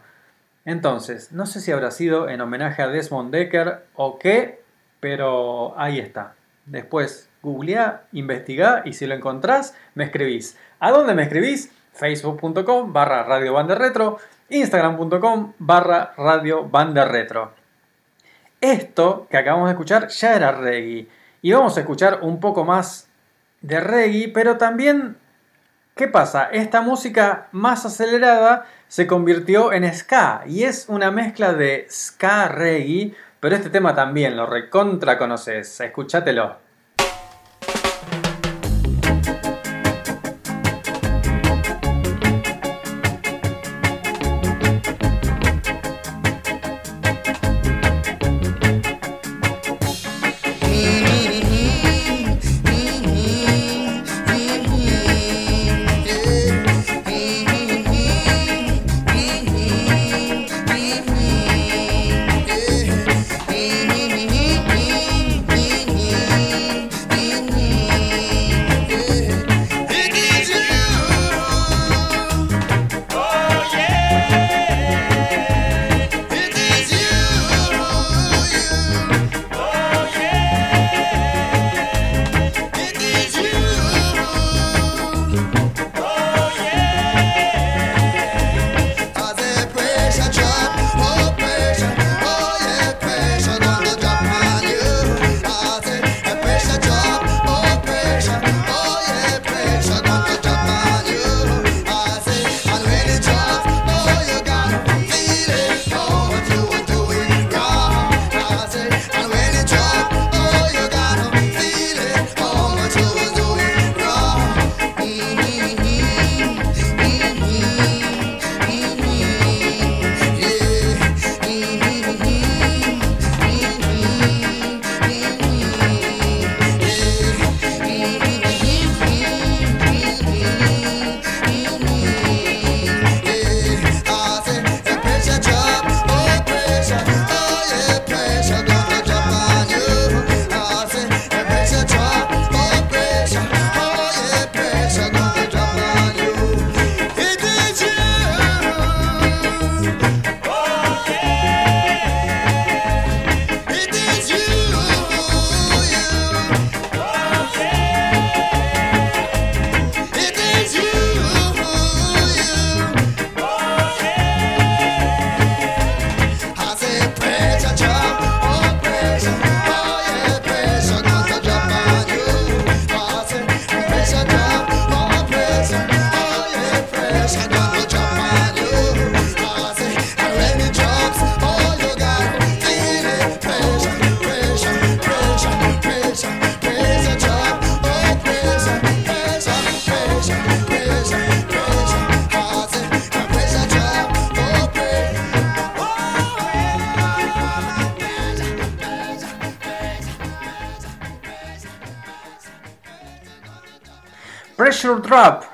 Entonces, 0.64 1.32
no 1.32 1.46
sé 1.46 1.60
si 1.60 1.72
habrá 1.72 1.90
sido 1.90 2.28
en 2.28 2.40
homenaje 2.40 2.82
a 2.82 2.88
Desmond 2.88 3.32
Decker 3.32 3.86
o 3.94 4.18
qué, 4.18 4.62
pero 5.00 5.78
ahí 5.78 5.98
está. 5.98 6.34
Después 6.66 7.28
googleá, 7.42 8.04
investigá 8.12 8.82
y 8.84 8.92
si 8.92 9.06
lo 9.06 9.14
encontrás, 9.14 9.76
me 9.94 10.04
escribís. 10.04 10.56
¿A 10.78 10.90
dónde 10.90 11.14
me 11.14 11.24
escribís? 11.24 11.72
facebook.com 11.92 12.92
barra 12.92 13.22
radio 13.22 13.62
retro, 13.74 14.18
instagram.com 14.48 15.52
barra 15.58 16.14
radio 16.16 16.70
retro. 16.72 17.52
Esto 18.60 19.26
que 19.28 19.36
acabamos 19.36 19.66
de 19.66 19.72
escuchar 19.72 20.08
ya 20.08 20.36
era 20.36 20.52
reggae. 20.52 21.08
Y 21.42 21.52
vamos 21.52 21.76
a 21.76 21.80
escuchar 21.80 22.20
un 22.22 22.38
poco 22.38 22.64
más 22.64 23.08
de 23.60 23.80
reggae, 23.80 24.28
pero 24.28 24.56
también, 24.56 25.16
¿qué 25.94 26.08
pasa? 26.08 26.44
Esta 26.44 26.80
música 26.80 27.48
más 27.52 27.84
acelerada 27.86 28.66
se 28.88 29.06
convirtió 29.06 29.72
en 29.72 29.92
ska 29.92 30.42
y 30.46 30.64
es 30.64 30.86
una 30.88 31.10
mezcla 31.10 31.52
de 31.52 31.86
ska 31.90 32.48
reggae, 32.48 33.14
pero 33.40 33.56
este 33.56 33.70
tema 33.70 33.94
también 33.94 34.36
lo 34.36 34.46
recontra 34.46 35.18
conoces. 35.18 35.80
Escúchatelo. 35.80 36.71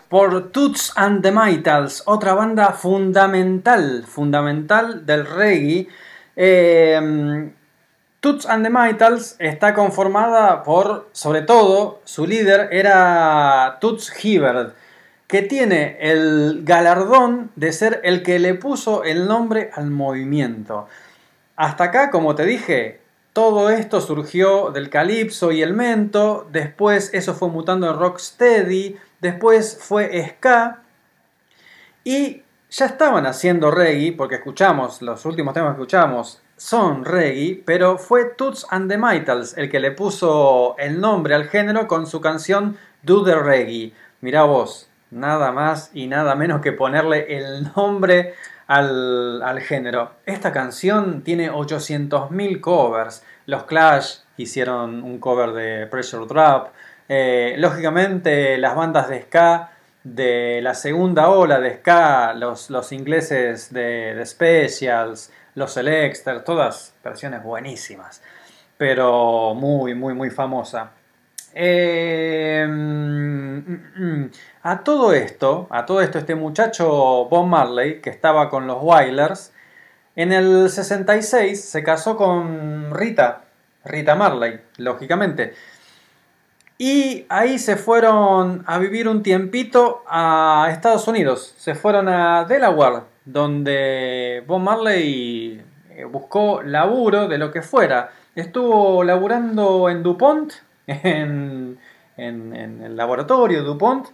Por 0.08 0.52
Toots 0.52 0.92
and 0.94 1.20
the 1.20 1.32
Maytals, 1.32 2.04
otra 2.06 2.32
banda 2.32 2.72
fundamental, 2.72 4.04
fundamental 4.06 5.04
del 5.04 5.26
reggae. 5.26 5.88
Eh, 6.36 7.50
Toots 8.20 8.46
and 8.46 8.64
the 8.64 8.70
Maytals 8.70 9.34
está 9.40 9.74
conformada 9.74 10.62
por, 10.62 11.08
sobre 11.10 11.42
todo, 11.42 12.00
su 12.04 12.24
líder 12.24 12.68
era 12.70 13.78
Toots 13.80 14.12
Hibbert, 14.24 14.76
que 15.26 15.42
tiene 15.42 15.96
el 16.02 16.62
galardón 16.62 17.50
de 17.56 17.72
ser 17.72 18.00
el 18.04 18.22
que 18.22 18.38
le 18.38 18.54
puso 18.54 19.02
el 19.02 19.26
nombre 19.26 19.72
al 19.74 19.90
movimiento. 19.90 20.86
Hasta 21.56 21.84
acá, 21.84 22.10
como 22.12 22.36
te 22.36 22.44
dije, 22.44 23.00
todo 23.38 23.70
esto 23.70 24.00
surgió 24.00 24.72
del 24.72 24.90
calipso 24.90 25.52
y 25.52 25.62
el 25.62 25.72
mento, 25.72 26.48
después 26.50 27.14
eso 27.14 27.34
fue 27.34 27.48
mutando 27.48 27.88
en 27.88 27.96
rocksteady, 27.96 28.96
después 29.20 29.78
fue 29.80 30.28
ska 30.28 30.82
y 32.02 32.42
ya 32.68 32.86
estaban 32.86 33.26
haciendo 33.26 33.70
reggae 33.70 34.10
porque 34.10 34.34
escuchamos, 34.34 35.02
los 35.02 35.24
últimos 35.24 35.54
temas 35.54 35.68
que 35.70 35.82
escuchamos 35.82 36.42
son 36.56 37.04
reggae, 37.04 37.62
pero 37.64 37.96
fue 37.96 38.24
Toots 38.24 38.66
and 38.70 38.90
the 38.90 38.98
Maytals 38.98 39.56
el 39.56 39.70
que 39.70 39.78
le 39.78 39.92
puso 39.92 40.74
el 40.76 41.00
nombre 41.00 41.36
al 41.36 41.44
género 41.44 41.86
con 41.86 42.08
su 42.08 42.20
canción 42.20 42.76
Do 43.04 43.22
the 43.22 43.36
Reggae. 43.36 43.92
Mirá 44.20 44.42
vos, 44.42 44.90
nada 45.12 45.52
más 45.52 45.92
y 45.94 46.08
nada 46.08 46.34
menos 46.34 46.60
que 46.60 46.72
ponerle 46.72 47.38
el 47.38 47.70
nombre 47.76 48.34
al, 48.68 49.42
al 49.42 49.60
género. 49.60 50.12
Esta 50.24 50.52
canción 50.52 51.22
tiene 51.22 51.50
800.000 51.50 52.60
covers. 52.60 53.24
Los 53.46 53.64
Clash 53.64 54.18
hicieron 54.36 55.02
un 55.02 55.18
cover 55.18 55.52
de 55.52 55.86
Pressure 55.88 56.26
Drop. 56.26 56.68
Eh, 57.08 57.56
lógicamente 57.58 58.56
las 58.58 58.76
bandas 58.76 59.08
de 59.08 59.22
ska 59.22 59.72
de 60.04 60.60
la 60.62 60.74
segunda 60.74 61.30
ola 61.30 61.58
de 61.58 61.78
ska, 61.78 62.34
los, 62.34 62.70
los 62.70 62.92
ingleses 62.92 63.72
de, 63.72 64.14
de 64.14 64.26
Specials, 64.26 65.32
los 65.54 65.72
Selecters, 65.72 66.44
todas 66.44 66.94
versiones 67.02 67.42
buenísimas, 67.42 68.22
pero 68.76 69.54
muy, 69.54 69.94
muy, 69.94 70.14
muy 70.14 70.30
famosa. 70.30 70.92
Eh, 71.54 72.66
mm, 72.68 73.58
mm, 73.96 74.30
a 74.62 74.84
todo 74.84 75.12
esto, 75.12 75.66
a 75.70 75.86
todo 75.86 76.00
esto, 76.00 76.18
este 76.18 76.34
muchacho 76.34 77.26
Bob 77.26 77.46
Marley, 77.46 78.00
que 78.00 78.10
estaba 78.10 78.48
con 78.50 78.66
los 78.66 78.78
Wailers, 78.80 79.52
en 80.16 80.32
el 80.32 80.68
66 80.68 81.64
se 81.64 81.82
casó 81.84 82.16
con 82.16 82.92
Rita, 82.92 83.44
Rita 83.84 84.14
Marley, 84.16 84.60
lógicamente. 84.76 85.54
Y 86.76 87.26
ahí 87.28 87.58
se 87.58 87.76
fueron 87.76 88.62
a 88.66 88.78
vivir 88.78 89.08
un 89.08 89.22
tiempito 89.22 90.04
a 90.08 90.68
Estados 90.70 91.08
Unidos. 91.08 91.54
Se 91.56 91.74
fueron 91.74 92.08
a 92.08 92.44
Delaware, 92.44 93.02
donde 93.24 94.44
Bob 94.46 94.60
Marley 94.60 95.62
eh, 95.90 96.04
buscó 96.04 96.62
laburo 96.62 97.26
de 97.26 97.38
lo 97.38 97.50
que 97.50 97.62
fuera. 97.62 98.10
Estuvo 98.36 99.02
laburando 99.02 99.88
en 99.88 100.04
DuPont, 100.04 100.52
en, 100.88 101.78
el 102.16 102.96
laboratorio 102.96 103.62
DuPont, 103.62 104.08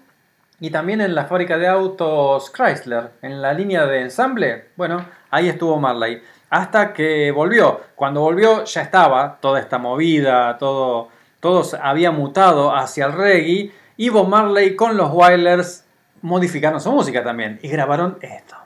y 0.60 0.70
también 0.70 1.00
en 1.00 1.14
la 1.14 1.24
fábrica 1.24 1.56
de 1.58 1.68
autos 1.68 2.50
Chrysler, 2.50 3.12
en 3.22 3.40
la 3.40 3.52
línea 3.52 3.86
de 3.86 4.02
ensamble. 4.02 4.66
Bueno, 4.76 5.04
ahí 5.30 5.48
estuvo 5.48 5.78
Marley. 5.78 6.22
Hasta 6.50 6.92
que 6.92 7.30
volvió. 7.32 7.80
Cuando 7.94 8.20
volvió 8.20 8.64
ya 8.64 8.82
estaba 8.82 9.38
toda 9.40 9.58
esta 9.58 9.78
movida, 9.78 10.56
todo, 10.58 11.08
todo 11.40 11.64
había 11.82 12.12
mutado 12.12 12.74
hacia 12.74 13.06
el 13.06 13.12
reggae. 13.12 13.72
Y 13.96 14.08
Bob 14.08 14.28
Marley 14.28 14.76
con 14.76 14.96
los 14.96 15.12
Wailers 15.12 15.84
modificaron 16.22 16.80
su 16.80 16.92
música 16.92 17.24
también. 17.24 17.58
Y 17.62 17.68
grabaron 17.68 18.18
esto. 18.20 18.63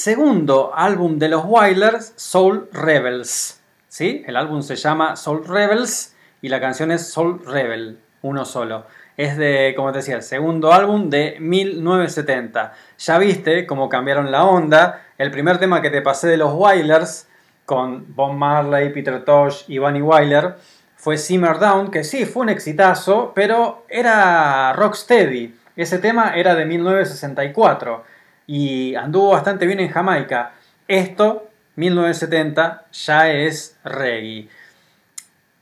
Segundo 0.00 0.72
álbum 0.74 1.18
de 1.18 1.28
los 1.28 1.44
Wailers, 1.44 2.14
Soul 2.16 2.70
Rebels. 2.72 3.60
¿Sí? 3.88 4.24
El 4.26 4.36
álbum 4.36 4.62
se 4.62 4.76
llama 4.76 5.14
Soul 5.14 5.44
Rebels 5.46 6.16
y 6.40 6.48
la 6.48 6.58
canción 6.58 6.90
es 6.90 7.08
Soul 7.08 7.44
Rebel, 7.44 7.98
uno 8.22 8.46
solo. 8.46 8.86
Es 9.18 9.36
de, 9.36 9.74
como 9.76 9.92
te 9.92 9.98
decía, 9.98 10.16
el 10.16 10.22
segundo 10.22 10.72
álbum 10.72 11.10
de 11.10 11.36
1970. 11.38 12.72
Ya 12.98 13.18
viste 13.18 13.66
cómo 13.66 13.90
cambiaron 13.90 14.30
la 14.30 14.44
onda. 14.44 15.02
El 15.18 15.30
primer 15.30 15.58
tema 15.58 15.82
que 15.82 15.90
te 15.90 16.00
pasé 16.00 16.28
de 16.28 16.38
los 16.38 16.54
Wailers, 16.54 17.28
con 17.66 18.14
Bob 18.14 18.32
Marley, 18.32 18.94
Peter 18.94 19.22
Tosh 19.22 19.64
y 19.68 19.76
Bunny 19.76 20.00
Wyler, 20.00 20.54
fue 20.96 21.18
Simmer 21.18 21.58
Down, 21.58 21.90
que 21.90 22.04
sí, 22.04 22.24
fue 22.24 22.44
un 22.44 22.48
exitazo, 22.48 23.32
pero 23.34 23.84
era 23.90 24.72
rocksteady. 24.72 25.54
Ese 25.76 25.98
tema 25.98 26.36
era 26.36 26.54
de 26.54 26.64
1964 26.64 28.19
y 28.50 28.96
anduvo 28.96 29.30
bastante 29.30 29.64
bien 29.64 29.78
en 29.78 29.90
Jamaica. 29.90 30.54
Esto, 30.88 31.50
1970, 31.76 32.86
ya 32.90 33.30
es 33.30 33.78
reggae. 33.84 34.48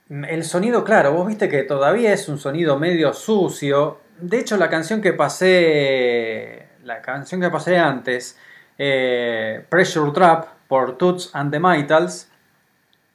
El 0.09 0.43
sonido, 0.43 0.83
claro, 0.83 1.13
vos 1.13 1.27
viste 1.27 1.49
que 1.49 1.61
todavía 1.61 2.11
es 2.11 2.27
un 2.27 2.39
sonido 2.39 2.79
medio 2.79 3.13
sucio. 3.13 3.99
De 4.19 4.39
hecho, 4.39 4.57
la 4.57 4.71
canción 4.71 5.01
que 5.01 5.13
pasé, 5.13 6.69
la 6.83 6.99
canción 7.03 7.39
que 7.39 7.51
pasé 7.51 7.77
antes, 7.77 8.39
eh, 8.79 9.63
Pressure 9.69 10.11
Trap 10.11 10.47
por 10.67 10.97
Toots 10.97 11.29
and 11.33 11.51
the 11.51 11.59
Maytals, 11.59 12.31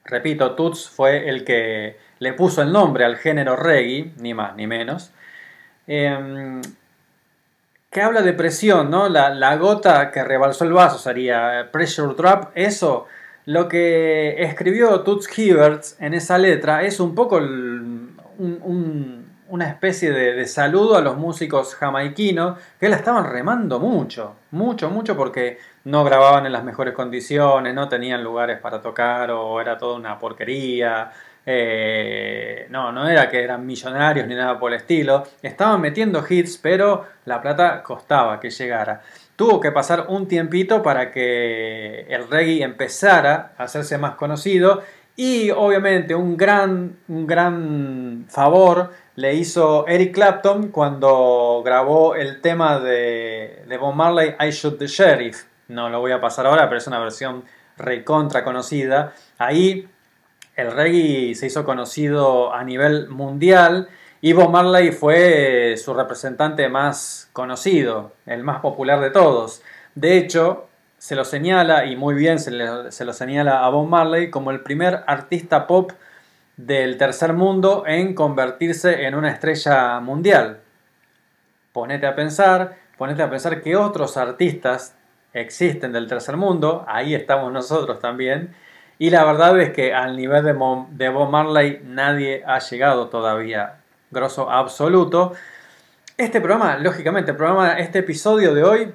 repito, 0.05 0.55
Toots 0.55 0.89
fue 0.89 1.29
el 1.29 1.43
que 1.43 1.99
le 2.21 2.33
puso 2.35 2.63
el 2.63 2.71
nombre 2.71 3.05
al 3.05 3.17
género 3.17 3.57
reggae, 3.57 4.13
ni 4.19 4.35
más 4.35 4.55
ni 4.55 4.69
menos. 4.69 5.11
Em, 5.89 6.63
que 7.95 8.03
habla 8.03 8.23
de 8.23 8.33
presión, 8.33 8.91
¿no? 8.91 9.09
La, 9.09 9.57
gota 9.57 10.11
que 10.11 10.25
rebalsó 10.25 10.65
el 10.65 10.73
vaso 10.73 10.99
sería 10.99 11.69
Pressure 11.71 12.15
Trap. 12.15 12.51
Eso, 12.57 13.07
lo 13.47 13.69
que 13.69 14.43
escribió 14.43 15.03
Toots 15.03 15.39
Hibbert 15.39 15.85
en 16.01 16.13
esa 16.13 16.37
letra 16.37 16.83
es 16.83 16.99
un 16.99 17.15
poco 17.15 17.37
una 19.49 19.69
especie 19.69 20.11
de, 20.11 20.33
de, 20.33 20.45
saludo 20.47 20.97
a 20.97 21.03
los 21.03 21.17
músicos 21.17 21.77
jamaiquinos 21.77 22.59
que 22.81 22.89
la 22.89 22.97
estaban 22.97 23.31
remando 23.31 23.79
mucho, 23.79 24.35
mucho, 24.51 24.91
mucho 24.91 25.17
porque 25.17 25.59
no 25.85 26.03
grababan 26.03 26.47
en 26.47 26.53
las 26.53 26.65
mejores 26.65 26.95
condiciones, 26.95 27.75
no 27.75 27.89
tenían 27.89 28.25
lugares 28.25 28.59
para 28.59 28.83
tocar 28.83 29.31
o 29.31 29.61
era 29.61 29.79
toda 29.79 29.95
una 29.97 30.19
porquería. 30.19 31.13
Eh, 31.47 32.67
no, 32.71 32.91
no 32.91 33.09
era 33.09 33.29
que 33.29 33.43
eran 33.43 33.67
millonarios 33.67 34.27
ni 34.27 34.35
nada 34.35 34.59
por 34.59 34.73
el 34.73 34.79
estilo. 34.79 35.25
Estaban 35.43 35.81
metiendo 35.81 36.25
hits, 36.29 36.59
pero 36.59 37.05
la 37.25 37.41
plata 37.43 37.83
costaba 37.83 38.41
que 38.41 38.51
llegara. 38.51 39.03
Tuvo 39.37 39.61
que 39.61 39.73
pasar 39.73 40.07
un 40.09 40.29
tiempito 40.29 40.83
para 40.83 41.11
que 41.11 42.07
el 42.09 42.29
reggae 42.29 42.63
empezara 42.63 43.53
a 43.59 43.65
hacerse 43.65 43.99
más 43.99 44.15
conocido. 44.15 44.83
Y 45.17 45.51
obviamente 45.51 46.15
un 46.15 46.37
gran, 46.37 46.99
un 47.07 47.27
gran 47.27 48.27
favor 48.29 48.91
le 49.15 49.35
hizo 49.35 49.87
Eric 49.87 50.13
Clapton 50.15 50.69
cuando 50.69 51.63
grabó 51.65 52.17
el 52.17 52.41
tema 52.41 52.81
de, 52.81 53.63
de 53.69 53.79
Bob 53.79 53.95
Marley, 53.95 54.35
I 54.41 54.51
Shoot 54.51 54.79
the 54.79 54.89
Sheriff. 54.89 55.45
No 55.69 55.89
lo 55.89 56.01
voy 56.01 56.11
a 56.11 56.21
pasar 56.21 56.47
ahora, 56.47 56.69
pero 56.69 56.79
es 56.79 56.87
una 56.89 56.99
versión 56.99 57.45
recontra 57.77 58.43
conocida. 58.43 59.13
Ahí 59.39 59.89
el 60.57 60.73
reggae 60.73 61.35
se 61.35 61.47
hizo 61.47 61.65
conocido 61.65 62.53
a 62.53 62.63
nivel 62.65 63.09
mundial 63.09 63.89
y 64.21 64.33
Bob 64.33 64.51
Marley 64.51 64.93
fue 64.93 65.77
su 65.77 65.93
representante 65.93 66.69
más 66.69 67.29
conocido, 67.33 68.13
el 68.27 68.43
más 68.43 68.61
popular 68.61 69.01
de 69.01 69.11
todos. 69.11 69.63
De 69.95 70.17
hecho, 70.17 70.69
se 70.97 71.15
lo 71.15 71.27
señala, 71.27 71.85
y 71.85 71.97
muy 71.97 72.15
bien 72.15 72.39
se 72.39 72.51
lo 73.05 73.13
señala 73.13 73.65
a 73.65 73.69
Bob 73.69 73.87
Marley, 73.87 74.31
como 74.31 74.51
el 74.51 74.61
primer 74.61 75.05
artista 75.07 75.67
pop 75.67 75.93
del 76.57 76.97
tercer 76.97 77.35
mundo 77.35 77.85
en 77.87 78.15
convertirse 78.15 79.05
en 79.05 79.15
una 79.15 79.31
estrella 79.31 80.01
mundial. 80.01 80.61
Ponete 81.73 82.07
a 82.07 82.15
pensar, 82.15 82.79
ponete 82.97 83.23
a 83.23 83.29
pensar 83.29 83.61
que 83.61 83.77
otros 83.77 84.17
artistas 84.17 84.97
existen 85.35 85.93
del 85.93 86.07
tercer 86.07 86.39
mundo, 86.39 86.85
ahí 86.89 87.15
estamos 87.15 87.53
nosotros 87.53 88.01
también, 88.01 88.55
y 88.99 89.11
la 89.11 89.25
verdad 89.25 89.59
es 89.61 89.71
que 89.71 89.93
al 89.93 90.17
nivel 90.17 90.45
de, 90.45 91.09
Bob 91.09 91.31
Marley 91.31 91.83
nadie 91.85 92.43
ha 92.47 92.59
llegado 92.61 93.09
todavía, 93.09 93.81
grosso 94.11 94.51
absoluto. 94.51 95.33
Este 96.17 96.41
programa, 96.41 96.79
lógicamente, 96.79 97.33
el 97.33 97.37
programa, 97.37 97.79
este 97.79 98.01
episodio 98.01 98.55
de 98.55 98.63
hoy 98.63 98.95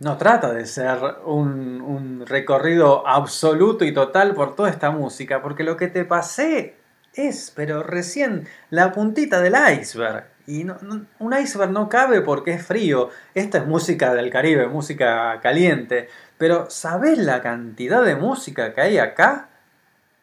no 0.00 0.16
trata 0.18 0.52
de 0.52 0.66
ser 0.66 0.98
un, 1.24 1.80
un, 1.80 2.26
recorrido 2.26 3.06
absoluto 3.06 3.84
y 3.84 3.92
total 3.92 4.34
por 4.34 4.54
toda 4.54 4.68
esta 4.68 4.90
música, 4.90 5.40
porque 5.40 5.64
lo 5.64 5.76
que 5.76 5.88
te 5.88 6.04
pasé 6.04 6.76
es, 7.14 7.52
pero 7.54 7.82
recién, 7.82 8.46
la 8.70 8.92
puntita 8.92 9.40
del 9.40 9.54
iceberg. 9.80 10.24
Y 10.46 10.64
no, 10.64 10.78
no, 10.82 11.06
un 11.18 11.32
iceberg 11.38 11.70
no 11.70 11.88
cabe 11.88 12.22
porque 12.22 12.52
es 12.52 12.66
frío. 12.66 13.10
Esta 13.34 13.58
es 13.58 13.66
música 13.66 14.14
del 14.14 14.30
Caribe, 14.30 14.66
música 14.66 15.38
caliente. 15.40 16.08
Pero 16.40 16.70
¿sabes 16.70 17.18
la 17.18 17.42
cantidad 17.42 18.02
de 18.02 18.16
música 18.16 18.72
que 18.72 18.80
hay 18.80 18.96
acá? 18.96 19.50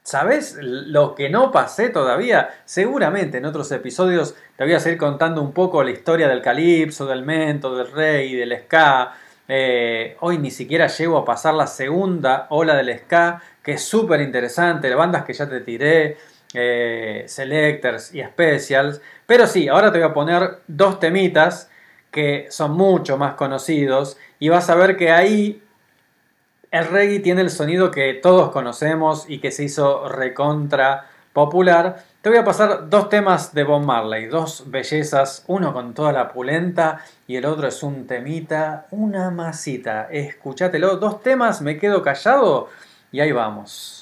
¿Sabes 0.01 0.57
lo 0.59 1.13
que 1.13 1.29
no 1.29 1.51
pasé 1.51 1.89
todavía? 1.89 2.49
Seguramente 2.65 3.37
en 3.37 3.45
otros 3.45 3.71
episodios 3.71 4.33
te 4.55 4.63
voy 4.63 4.73
a 4.73 4.79
seguir 4.79 4.97
contando 4.97 5.43
un 5.43 5.51
poco 5.51 5.83
la 5.83 5.91
historia 5.91 6.27
del 6.27 6.41
calipso, 6.41 7.05
del 7.05 7.21
mento, 7.21 7.75
del 7.75 7.91
rey, 7.91 8.33
del 8.33 8.57
ska. 8.63 9.13
Eh, 9.47 10.17
hoy 10.21 10.39
ni 10.39 10.49
siquiera 10.49 10.87
llego 10.87 11.19
a 11.19 11.23
pasar 11.23 11.53
la 11.53 11.67
segunda 11.67 12.47
ola 12.49 12.73
del 12.73 12.97
ska, 12.97 13.39
que 13.61 13.73
es 13.73 13.83
súper 13.83 14.19
interesante, 14.21 14.95
bandas 14.95 15.23
que 15.23 15.33
ya 15.33 15.47
te 15.47 15.61
tiré, 15.61 16.17
eh, 16.51 17.25
selectors 17.27 18.15
y 18.15 18.23
specials. 18.23 19.01
Pero 19.27 19.45
sí, 19.45 19.67
ahora 19.67 19.91
te 19.91 19.99
voy 19.99 20.09
a 20.09 20.15
poner 20.15 20.61
dos 20.65 20.99
temitas 20.99 21.69
que 22.09 22.47
son 22.49 22.71
mucho 22.71 23.19
más 23.19 23.35
conocidos 23.35 24.17
y 24.39 24.49
vas 24.49 24.67
a 24.71 24.75
ver 24.75 24.97
que 24.97 25.11
ahí 25.11 25.61
el 26.71 26.85
reggae 26.85 27.19
tiene 27.19 27.41
el 27.41 27.49
sonido 27.49 27.91
que 27.91 28.13
todos 28.13 28.51
conocemos 28.51 29.25
y 29.27 29.39
que 29.39 29.51
se 29.51 29.63
hizo 29.63 30.07
recontra 30.09 31.05
popular. 31.33 32.03
Te 32.21 32.29
voy 32.29 32.39
a 32.39 32.43
pasar 32.43 32.89
dos 32.89 33.09
temas 33.09 33.53
de 33.53 33.63
Bob 33.63 33.83
Marley, 33.83 34.25
dos 34.25 34.63
bellezas, 34.67 35.43
uno 35.47 35.71
con 35.71 35.93
toda 35.93 36.11
la 36.11 36.33
pulenta 36.33 37.01
y 37.27 37.35
el 37.35 37.45
otro 37.45 37.67
es 37.67 37.83
un 37.83 38.07
temita, 38.07 38.87
una 38.91 39.29
masita. 39.29 40.07
Escúchatelo, 40.11 40.97
dos 40.97 41.21
temas, 41.21 41.61
me 41.61 41.77
quedo 41.77 42.01
callado 42.01 42.69
y 43.11 43.19
ahí 43.19 43.31
vamos. 43.31 43.96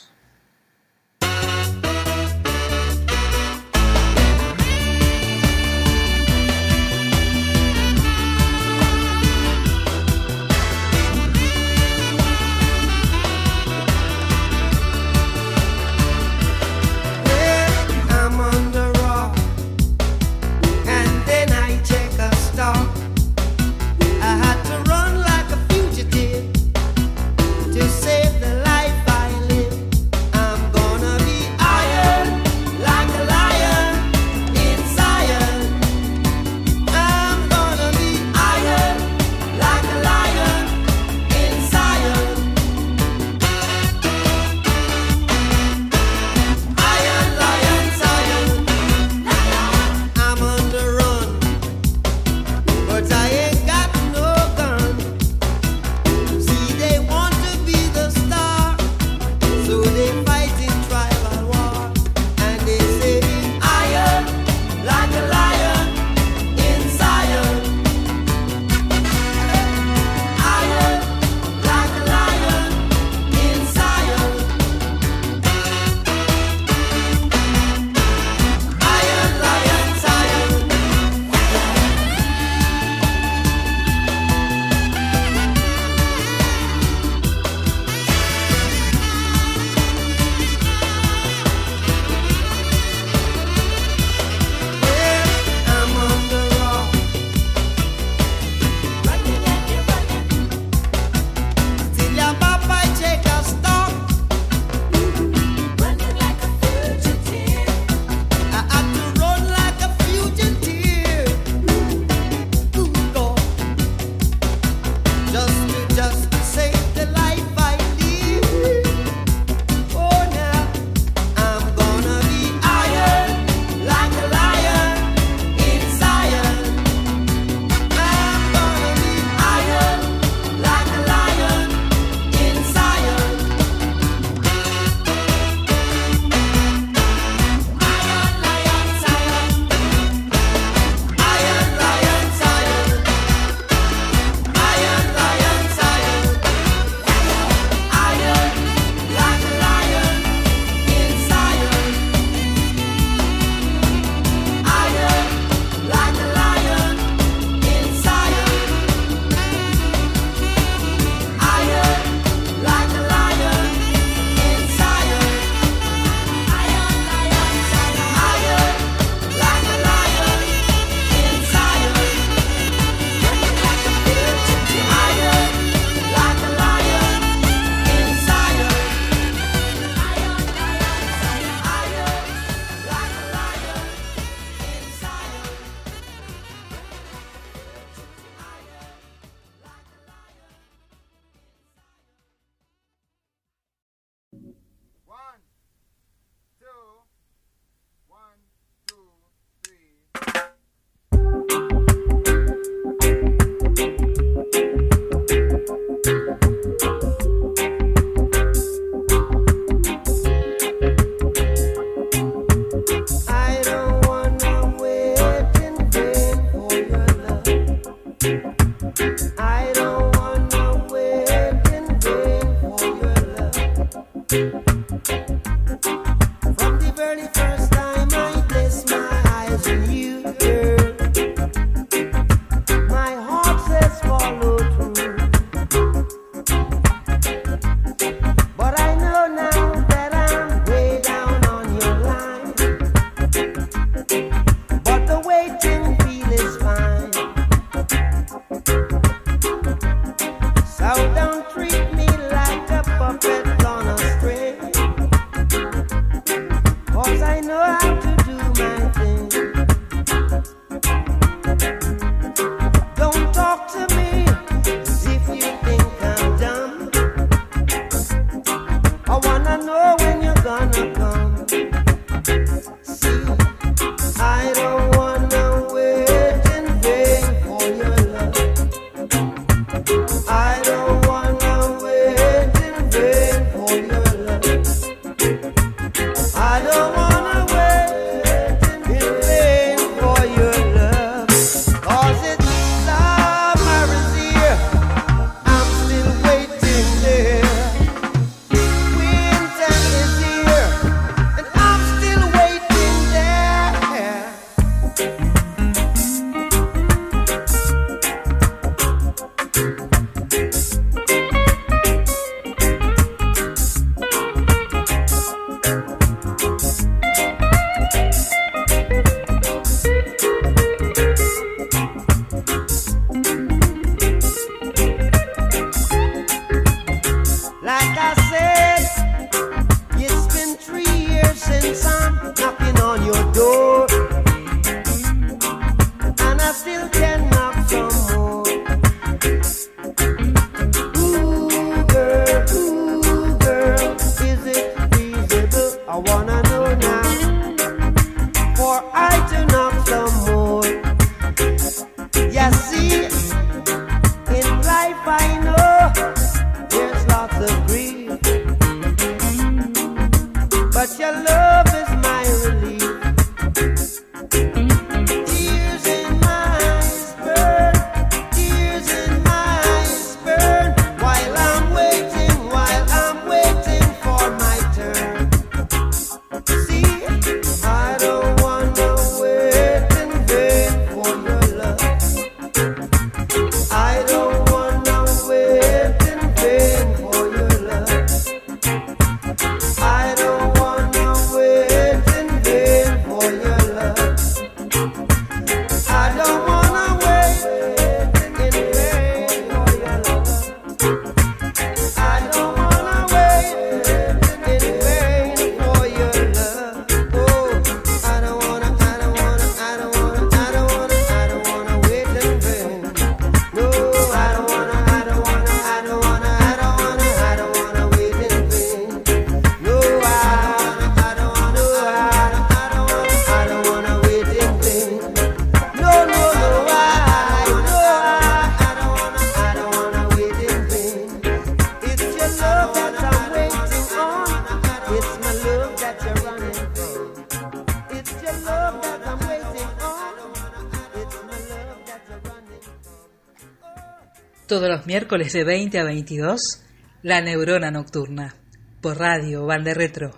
Miércoles 444.85 445.33
de 445.33 445.43
20 445.43 445.79
a 445.79 445.83
22, 445.83 446.63
La 447.01 447.21
Neurona 447.21 447.71
Nocturna, 447.71 448.35
por 448.81 448.99
radio 448.99 449.45
Bande 449.45 449.73
Retro. 449.73 450.11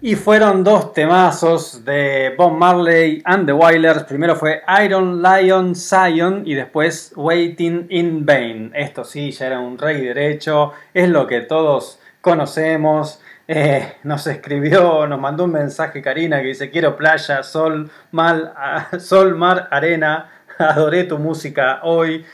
Y 0.00 0.16
fueron 0.16 0.64
dos 0.64 0.92
temazos 0.92 1.84
de 1.84 2.34
Bob 2.36 2.52
Marley 2.52 3.22
and 3.24 3.46
the 3.46 3.52
Wailers. 3.52 4.02
Primero 4.02 4.34
fue 4.34 4.60
Iron 4.84 5.22
Lion 5.22 5.76
Zion 5.76 6.42
y 6.44 6.54
después 6.54 7.12
Waiting 7.14 7.86
in 7.88 8.26
Vain. 8.26 8.72
Esto 8.74 9.04
sí, 9.04 9.30
ya 9.30 9.46
era 9.46 9.60
un 9.60 9.78
rey 9.78 10.00
derecho. 10.00 10.72
Es 10.92 11.08
lo 11.08 11.26
que 11.26 11.42
todos 11.42 12.00
conocemos. 12.20 13.20
Eh, 13.46 13.94
nos 14.02 14.26
escribió, 14.26 15.06
nos 15.06 15.20
mandó 15.20 15.44
un 15.44 15.52
mensaje 15.52 16.02
Karina 16.02 16.40
que 16.40 16.48
dice 16.48 16.70
quiero 16.70 16.96
playa, 16.96 17.42
sol, 17.42 17.90
mal, 18.10 18.54
sol, 18.98 19.36
mar, 19.36 19.68
arena. 19.70 20.30
Adoré 20.58 21.04
tu 21.04 21.18
música 21.18 21.80
hoy. 21.84 22.24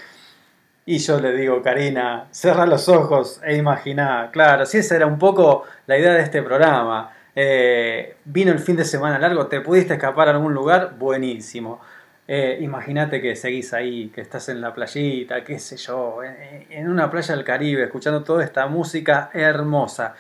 Y 0.90 1.00
yo 1.00 1.20
le 1.20 1.32
digo, 1.32 1.60
Karina, 1.60 2.28
cerra 2.30 2.64
los 2.64 2.88
ojos 2.88 3.42
e 3.44 3.54
imagina. 3.58 4.30
Claro, 4.32 4.64
si 4.64 4.78
esa 4.78 4.96
era 4.96 5.04
un 5.04 5.18
poco 5.18 5.64
la 5.86 5.98
idea 5.98 6.14
de 6.14 6.22
este 6.22 6.40
programa. 6.40 7.12
Eh, 7.36 8.16
vino 8.24 8.52
el 8.52 8.58
fin 8.58 8.74
de 8.74 8.86
semana 8.86 9.18
largo, 9.18 9.48
te 9.48 9.60
pudiste 9.60 9.92
escapar 9.92 10.28
a 10.28 10.30
algún 10.30 10.54
lugar, 10.54 10.94
buenísimo. 10.98 11.78
Eh, 12.26 12.60
Imagínate 12.62 13.20
que 13.20 13.36
seguís 13.36 13.74
ahí, 13.74 14.08
que 14.08 14.22
estás 14.22 14.48
en 14.48 14.62
la 14.62 14.72
playita, 14.72 15.44
qué 15.44 15.58
sé 15.58 15.76
yo, 15.76 16.20
en, 16.24 16.88
una 16.88 17.10
playa 17.10 17.36
del 17.36 17.44
Caribe, 17.44 17.84
escuchando 17.84 18.24
toda 18.24 18.42
esta 18.42 18.66
música 18.66 19.28
hermosa. 19.34 20.14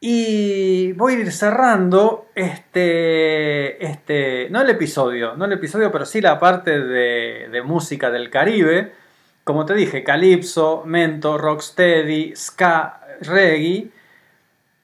Y 0.00 0.92
voy 0.92 1.14
a 1.14 1.18
ir 1.20 1.32
cerrando 1.32 2.26
este, 2.34 3.82
este, 3.82 4.48
no 4.50 4.60
el 4.60 4.68
episodio, 4.68 5.34
no 5.34 5.46
el 5.46 5.52
episodio, 5.52 5.90
pero 5.90 6.04
sí 6.04 6.20
la 6.20 6.38
parte 6.38 6.78
de 6.78 7.62
música 7.64 8.10
del 8.10 8.28
Caribe 8.28 9.02
como 9.44 9.66
te 9.66 9.74
dije, 9.74 10.02
calipso, 10.02 10.82
mento, 10.86 11.36
rocksteady, 11.36 12.34
ska, 12.34 13.00
reggae. 13.20 13.90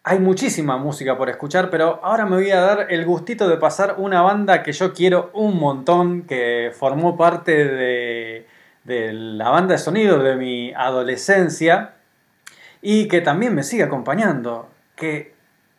Hay 0.04 0.18
muchísima 0.18 0.76
música 0.76 1.16
por 1.16 1.30
escuchar, 1.30 1.70
pero 1.70 2.00
ahora 2.02 2.26
me 2.26 2.36
voy 2.36 2.50
a 2.50 2.60
dar 2.60 2.86
el 2.90 3.04
gustito 3.06 3.48
de 3.48 3.56
pasar 3.56 3.96
una 3.98 4.22
banda 4.22 4.62
que 4.62 4.72
yo 4.72 4.92
quiero 4.92 5.30
un 5.34 5.58
montón, 5.58 6.22
que 6.22 6.72
formó 6.78 7.16
parte 7.16 7.64
de, 7.64 8.46
de 8.84 9.12
la 9.12 9.48
banda 9.48 9.72
de 9.72 9.78
sonido 9.78 10.22
de 10.22 10.36
mi 10.36 10.72
adolescencia 10.74 11.94
y 12.82 13.08
que 13.08 13.20
también 13.22 13.54
me 13.54 13.62
sigue 13.62 13.82
acompañando. 13.82 14.68
Que, 14.94 15.34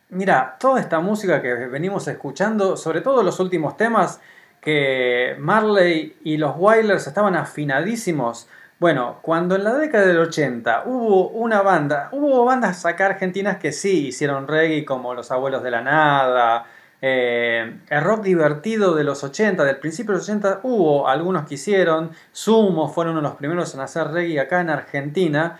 mira, 0.10 0.58
toda 0.60 0.80
esta 0.80 1.00
música 1.00 1.42
que 1.42 1.54
venimos 1.54 2.08
escuchando, 2.08 2.78
sobre 2.78 3.02
todo 3.02 3.22
los 3.22 3.40
últimos 3.40 3.78
temas, 3.78 4.22
que 4.60 5.36
Marley 5.40 6.18
y 6.24 6.38
los 6.38 6.56
Wailers 6.56 7.08
estaban 7.08 7.36
afinadísimos 7.36 8.48
bueno, 8.82 9.20
cuando 9.22 9.56
en 9.56 9.64
la 9.64 9.76
década 9.76 10.08
del 10.08 10.18
80 10.18 10.86
hubo 10.88 11.30
una 11.30 11.62
banda, 11.62 12.10
hubo 12.14 12.44
bandas 12.46 12.84
acá 12.84 13.06
argentinas 13.06 13.58
que 13.58 13.74
sí 13.74 14.08
hicieron 14.08 14.48
reggae 14.48 14.86
como 14.86 15.14
Los 15.14 15.30
Abuelos 15.30 15.62
de 15.62 15.70
la 15.70 15.84
Nada, 15.84 16.66
eh, 17.00 17.76
el 17.88 18.02
rock 18.02 18.24
divertido 18.24 18.96
de 18.96 19.04
los 19.04 19.24
80, 19.24 19.64
del 19.66 19.78
principio 19.78 20.14
de 20.14 20.18
los 20.18 20.28
80 20.28 20.62
hubo 20.64 21.08
algunos 21.08 21.48
que 21.48 21.54
hicieron, 21.54 22.10
Sumo 22.32 22.90
fueron 22.90 23.18
uno 23.18 23.22
de 23.22 23.28
los 23.30 23.38
primeros 23.38 23.72
en 23.76 23.82
hacer 23.82 24.08
reggae 24.08 24.40
acá 24.40 24.62
en 24.62 24.72
Argentina, 24.72 25.60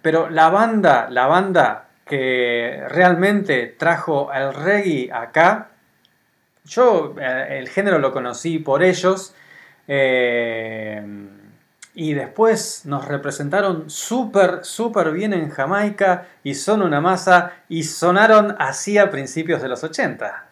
pero 0.00 0.30
la 0.30 0.48
banda, 0.48 1.08
la 1.10 1.26
banda 1.26 1.88
que 2.06 2.84
realmente 2.88 3.74
trajo 3.76 4.32
el 4.32 4.54
reggae 4.54 5.10
acá, 5.12 5.70
yo 6.64 7.16
eh, 7.20 7.58
el 7.58 7.68
género 7.68 7.98
lo 7.98 8.12
conocí 8.12 8.60
por 8.60 8.84
ellos, 8.84 9.34
eh, 9.88 11.02
y 11.94 12.14
después 12.14 12.82
nos 12.84 13.06
representaron 13.06 13.88
súper, 13.88 14.64
súper 14.64 15.12
bien 15.12 15.32
en 15.32 15.50
Jamaica 15.50 16.26
y 16.42 16.54
son 16.54 16.82
una 16.82 17.00
masa 17.00 17.52
y 17.68 17.84
sonaron 17.84 18.56
así 18.58 18.98
a 18.98 19.10
principios 19.10 19.62
de 19.62 19.68
los 19.68 19.84
80. 19.84 20.48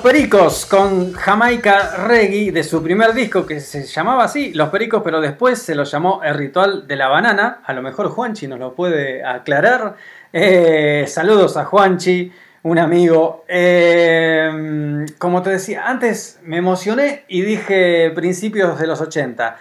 Pericos 0.00 0.66
con 0.66 1.12
Jamaica 1.12 1.96
Reggae 2.08 2.50
de 2.50 2.64
su 2.64 2.82
primer 2.82 3.12
disco 3.14 3.46
que 3.46 3.60
se 3.60 3.84
llamaba 3.84 4.24
así, 4.24 4.52
Los 4.52 4.68
Pericos, 4.70 5.00
pero 5.04 5.20
después 5.20 5.60
se 5.62 5.76
lo 5.76 5.84
llamó 5.84 6.22
El 6.24 6.34
Ritual 6.34 6.88
de 6.88 6.96
la 6.96 7.06
Banana. 7.08 7.60
A 7.64 7.72
lo 7.72 7.82
mejor 7.82 8.08
Juanchi 8.08 8.48
nos 8.48 8.58
lo 8.58 8.74
puede 8.74 9.24
aclarar. 9.24 9.94
Eh, 10.32 11.04
saludos 11.06 11.56
a 11.56 11.64
Juanchi, 11.66 12.32
un 12.64 12.78
amigo. 12.78 13.44
Eh, 13.46 15.06
como 15.18 15.42
te 15.42 15.50
decía, 15.50 15.86
antes 15.86 16.40
me 16.42 16.56
emocioné 16.56 17.24
y 17.28 17.42
dije 17.42 18.10
principios 18.12 18.80
de 18.80 18.86
los 18.88 19.00
80. 19.00 19.56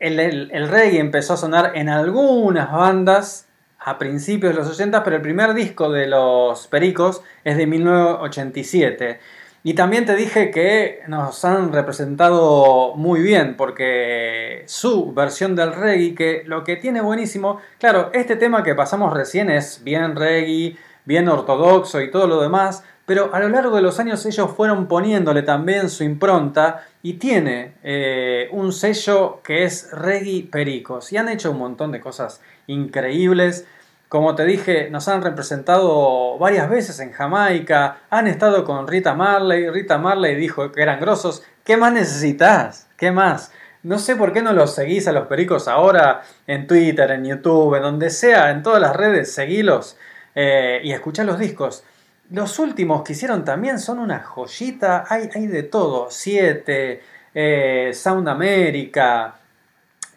El, 0.00 0.18
el- 0.18 0.50
el 0.52 0.68
reggae 0.68 0.98
empezó 0.98 1.34
a 1.34 1.36
sonar 1.36 1.72
en 1.76 1.88
algunas 1.88 2.72
bandas 2.72 3.47
a 3.88 3.98
principios 3.98 4.52
de 4.54 4.60
los 4.60 4.68
80, 4.68 5.02
pero 5.02 5.16
el 5.16 5.22
primer 5.22 5.54
disco 5.54 5.90
de 5.90 6.06
los 6.06 6.66
Pericos 6.66 7.22
es 7.44 7.56
de 7.56 7.66
1987. 7.66 9.18
Y 9.64 9.74
también 9.74 10.06
te 10.06 10.14
dije 10.14 10.50
que 10.50 11.00
nos 11.08 11.44
han 11.44 11.72
representado 11.72 12.94
muy 12.94 13.20
bien, 13.20 13.56
porque 13.56 14.62
su 14.66 15.12
versión 15.12 15.56
del 15.56 15.72
reggae, 15.72 16.14
que 16.14 16.42
lo 16.46 16.64
que 16.64 16.76
tiene 16.76 17.00
buenísimo, 17.00 17.60
claro, 17.78 18.10
este 18.12 18.36
tema 18.36 18.62
que 18.62 18.74
pasamos 18.74 19.12
recién 19.12 19.50
es 19.50 19.82
bien 19.82 20.14
reggae, 20.14 20.76
bien 21.04 21.28
ortodoxo 21.28 22.00
y 22.02 22.10
todo 22.10 22.26
lo 22.26 22.40
demás, 22.40 22.84
pero 23.08 23.34
a 23.34 23.40
lo 23.40 23.48
largo 23.48 23.74
de 23.74 23.80
los 23.80 23.98
años 24.00 24.26
ellos 24.26 24.50
fueron 24.54 24.86
poniéndole 24.86 25.40
también 25.40 25.88
su 25.88 26.04
impronta 26.04 26.86
y 27.02 27.14
tiene 27.14 27.72
eh, 27.82 28.50
un 28.52 28.70
sello 28.70 29.40
que 29.42 29.64
es 29.64 29.90
Reggae 29.92 30.46
Pericos 30.52 31.10
y 31.10 31.16
han 31.16 31.30
hecho 31.30 31.50
un 31.52 31.58
montón 31.58 31.90
de 31.90 32.00
cosas 32.00 32.42
increíbles. 32.66 33.66
Como 34.08 34.34
te 34.34 34.46
dije, 34.46 34.88
nos 34.90 35.06
han 35.08 35.22
representado 35.22 36.38
varias 36.38 36.70
veces 36.70 36.98
en 37.00 37.12
Jamaica, 37.12 37.98
han 38.08 38.26
estado 38.26 38.64
con 38.64 38.88
Rita 38.88 39.14
Marley, 39.14 39.68
Rita 39.68 39.98
Marley 39.98 40.34
dijo 40.34 40.72
que 40.72 40.80
eran 40.80 40.98
grosos. 40.98 41.42
¿Qué 41.62 41.76
más 41.76 41.92
necesitas? 41.92 42.88
¿Qué 42.96 43.12
más? 43.12 43.52
No 43.82 43.98
sé 43.98 44.16
por 44.16 44.32
qué 44.32 44.40
no 44.40 44.54
los 44.54 44.74
seguís 44.74 45.06
a 45.08 45.12
los 45.12 45.26
pericos 45.26 45.68
ahora 45.68 46.22
en 46.46 46.66
Twitter, 46.66 47.10
en 47.10 47.26
YouTube, 47.26 47.76
en 47.76 47.82
donde 47.82 48.08
sea, 48.08 48.50
en 48.50 48.62
todas 48.62 48.80
las 48.80 48.96
redes, 48.96 49.32
seguilos 49.34 49.98
eh, 50.34 50.80
y 50.82 50.92
escuchá 50.92 51.22
los 51.22 51.38
discos. 51.38 51.84
Los 52.30 52.58
últimos 52.58 53.02
que 53.02 53.12
hicieron 53.12 53.44
también 53.44 53.78
son 53.78 53.98
una 53.98 54.20
joyita, 54.20 55.04
hay, 55.08 55.46
de 55.46 55.62
todo, 55.64 56.08
Siete, 56.10 57.02
eh, 57.34 57.90
Sound 57.94 58.28
America, 58.28 59.36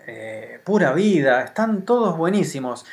eh, 0.07 0.59
Pura 0.63 0.93
Vida, 0.93 1.41
están 1.41 1.83
todos 1.83 2.17
buenísimos. 2.17 2.85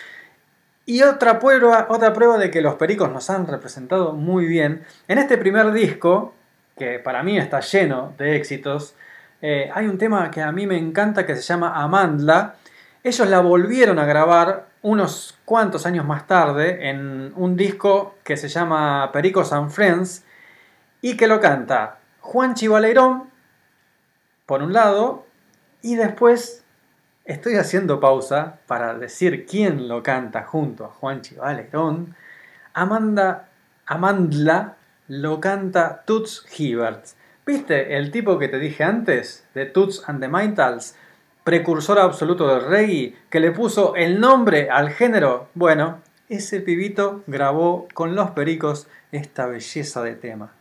Y 0.89 1.03
otra 1.03 1.39
prueba, 1.39 1.85
otra 1.91 2.15
prueba 2.15 2.39
de 2.39 2.51
que 2.51 2.63
los 2.63 2.77
pericos 2.77 3.13
nos 3.13 3.29
han 3.29 3.47
representado 3.47 4.15
muy 4.15 4.47
bien, 4.47 4.87
en 5.07 5.19
este 5.19 5.37
primer 5.37 5.71
disco, 5.73 6.33
que 6.79 6.99
para 6.99 7.23
mí 7.23 7.37
está 7.37 7.61
lleno 7.61 8.15
de 8.17 8.37
éxitos, 8.37 8.95
eh, 9.43 9.71
hay 9.75 9.87
un 9.87 9.99
tema 9.99 10.31
que 10.31 10.41
a 10.41 10.51
mí 10.51 10.67
me 10.67 10.79
encanta 10.79 11.27
que 11.27 11.37
se 11.37 11.43
llama 11.43 11.75
Amandla. 11.75 12.55
Ellos 13.05 13.29
la 13.29 13.41
volvieron 13.41 13.99
a 13.99 14.07
grabar 14.07 14.69
unos 14.81 15.39
cuantos 15.45 15.85
años 15.85 16.07
más 16.07 16.27
tarde 16.27 16.89
en 16.89 17.35
un 17.37 17.55
disco 17.55 18.15
que 18.25 18.39
se 18.39 18.49
llama 18.49 19.13
Pericos 19.13 19.53
and 19.53 19.71
Friends 19.71 20.25
y 21.03 21.19
que 21.19 21.27
lo 21.27 21.39
canta 21.39 21.99
Juan 22.21 22.55
Chivaleirón, 22.55 23.29
por 24.47 24.63
un 24.63 24.73
lado, 24.73 25.27
y 25.83 25.97
después 25.97 26.65
estoy 27.29 27.57
haciendo 27.57 28.01
pausa 28.01 28.59
para 28.67 28.95
decir 28.95 29.45
quién 29.47 29.87
lo 29.87 30.03
canta 30.03 30.45
junto 30.45 30.87
a 30.87 30.89
Juan 30.89 31.21
Chivaleirón. 31.21 32.17
Amanda, 32.73 33.51
Amandla 33.87 34.77
lo 35.09 35.39
canta 35.39 36.03
Toots 36.07 36.47
Hibbert. 36.57 37.05
¿Viste 37.47 37.97
el 37.97 38.11
tipo 38.11 38.39
que 38.39 38.49
te 38.49 38.59
dije 38.59 38.83
antes 38.83 39.47
de 39.55 39.67
Toots 39.67 40.05
and 40.07 40.21
the 40.21 40.29
Maytals? 40.29 40.97
Precursor 41.45 41.99
absoluto 41.99 42.49
del 42.49 42.65
reggae, 42.67 43.15
que 43.31 43.41
le 43.41 43.53
puso 43.53 43.95
el 43.95 44.21
nombre 44.21 44.71
al 44.71 44.91
género. 44.91 45.49
Bueno, 45.55 46.01
ese 46.31 46.61
pibito 46.61 47.25
grabó 47.27 47.89
con 47.93 48.15
los 48.15 48.31
pericos 48.31 48.87
esta 49.13 49.47
belleza 49.47 50.03
de 50.03 50.15
tema. 50.15 50.58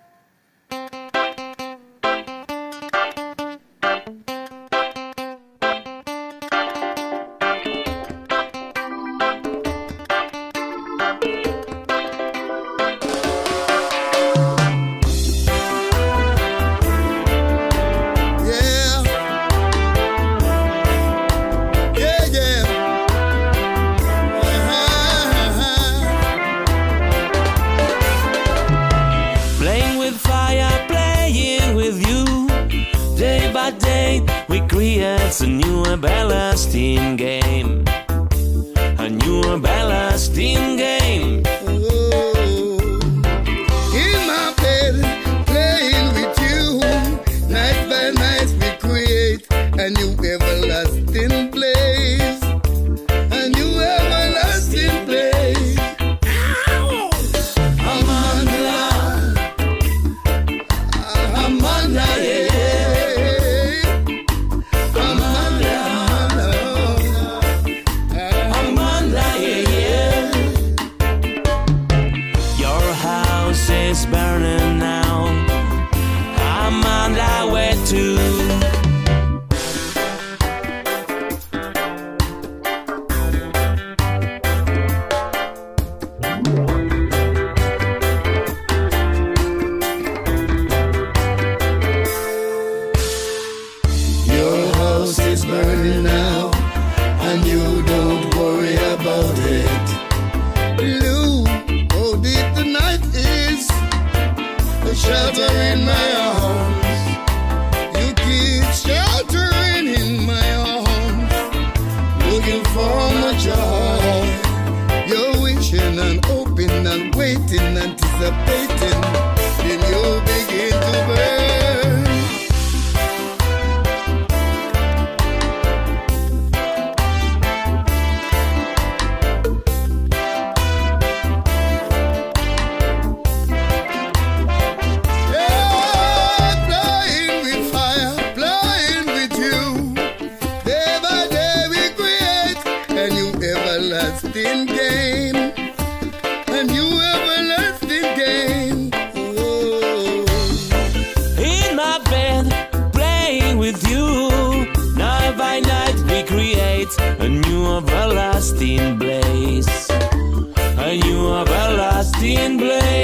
A 162.28 162.49
new 162.49 162.97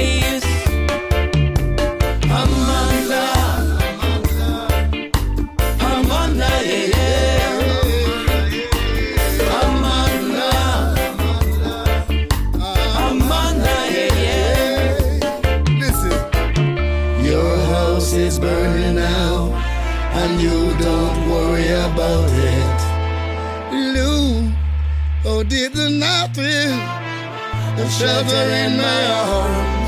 Shelter 27.94 28.49
in 28.49 28.76
my 28.78 29.06
arms. 29.06 29.82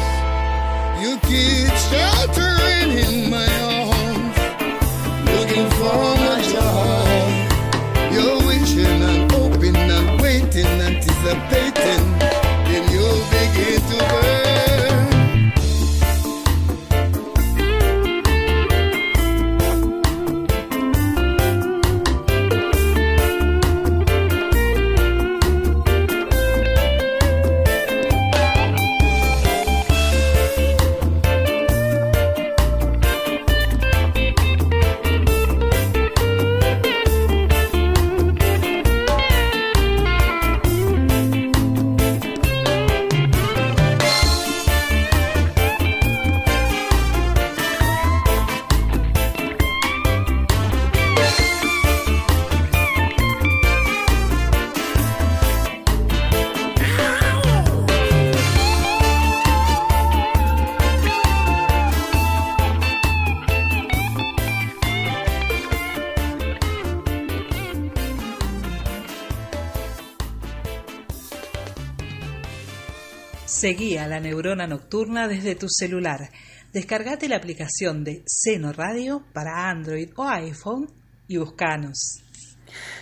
Seguí 73.66 73.98
a 73.98 74.08
la 74.08 74.20
neurona 74.20 74.68
nocturna 74.68 75.28
desde 75.28 75.56
tu 75.56 75.70
celular. 75.70 76.30
Descargate 76.72 77.28
la 77.28 77.38
aplicación 77.38 78.04
de 78.04 78.22
Seno 78.28 78.72
Radio 78.72 79.24
para 79.34 79.72
Android 79.72 80.12
o 80.18 80.28
iPhone 80.28 80.88
y 81.28 81.38
buscanos. 81.38 82.22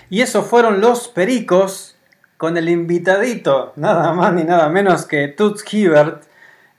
Y 0.10 0.22
esos 0.22 0.48
fueron 0.48 0.80
los 0.80 1.10
pericos 1.10 1.98
con 2.38 2.56
el 2.56 2.69
invitadito, 2.69 3.73
nada 3.76 4.14
más 4.14 4.34
ni 4.34 4.45
nada 4.45 4.69
menos 4.69 5.06
que 5.06 5.27
Toots 5.27 5.65
Hibbert 5.69 6.23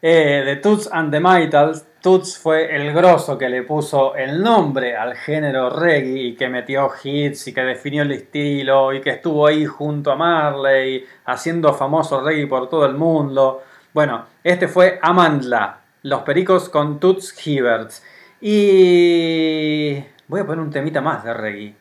eh, 0.01 0.43
de 0.47 0.57
Toots 0.57 0.89
and 0.91 1.13
the 1.13 1.21
Maytals. 1.21 1.85
Toots 2.01 2.39
fue 2.39 2.75
el 2.75 2.91
grosso 2.95 3.37
que 3.37 3.51
le 3.51 3.65
puso 3.65 4.15
el 4.15 4.43
nombre 4.43 4.97
al 4.97 5.15
género 5.15 5.69
reggae 5.69 6.23
y 6.23 6.37
que 6.37 6.49
metió 6.49 6.91
hits 7.03 7.49
y 7.49 7.53
que 7.53 7.61
definió 7.61 8.03
el 8.03 8.13
estilo 8.13 8.95
y 8.95 9.03
que 9.03 9.11
estuvo 9.11 9.47
ahí 9.47 9.67
junto 9.67 10.11
a 10.11 10.17
Marley 10.17 11.05
haciendo 11.27 11.75
famoso 11.75 12.23
reggae 12.23 12.47
por 12.47 12.71
todo 12.71 12.87
el 12.87 12.95
mundo. 12.95 13.63
Bueno, 13.95 14.27
este 14.43 14.67
fue 14.67 14.99
Amandla, 15.03 15.79
los 16.03 16.23
pericos 16.23 16.69
con 16.69 16.99
Toots 16.99 17.47
Hibbert. 17.47 17.93
Y 18.41 20.03
voy 20.27 20.41
a 20.41 20.45
poner 20.45 20.65
un 20.65 20.73
temita 20.73 21.01
más 21.01 21.23
de 21.23 21.33
reggae. 21.33 21.77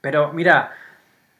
Pero 0.00 0.32
mira, 0.32 0.70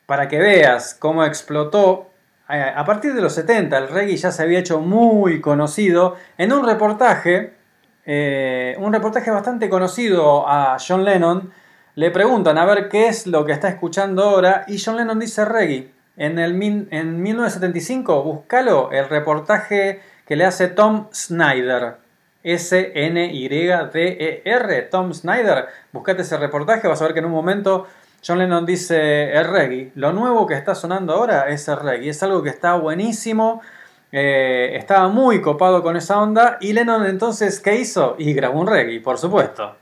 para 0.06 0.26
que 0.26 0.40
veas 0.40 0.96
cómo 0.98 1.24
explotó, 1.24 2.10
eh, 2.48 2.72
a 2.74 2.84
partir 2.84 3.14
de 3.14 3.22
los 3.22 3.34
70 3.34 3.78
el 3.78 3.86
reggae 3.86 4.16
ya 4.16 4.32
se 4.32 4.42
había 4.42 4.58
hecho 4.58 4.80
muy 4.80 5.40
conocido 5.40 6.16
en 6.36 6.52
un 6.52 6.66
reportaje, 6.66 7.54
eh, 8.04 8.74
un 8.80 8.92
reportaje 8.92 9.30
bastante 9.30 9.70
conocido 9.70 10.48
a 10.48 10.76
John 10.84 11.04
Lennon. 11.04 11.52
Le 11.94 12.10
preguntan 12.10 12.58
a 12.58 12.64
ver 12.64 12.88
qué 12.88 13.06
es 13.06 13.28
lo 13.28 13.44
que 13.44 13.52
está 13.52 13.68
escuchando 13.68 14.24
ahora 14.24 14.64
y 14.66 14.82
John 14.84 14.96
Lennon 14.96 15.20
dice 15.20 15.44
reggae. 15.44 15.99
En, 16.20 16.38
el, 16.38 16.52
en 16.90 17.22
1975, 17.22 18.22
búscalo, 18.22 18.90
el 18.92 19.08
reportaje 19.08 20.02
que 20.26 20.36
le 20.36 20.44
hace 20.44 20.68
Tom 20.68 21.08
Snyder. 21.14 21.96
S-N-Y-D-E-R, 22.42 22.82
Tom 24.90 25.14
Snyder. 25.14 25.66
Buscate 25.92 26.20
ese 26.20 26.36
reportaje, 26.36 26.86
vas 26.88 27.00
a 27.00 27.04
ver 27.04 27.14
que 27.14 27.20
en 27.20 27.24
un 27.24 27.32
momento 27.32 27.86
John 28.22 28.38
Lennon 28.38 28.66
dice 28.66 29.32
el 29.32 29.46
reggae. 29.46 29.92
Lo 29.94 30.12
nuevo 30.12 30.46
que 30.46 30.52
está 30.52 30.74
sonando 30.74 31.14
ahora 31.14 31.48
es 31.48 31.66
el 31.68 31.78
reggae. 31.78 32.10
Es 32.10 32.22
algo 32.22 32.42
que 32.42 32.50
está 32.50 32.74
buenísimo. 32.74 33.62
eh, 34.12 34.76
estaba 34.76 35.08
muy 35.08 35.40
copado 35.40 35.82
con 35.82 35.96
esa 35.96 36.20
onda. 36.20 36.58
Y 36.60 36.74
Lennon 36.74 37.06
entonces, 37.06 37.60
¿qué 37.60 37.76
hizo? 37.76 38.16
Y 38.18 38.34
grabó 38.34 38.60
un 38.60 38.66
reggae, 38.66 39.00
por 39.00 39.16
supuesto. 39.16 39.74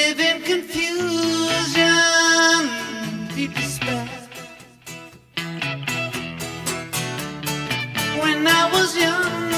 Live 0.00 0.20
in 0.20 0.42
confusion, 0.42 1.90
deep 3.34 3.52
despair. 3.54 4.08
When 8.22 8.46
I 8.46 8.62
was 8.72 8.90
younger, 8.96 9.49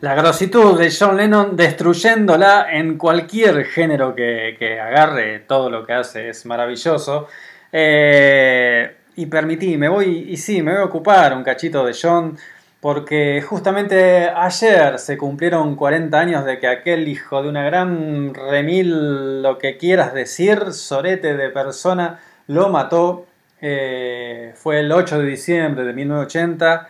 La 0.00 0.14
grositud 0.14 0.78
de 0.78 0.90
John 0.90 1.18
Lennon 1.18 1.54
destruyéndola 1.54 2.68
en 2.72 2.96
cualquier 2.96 3.66
género 3.66 4.14
que, 4.14 4.56
que 4.58 4.80
agarre, 4.80 5.40
todo 5.40 5.68
lo 5.68 5.84
que 5.84 5.92
hace 5.92 6.30
es 6.30 6.46
maravilloso. 6.46 7.28
Eh, 7.70 8.96
y 9.16 9.26
permití, 9.26 9.76
me 9.76 9.90
voy, 9.90 10.30
y 10.30 10.38
sí, 10.38 10.62
me 10.62 10.72
voy 10.72 10.80
a 10.80 10.84
ocupar 10.86 11.36
un 11.36 11.42
cachito 11.42 11.84
de 11.84 11.92
John, 11.92 12.38
porque 12.80 13.44
justamente 13.46 14.30
ayer 14.30 14.98
se 14.98 15.18
cumplieron 15.18 15.76
40 15.76 16.18
años 16.18 16.44
de 16.46 16.58
que 16.58 16.66
aquel 16.66 17.06
hijo 17.06 17.42
de 17.42 17.50
una 17.50 17.64
gran 17.64 18.32
remil, 18.32 19.42
lo 19.42 19.58
que 19.58 19.76
quieras 19.76 20.14
decir, 20.14 20.72
sorete 20.72 21.36
de 21.36 21.50
persona, 21.50 22.20
lo 22.46 22.70
mató. 22.70 23.26
Eh, 23.60 24.54
fue 24.54 24.80
el 24.80 24.90
8 24.90 25.18
de 25.18 25.26
diciembre 25.26 25.84
de 25.84 25.92
1980. 25.92 26.88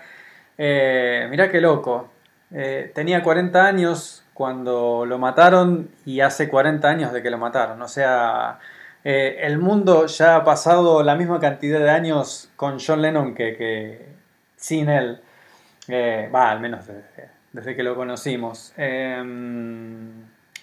Eh, 0.56 1.26
mirá 1.28 1.50
qué 1.50 1.60
loco. 1.60 2.08
Eh, 2.52 2.90
tenía 2.94 3.22
40 3.22 3.64
años 3.64 4.24
cuando 4.34 5.04
lo 5.06 5.18
mataron 5.18 5.90
y 6.04 6.20
hace 6.20 6.48
40 6.48 6.88
años 6.88 7.12
de 7.12 7.22
que 7.22 7.30
lo 7.30 7.38
mataron. 7.38 7.80
O 7.82 7.88
sea, 7.88 8.58
eh, 9.04 9.38
el 9.42 9.58
mundo 9.58 10.06
ya 10.06 10.36
ha 10.36 10.44
pasado 10.44 11.02
la 11.02 11.14
misma 11.14 11.38
cantidad 11.40 11.78
de 11.78 11.90
años 11.90 12.50
con 12.56 12.78
John 12.84 13.02
Lennon 13.02 13.34
que, 13.34 14.06
sin 14.56 14.88
él. 14.88 15.20
Eh, 15.88 16.30
Va, 16.32 16.50
al 16.50 16.60
menos 16.60 16.86
desde, 16.86 17.30
desde 17.52 17.76
que 17.76 17.82
lo 17.82 17.94
conocimos. 17.96 18.72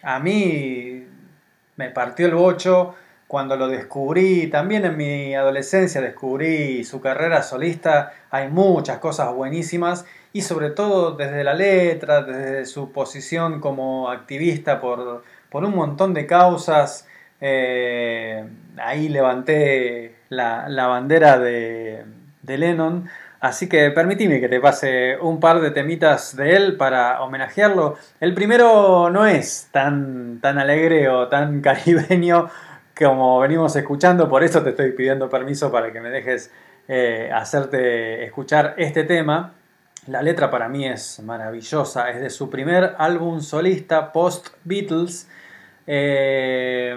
A 0.03 0.19
mí 0.19 1.07
me 1.75 1.89
partió 1.89 2.27
el 2.27 2.35
bocho 2.35 2.95
cuando 3.27 3.55
lo 3.55 3.67
descubrí. 3.67 4.47
También 4.47 4.85
en 4.85 4.97
mi 4.97 5.35
adolescencia 5.35 6.01
descubrí 6.01 6.83
su 6.83 7.01
carrera 7.01 7.43
solista. 7.43 8.13
Hay 8.29 8.49
muchas 8.49 8.99
cosas 8.99 9.33
buenísimas 9.33 10.05
y 10.37 10.41
sobre 10.41 10.69
todo 10.69 11.13
desde 11.13 11.43
la 11.43 11.55
letra, 11.55 12.21
desde 12.21 12.65
su 12.67 12.91
posición 12.91 13.59
como 13.59 14.11
activista 14.11 14.79
por, 14.79 15.23
por 15.49 15.63
un 15.65 15.75
montón 15.75 16.13
de 16.13 16.27
causas. 16.27 17.07
Eh, 17.41 18.47
ahí 18.77 19.09
levanté 19.09 20.15
la, 20.29 20.69
la 20.69 20.85
bandera 20.85 21.39
de, 21.39 22.05
de 22.43 22.57
Lennon. 22.59 23.09
Así 23.39 23.67
que 23.67 23.89
permitime 23.89 24.39
que 24.39 24.47
te 24.47 24.59
pase 24.59 25.17
un 25.19 25.39
par 25.39 25.59
de 25.59 25.71
temitas 25.71 26.35
de 26.35 26.55
él 26.55 26.77
para 26.77 27.23
homenajearlo. 27.23 27.97
El 28.19 28.35
primero 28.35 29.09
no 29.09 29.25
es 29.25 29.69
tan, 29.71 30.39
tan 30.39 30.59
alegre 30.59 31.09
o 31.09 31.29
tan 31.29 31.61
caribeño 31.67 32.47
como 32.95 33.39
venimos 33.39 33.75
escuchando, 33.75 34.29
por 34.29 34.43
eso 34.43 34.61
te 34.61 34.69
estoy 34.69 34.91
pidiendo 34.91 35.29
permiso 35.29 35.71
para 35.71 35.91
que 35.91 35.99
me 35.99 36.09
dejes 36.09 36.51
eh, 36.87 37.31
hacerte 37.33 38.23
escuchar 38.23 38.75
este 38.77 39.03
tema. 39.03 39.53
La 40.07 40.21
letra 40.21 40.49
para 40.49 40.69
mí 40.69 40.87
es 40.87 41.19
maravillosa, 41.19 42.09
es 42.09 42.21
de 42.21 42.29
su 42.29 42.49
primer 42.49 42.95
álbum 42.97 43.41
solista 43.41 44.13
post 44.13 44.47
Beatles, 44.63 45.29
eh, 45.85 46.95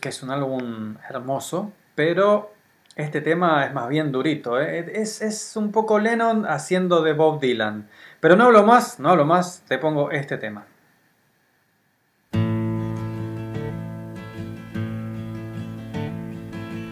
que 0.00 0.08
es 0.08 0.22
un 0.22 0.30
álbum 0.30 0.96
hermoso, 1.06 1.70
pero 1.94 2.54
este 2.96 3.20
tema 3.20 3.66
es 3.66 3.74
más 3.74 3.90
bien 3.90 4.10
durito, 4.10 4.58
¿eh? 4.58 4.90
es, 4.94 5.20
es 5.20 5.54
un 5.54 5.70
poco 5.70 5.98
Lennon 5.98 6.46
haciendo 6.46 7.02
de 7.02 7.12
Bob 7.12 7.40
Dylan. 7.40 7.90
Pero 8.20 8.36
no 8.36 8.44
hablo 8.44 8.64
más, 8.64 8.98
no 8.98 9.10
hablo 9.10 9.26
más, 9.26 9.62
te 9.68 9.76
pongo 9.76 10.10
este 10.10 10.38
tema. 10.38 10.64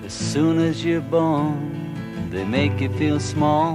As 0.05 0.12
soon 0.12 0.59
as 0.59 0.85
you're 0.85 1.01
born, 1.01 1.95
they 2.31 2.45
make 2.45 2.79
you 2.83 2.91
feel 2.99 3.19
small. 3.19 3.75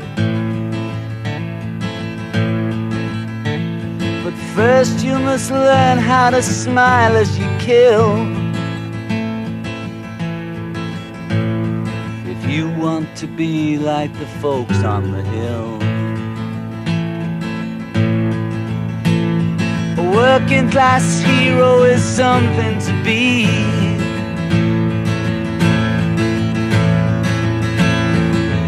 First, 4.61 5.03
you 5.03 5.17
must 5.17 5.49
learn 5.49 5.97
how 5.97 6.29
to 6.29 6.41
smile 6.43 7.13
as 7.23 7.31
you 7.39 7.47
kill. 7.57 8.09
If 12.33 12.41
you 12.53 12.65
want 12.83 13.07
to 13.21 13.27
be 13.41 13.79
like 13.79 14.13
the 14.19 14.29
folks 14.43 14.79
on 14.95 15.03
the 15.15 15.23
hill. 15.35 15.71
A 20.01 20.05
working 20.21 20.69
class 20.69 21.05
hero 21.21 21.81
is 21.93 22.03
something 22.03 22.73
to 22.87 22.93
be. 23.07 23.45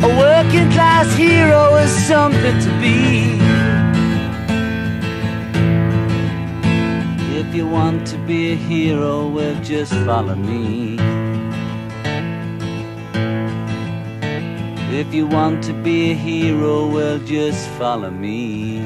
A 0.07 0.11
working 0.25 0.69
class 0.75 1.07
hero 1.15 1.75
is 1.75 1.91
something 2.07 2.57
to 2.65 2.71
be. 2.81 3.42
If 7.53 7.59
you 7.59 7.67
want 7.67 8.07
to 8.07 8.17
be 8.25 8.53
a 8.53 8.55
hero, 8.55 9.27
well, 9.27 9.53
just 9.63 9.93
follow 10.07 10.33
me. 10.33 10.97
If 14.89 15.13
you 15.13 15.27
want 15.27 15.63
to 15.65 15.73
be 15.83 16.13
a 16.13 16.15
hero, 16.15 16.87
well, 16.87 17.19
just 17.19 17.69
follow 17.77 18.09
me. 18.09 18.81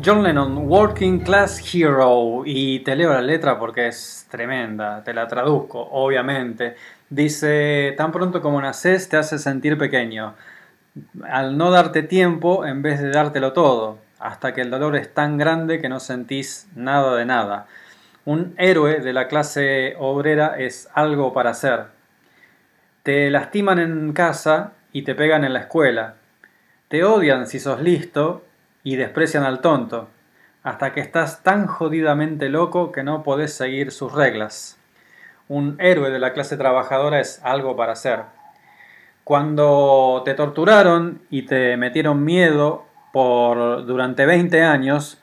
John 0.00 0.24
Lennon, 0.24 0.66
Working 0.66 1.20
Class 1.20 1.60
Hero, 1.72 2.42
y 2.44 2.80
te 2.80 2.96
leo 2.96 3.12
la 3.12 3.22
letra 3.22 3.56
porque 3.56 3.86
es 3.86 4.26
tremenda, 4.28 5.04
te 5.04 5.14
la 5.14 5.28
traduzco, 5.28 5.78
obviamente. 5.78 6.74
Dice, 7.10 7.92
tan 7.96 8.12
pronto 8.12 8.40
como 8.40 8.62
naces 8.62 9.08
te 9.08 9.16
hace 9.16 9.40
sentir 9.40 9.76
pequeño, 9.76 10.36
al 11.28 11.58
no 11.58 11.72
darte 11.72 12.04
tiempo 12.04 12.64
en 12.64 12.82
vez 12.82 13.02
de 13.02 13.10
dártelo 13.10 13.52
todo, 13.52 13.98
hasta 14.20 14.54
que 14.54 14.60
el 14.60 14.70
dolor 14.70 14.94
es 14.94 15.12
tan 15.12 15.36
grande 15.36 15.80
que 15.80 15.88
no 15.88 15.98
sentís 15.98 16.68
nada 16.76 17.16
de 17.16 17.24
nada. 17.24 17.66
Un 18.24 18.54
héroe 18.58 19.00
de 19.00 19.12
la 19.12 19.26
clase 19.26 19.96
obrera 19.98 20.56
es 20.56 20.88
algo 20.94 21.32
para 21.32 21.50
hacer. 21.50 21.86
Te 23.02 23.28
lastiman 23.28 23.80
en 23.80 24.12
casa 24.12 24.74
y 24.92 25.02
te 25.02 25.16
pegan 25.16 25.42
en 25.42 25.52
la 25.52 25.60
escuela. 25.60 26.14
Te 26.86 27.02
odian 27.02 27.48
si 27.48 27.58
sos 27.58 27.80
listo 27.80 28.44
y 28.84 28.94
desprecian 28.94 29.42
al 29.42 29.60
tonto, 29.60 30.08
hasta 30.62 30.92
que 30.92 31.00
estás 31.00 31.42
tan 31.42 31.66
jodidamente 31.66 32.48
loco 32.50 32.92
que 32.92 33.02
no 33.02 33.24
podés 33.24 33.52
seguir 33.52 33.90
sus 33.90 34.12
reglas. 34.12 34.79
Un 35.50 35.74
héroe 35.80 36.10
de 36.10 36.20
la 36.20 36.32
clase 36.32 36.56
trabajadora 36.56 37.18
es 37.18 37.40
algo 37.42 37.74
para 37.74 37.94
hacer. 37.94 38.20
Cuando 39.24 40.22
te 40.24 40.34
torturaron 40.34 41.22
y 41.28 41.42
te 41.42 41.76
metieron 41.76 42.24
miedo 42.24 42.86
por 43.12 43.84
durante 43.84 44.26
20 44.26 44.62
años, 44.62 45.18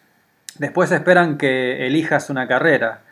después 0.59 0.91
esperan 0.91 1.37
que 1.37 1.87
elijas 1.87 2.29
una 2.29 2.45
carrera, 2.45 3.03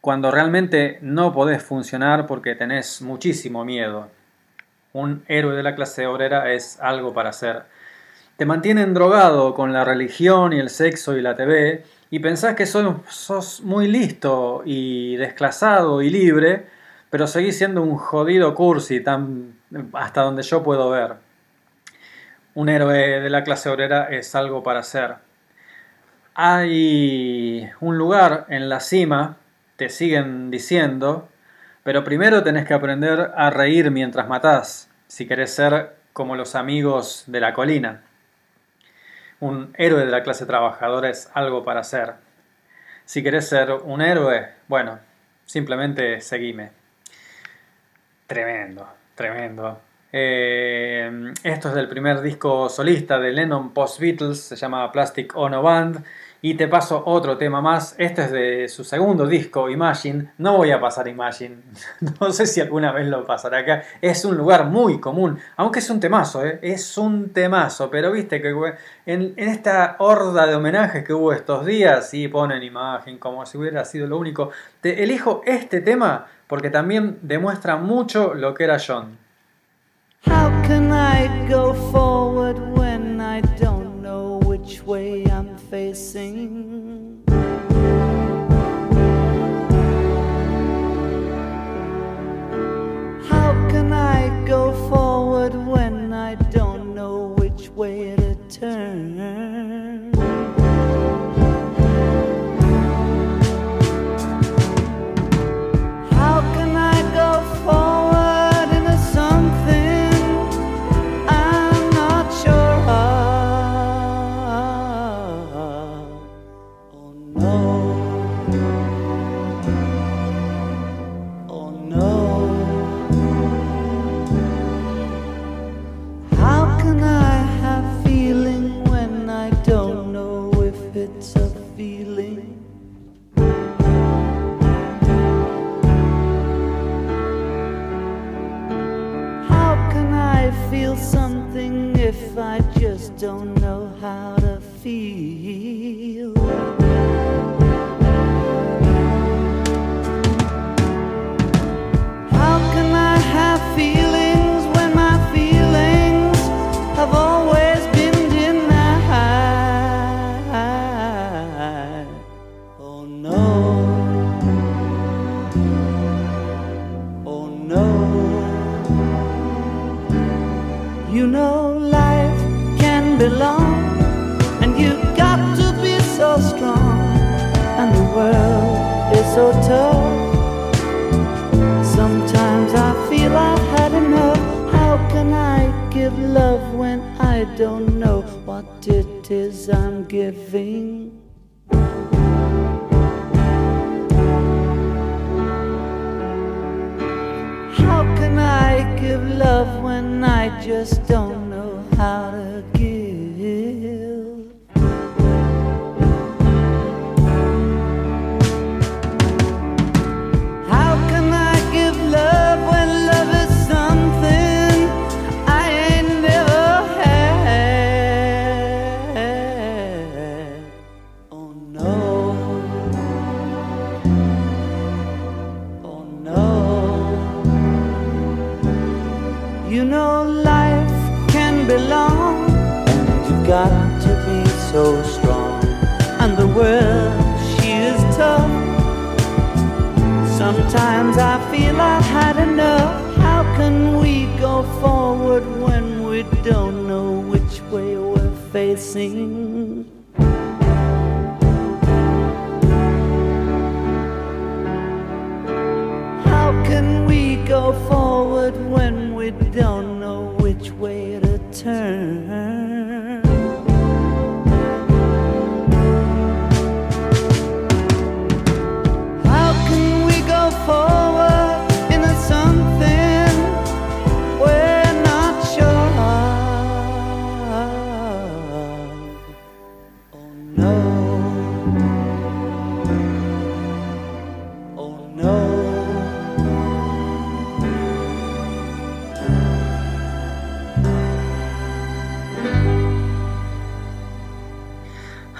cuando 0.00 0.32
realmente 0.32 0.98
no 1.02 1.32
podés 1.32 1.62
funcionar 1.62 2.26
porque 2.26 2.56
tenés 2.56 3.00
muchísimo 3.00 3.64
miedo. 3.64 4.08
Un 4.92 5.22
héroe 5.28 5.54
de 5.54 5.62
la 5.62 5.76
clase 5.76 6.08
obrera 6.08 6.50
es 6.50 6.80
algo 6.80 7.14
para 7.14 7.28
hacer. 7.28 7.62
Te 8.36 8.44
mantienen 8.44 8.92
drogado 8.92 9.54
con 9.54 9.72
la 9.72 9.84
religión 9.84 10.52
y 10.52 10.58
el 10.58 10.70
sexo 10.70 11.16
y 11.16 11.22
la 11.22 11.36
TV 11.36 11.84
y 12.10 12.18
pensás 12.18 12.56
que 12.56 12.66
sos, 12.66 13.60
muy 13.62 13.86
listo 13.86 14.62
y 14.64 15.16
desclasado 15.16 16.02
y 16.02 16.10
libre, 16.10 16.66
pero 17.08 17.26
seguís 17.26 17.56
siendo 17.56 17.82
un 17.82 17.96
jodido 17.96 18.54
cursi 18.54 19.00
tan, 19.00 19.54
hasta 19.92 20.22
donde 20.22 20.42
yo 20.42 20.62
puedo 20.62 20.90
ver. 20.90 21.14
Un 22.54 22.68
héroe 22.68 23.20
de 23.20 23.30
la 23.30 23.44
clase 23.44 23.68
obrera 23.70 24.08
es 24.10 24.34
algo 24.34 24.64
para 24.64 24.80
hacer. 24.80 25.14
Hay 26.34 27.70
un 27.80 27.96
lugar 27.96 28.46
en 28.48 28.68
la 28.68 28.80
cima, 28.80 29.36
te 29.76 29.88
siguen 29.88 30.50
diciendo, 30.50 31.28
pero 31.84 32.02
primero 32.02 32.42
tenés 32.42 32.66
que 32.66 32.74
aprender 32.74 33.32
a 33.36 33.50
reír 33.50 33.90
mientras 33.92 34.28
matás, 34.28 34.90
si 35.06 35.28
querés 35.28 35.54
ser 35.54 35.94
como 36.12 36.34
los 36.34 36.56
amigos 36.56 37.24
de 37.28 37.40
la 37.40 37.54
colina. 37.54 38.02
Un 39.40 39.74
héroe 39.78 40.04
de 40.04 40.10
la 40.10 40.22
clase 40.22 40.46
trabajadora 40.46 41.08
es 41.08 41.30
algo 41.34 41.64
para 41.64 41.80
hacer. 41.80 42.14
Si 43.04 43.22
querés 43.22 43.48
ser 43.48 43.72
un 43.72 44.02
héroe, 44.02 44.50
bueno, 44.68 44.98
simplemente 45.46 46.20
seguime. 46.20 46.70
Tremendo, 48.26 48.86
tremendo. 49.14 49.80
Eh, 50.12 51.32
esto 51.42 51.68
es 51.68 51.74
del 51.74 51.88
primer 51.88 52.20
disco 52.20 52.68
solista 52.68 53.18
de 53.18 53.32
Lennon 53.32 53.72
Post 53.72 54.00
Beatles, 54.00 54.40
se 54.40 54.56
llama 54.56 54.92
Plastic 54.92 55.34
Ono 55.36 55.62
Band. 55.62 56.04
Y 56.42 56.54
te 56.54 56.68
paso 56.68 57.02
otro 57.04 57.36
tema 57.36 57.60
más. 57.60 57.94
Este 57.98 58.22
es 58.22 58.32
de 58.32 58.68
su 58.68 58.82
segundo 58.82 59.26
disco, 59.26 59.68
Imagine. 59.68 60.32
No 60.38 60.56
voy 60.56 60.70
a 60.70 60.80
pasar 60.80 61.06
Imagine. 61.08 61.56
No 62.20 62.32
sé 62.32 62.46
si 62.46 62.60
alguna 62.60 62.92
vez 62.92 63.06
lo 63.08 63.24
pasaré 63.24 63.58
acá. 63.58 63.82
Es 64.00 64.24
un 64.24 64.36
lugar 64.36 64.66
muy 64.66 65.00
común. 65.00 65.38
Aunque 65.56 65.80
es 65.80 65.90
un 65.90 66.00
temazo, 66.00 66.44
¿eh? 66.44 66.58
Es 66.62 66.96
un 66.96 67.30
temazo. 67.30 67.90
Pero 67.90 68.12
viste 68.12 68.40
que 68.40 68.54
en, 69.04 69.34
esta 69.36 69.96
horda 69.98 70.46
de 70.46 70.54
homenajes 70.54 71.04
que 71.04 71.12
hubo 71.12 71.32
estos 71.32 71.66
días, 71.66 72.12
y 72.14 72.28
ponen 72.28 72.62
Imagine 72.62 73.18
como 73.18 73.44
si 73.44 73.58
hubiera 73.58 73.84
sido 73.84 74.06
lo 74.06 74.18
único. 74.18 74.50
Te 74.80 75.02
elijo 75.02 75.42
este 75.44 75.82
tema 75.82 76.26
porque 76.46 76.70
también 76.70 77.18
demuestra 77.22 77.76
mucho 77.76 78.34
lo 78.34 78.54
que 78.54 78.64
era 78.64 78.78
John. 78.84 79.18
How 80.26 80.50
can 80.66 80.90
I 80.92 81.48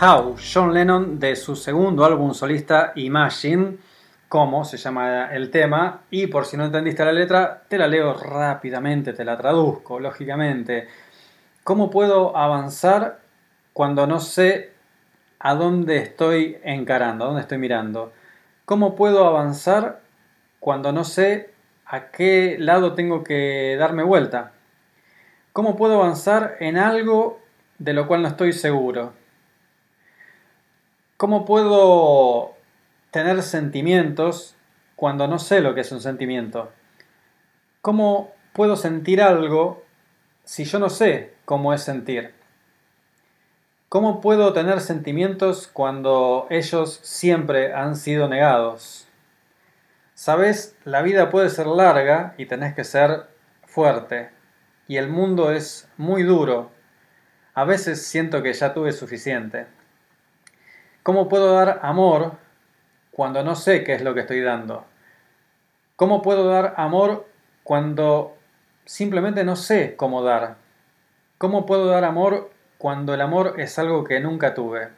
How, 0.02 0.34
John 0.38 0.72
Lennon 0.72 1.20
de 1.20 1.36
su 1.36 1.54
segundo 1.54 2.06
álbum 2.06 2.32
solista 2.32 2.92
Imagine, 2.94 3.76
como 4.30 4.64
se 4.64 4.78
llama 4.78 5.26
el 5.26 5.50
tema, 5.50 6.04
y 6.10 6.26
por 6.26 6.46
si 6.46 6.56
no 6.56 6.64
entendiste 6.64 7.04
la 7.04 7.12
letra, 7.12 7.64
te 7.68 7.76
la 7.76 7.86
leo 7.86 8.14
rápidamente, 8.14 9.12
te 9.12 9.26
la 9.26 9.36
traduzco, 9.36 10.00
lógicamente. 10.00 10.88
¿Cómo 11.64 11.90
puedo 11.90 12.34
avanzar 12.34 13.18
cuando 13.74 14.06
no 14.06 14.20
sé 14.20 14.72
a 15.38 15.54
dónde 15.54 15.98
estoy 15.98 16.56
encarando, 16.64 17.24
a 17.24 17.26
dónde 17.26 17.42
estoy 17.42 17.58
mirando? 17.58 18.14
¿Cómo 18.64 18.96
puedo 18.96 19.26
avanzar 19.26 20.00
cuando 20.60 20.92
no 20.92 21.04
sé 21.04 21.50
a 21.84 22.10
qué 22.10 22.56
lado 22.58 22.94
tengo 22.94 23.22
que 23.22 23.76
darme 23.78 24.02
vuelta? 24.02 24.52
¿Cómo 25.52 25.76
puedo 25.76 26.02
avanzar 26.02 26.56
en 26.60 26.78
algo 26.78 27.38
de 27.78 27.92
lo 27.92 28.06
cual 28.06 28.22
no 28.22 28.28
estoy 28.28 28.54
seguro? 28.54 29.19
¿Cómo 31.20 31.44
puedo 31.44 32.56
tener 33.10 33.42
sentimientos 33.42 34.56
cuando 34.96 35.28
no 35.28 35.38
sé 35.38 35.60
lo 35.60 35.74
que 35.74 35.82
es 35.82 35.92
un 35.92 36.00
sentimiento? 36.00 36.72
¿Cómo 37.82 38.32
puedo 38.54 38.74
sentir 38.74 39.20
algo 39.20 39.84
si 40.44 40.64
yo 40.64 40.78
no 40.78 40.88
sé 40.88 41.34
cómo 41.44 41.74
es 41.74 41.82
sentir? 41.82 42.32
¿Cómo 43.90 44.22
puedo 44.22 44.54
tener 44.54 44.80
sentimientos 44.80 45.68
cuando 45.70 46.46
ellos 46.48 47.00
siempre 47.02 47.74
han 47.74 47.96
sido 47.96 48.26
negados? 48.26 49.06
Sabes, 50.14 50.74
la 50.84 51.02
vida 51.02 51.28
puede 51.28 51.50
ser 51.50 51.66
larga 51.66 52.32
y 52.38 52.46
tenés 52.46 52.74
que 52.74 52.84
ser 52.84 53.26
fuerte. 53.66 54.30
Y 54.88 54.96
el 54.96 55.10
mundo 55.10 55.52
es 55.52 55.86
muy 55.98 56.22
duro. 56.22 56.70
A 57.52 57.64
veces 57.64 58.06
siento 58.06 58.42
que 58.42 58.54
ya 58.54 58.72
tuve 58.72 58.92
suficiente. 58.92 59.66
¿Cómo 61.02 61.30
puedo 61.30 61.54
dar 61.54 61.80
amor 61.82 62.32
cuando 63.10 63.42
no 63.42 63.54
sé 63.54 63.84
qué 63.84 63.94
es 63.94 64.02
lo 64.02 64.12
que 64.12 64.20
estoy 64.20 64.42
dando? 64.42 64.84
¿Cómo 65.96 66.20
puedo 66.20 66.46
dar 66.46 66.74
amor 66.76 67.26
cuando 67.64 68.36
simplemente 68.84 69.42
no 69.42 69.56
sé 69.56 69.96
cómo 69.96 70.22
dar? 70.22 70.56
¿Cómo 71.38 71.64
puedo 71.64 71.86
dar 71.86 72.04
amor 72.04 72.50
cuando 72.76 73.14
el 73.14 73.22
amor 73.22 73.54
es 73.58 73.78
algo 73.78 74.04
que 74.04 74.20
nunca 74.20 74.52
tuve? 74.52 74.90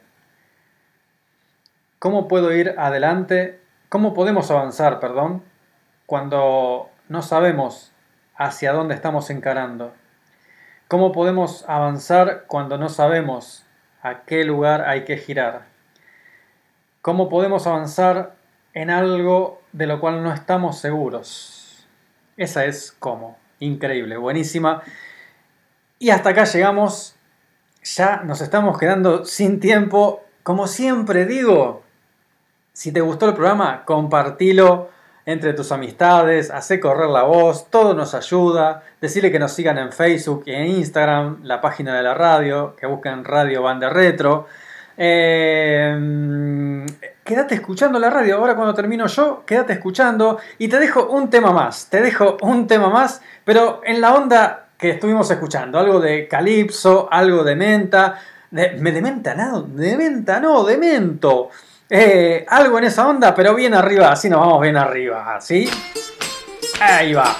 ¿Cómo 1.99 2.27
puedo 2.27 2.51
ir 2.51 2.75
adelante? 2.77 3.61
¿Cómo 3.87 4.13
podemos 4.13 4.51
avanzar, 4.51 4.99
perdón, 4.99 5.41
cuando 6.05 6.89
no 7.07 7.21
sabemos 7.21 7.93
hacia 8.35 8.73
dónde 8.73 8.95
estamos 8.95 9.29
encarando? 9.29 9.93
¿Cómo 10.89 11.13
podemos 11.13 11.63
avanzar 11.69 12.43
cuando 12.47 12.77
no 12.77 12.89
sabemos 12.89 13.65
a 14.01 14.23
qué 14.25 14.43
lugar 14.43 14.81
hay 14.81 15.05
que 15.05 15.15
girar? 15.15 15.72
¿Cómo 17.03 17.27
podemos 17.27 17.67
avanzar 17.67 18.37
en 18.73 18.89
algo 18.89 19.61
de 19.73 19.87
lo 19.87 19.99
cual 19.99 20.23
no 20.23 20.31
estamos 20.31 20.79
seguros? 20.79 21.85
Esa 22.37 22.63
es 22.63 22.95
cómo. 22.97 23.37
Increíble, 23.59 24.15
buenísima. 24.15 24.81
Y 25.99 26.11
hasta 26.11 26.29
acá 26.29 26.45
llegamos. 26.45 27.17
Ya 27.83 28.21
nos 28.23 28.39
estamos 28.39 28.77
quedando 28.77 29.25
sin 29.25 29.59
tiempo. 29.59 30.23
Como 30.43 30.65
siempre 30.65 31.25
digo, 31.25 31.83
si 32.71 32.93
te 32.93 33.01
gustó 33.01 33.27
el 33.27 33.33
programa, 33.33 33.83
compartilo 33.83 34.89
entre 35.25 35.51
tus 35.51 35.73
amistades, 35.73 36.51
hace 36.51 36.79
correr 36.79 37.09
la 37.09 37.23
voz, 37.23 37.69
todo 37.69 37.93
nos 37.95 38.13
ayuda. 38.13 38.81
Decirle 39.01 39.29
que 39.29 39.39
nos 39.39 39.51
sigan 39.51 39.77
en 39.77 39.91
Facebook 39.91 40.43
y 40.45 40.53
en 40.53 40.67
Instagram, 40.67 41.41
la 41.43 41.59
página 41.59 41.97
de 41.97 42.03
la 42.03 42.13
radio, 42.13 42.77
que 42.77 42.85
busquen 42.85 43.25
Radio 43.25 43.61
Banda 43.61 43.89
Retro. 43.89 44.47
Eh, 44.97 46.85
quédate 47.23 47.55
escuchando 47.55 47.99
la 47.99 48.09
radio. 48.09 48.37
Ahora 48.37 48.55
cuando 48.55 48.73
termino 48.73 49.07
yo, 49.07 49.43
quédate 49.45 49.73
escuchando. 49.73 50.39
Y 50.57 50.67
te 50.67 50.79
dejo 50.79 51.07
un 51.07 51.29
tema 51.29 51.51
más. 51.51 51.89
Te 51.89 52.01
dejo 52.01 52.37
un 52.41 52.67
tema 52.67 52.89
más, 52.89 53.21
pero 53.43 53.81
en 53.83 54.01
la 54.01 54.13
onda 54.13 54.67
que 54.77 54.91
estuvimos 54.91 55.29
escuchando. 55.31 55.79
Algo 55.79 55.99
de 55.99 56.27
Calipso, 56.27 57.07
algo 57.11 57.43
de 57.43 57.55
Menta. 57.55 58.19
De, 58.51 58.77
¿me 58.79 58.91
de 58.91 59.01
Menta? 59.01 59.33
No, 59.35 59.61
de 59.61 59.97
Menta 59.97 60.39
no, 60.39 60.63
de 60.63 60.77
Mento. 60.77 61.49
Eh, 61.89 62.45
algo 62.47 62.77
en 62.79 62.85
esa 62.85 63.07
onda, 63.07 63.33
pero 63.33 63.55
bien 63.55 63.73
arriba. 63.73 64.11
Así 64.11 64.29
nos 64.29 64.39
vamos 64.39 64.61
bien 64.61 64.77
arriba. 64.77 65.39
¿Sí? 65.39 65.69
Ahí 66.81 67.13
va. 67.13 67.33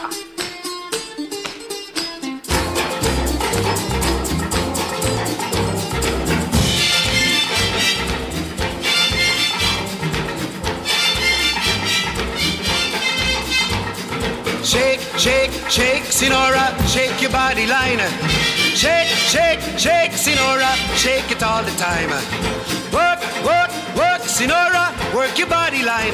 Shake, 15.74 16.04
Sinora, 16.04 16.70
shake 16.88 17.20
your 17.20 17.32
body 17.32 17.66
line. 17.66 17.98
Shake, 18.76 19.08
shake, 19.34 19.60
shake, 19.76 20.12
Sinora, 20.12 20.72
shake 20.96 21.32
it 21.32 21.42
all 21.42 21.64
the 21.64 21.72
time. 21.72 22.12
Work, 22.94 23.22
work, 23.44 23.72
work, 23.98 24.22
Sinora, 24.22 24.94
work 25.16 25.36
your 25.36 25.48
body 25.48 25.82
line. 25.82 26.14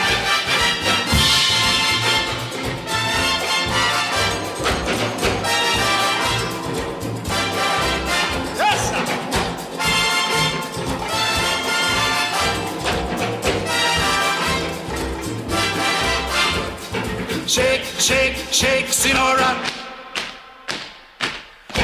Shake, 18.01 18.35
shake, 18.51 18.87
Sinora. 18.87 19.51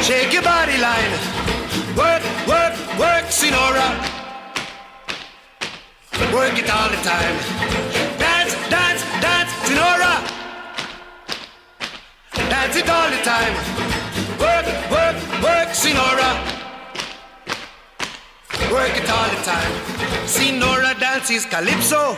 Shake 0.02 0.34
your 0.34 0.42
body 0.42 0.76
line. 0.80 1.12
Work, 1.96 2.24
work, 2.48 2.74
work, 2.98 3.26
Sinora. 3.30 3.88
Work 6.34 6.58
it 6.58 6.70
all 6.72 6.90
the 6.90 6.98
time. 7.06 7.38
Dance, 8.18 8.56
dance, 8.68 9.04
dance, 9.22 9.52
Sinora. 9.68 10.14
Dance 12.50 12.76
it 12.78 12.90
all 12.90 13.10
the 13.12 13.22
time. 13.22 13.54
Work, 14.40 14.66
work, 14.90 15.18
work, 15.44 15.70
Sinora. 15.70 16.32
Work 18.72 18.98
it 18.98 19.08
all 19.08 19.30
the 19.30 19.44
time. 19.44 19.72
Sinora 20.26 21.00
dances 21.00 21.46
calypso. 21.46 22.18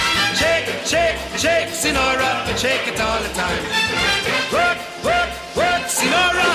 Shake, 0.41 0.71
shake, 0.85 1.19
shake, 1.37 1.69
Sinora, 1.81 2.31
shake 2.57 2.87
it 2.91 2.99
all 2.99 3.19
the 3.21 3.29
time. 3.41 3.61
Work, 4.51 4.77
work, 5.03 5.29
work, 5.55 5.83
Sinora. 5.87 6.51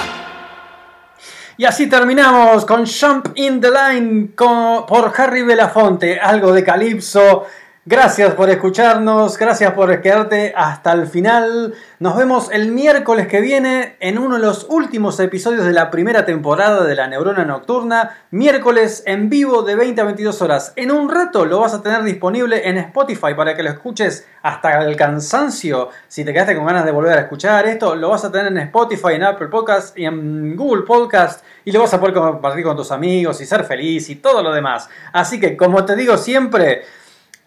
Y 1.59 1.65
así 1.65 1.87
terminamos 1.89 2.65
con 2.67 2.85
Jump 2.87 3.29
in 3.37 3.61
the 3.61 3.71
Line 3.71 4.35
con- 4.35 4.85
por 4.87 5.13
Harry 5.17 5.43
Belafonte, 5.43 6.19
algo 6.21 6.53
de 6.53 6.65
Calypso. 6.65 7.47
Gracias 7.89 8.35
por 8.35 8.51
escucharnos, 8.51 9.39
gracias 9.39 9.73
por 9.73 10.01
quedarte 10.01 10.53
hasta 10.57 10.91
el 10.91 11.07
final. 11.07 11.73
Nos 12.01 12.17
vemos 12.17 12.51
el 12.51 12.73
miércoles 12.73 13.29
que 13.29 13.41
viene 13.41 13.95
en 14.01 14.19
uno 14.19 14.35
de 14.35 14.43
los 14.43 14.67
últimos 14.69 15.21
episodios 15.21 15.65
de 15.65 15.73
la 15.73 15.89
primera 15.89 16.27
temporada 16.27 16.83
de 16.83 16.97
La 16.97 17.07
Neurona 17.07 17.45
Nocturna. 17.45 18.25
Miércoles 18.33 19.05
en 19.07 19.31
vivo 19.31 19.63
de 19.63 19.77
20 19.77 20.01
a 20.01 20.05
22 20.05 20.43
horas. 20.43 20.73
En 20.75 20.91
un 20.91 21.09
rato 21.09 21.45
lo 21.45 21.61
vas 21.61 21.75
a 21.75 21.83
tener 21.85 22.03
disponible 22.03 22.69
en 22.69 22.79
Spotify 22.79 23.35
para 23.37 23.55
que 23.55 23.63
lo 23.63 23.71
escuches 23.71 24.27
hasta 24.43 24.83
el 24.83 24.97
cansancio. 24.97 25.91
Si 26.09 26.25
te 26.25 26.33
quedaste 26.33 26.57
con 26.57 26.67
ganas 26.67 26.85
de 26.85 26.91
volver 26.91 27.17
a 27.17 27.21
escuchar 27.21 27.67
esto, 27.67 27.95
lo 27.95 28.09
vas 28.09 28.25
a 28.25 28.33
tener 28.33 28.49
en 28.49 28.59
Spotify, 28.59 29.15
en 29.15 29.23
Apple 29.23 29.47
Podcast 29.47 29.97
y 29.97 30.07
en 30.07 30.57
Google 30.57 30.83
Podcast. 30.83 31.45
Y 31.65 31.71
lo 31.71 31.83
vas 31.83 31.95
a 31.95 32.01
poder 32.01 32.17
compartir 32.17 32.65
con 32.65 32.77
tus 32.77 32.91
amigos 32.91 33.41
y 33.41 33.47
ser 33.47 33.63
feliz 33.63 34.11
y 34.11 34.17
todo 34.17 34.43
lo 34.43 34.53
demás. 34.53 34.89
Así 35.13 35.39
que, 35.39 35.57
como 35.57 35.85
te 35.85 35.95
digo 35.95 36.17
siempre, 36.17 36.83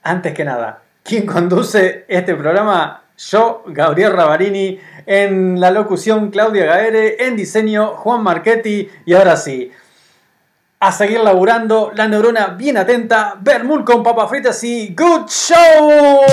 antes 0.03 0.33
que 0.33 0.45
nada, 0.45 0.81
¿quién 1.03 1.25
conduce 1.25 2.05
este 2.07 2.35
programa? 2.35 3.03
Yo, 3.17 3.63
Gabriel 3.67 4.13
Ravarini, 4.13 4.79
en 5.05 5.59
la 5.59 5.71
locución 5.71 6.31
Claudia 6.31 6.65
Gaere, 6.65 7.25
en 7.25 7.35
diseño 7.35 7.95
Juan 7.95 8.23
Marchetti 8.23 8.89
y 9.05 9.13
ahora 9.13 9.35
sí, 9.35 9.71
a 10.79 10.91
seguir 10.93 11.19
laburando, 11.19 11.91
la 11.93 12.07
neurona 12.07 12.47
bien 12.47 12.77
atenta, 12.77 13.35
Bermul 13.41 13.83
con 13.83 14.01
papas 14.01 14.29
fritas 14.29 14.63
y 14.63 14.95
Good 14.95 15.27
Show. 15.27 16.29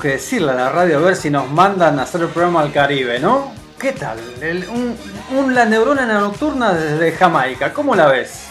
Que 0.00 0.08
decirle 0.08 0.52
a 0.52 0.54
la 0.54 0.68
radio 0.70 0.98
a 0.98 1.00
ver 1.02 1.16
si 1.16 1.30
nos 1.30 1.48
mandan 1.50 1.98
a 1.98 2.02
hacer 2.02 2.22
el 2.22 2.28
programa 2.28 2.60
al 2.62 2.72
Caribe, 2.72 3.18
¿no? 3.20 3.52
¿Qué 3.78 3.92
tal? 3.92 4.18
El- 4.40 4.68
un, 4.68 4.96
un 5.38 5.54
La 5.54 5.64
Neurona 5.64 6.04
Nocturna 6.06 6.72
desde 6.74 7.12
Jamaica, 7.12 7.72
¿cómo 7.72 7.94
la 7.94 8.06
ves? 8.08 8.48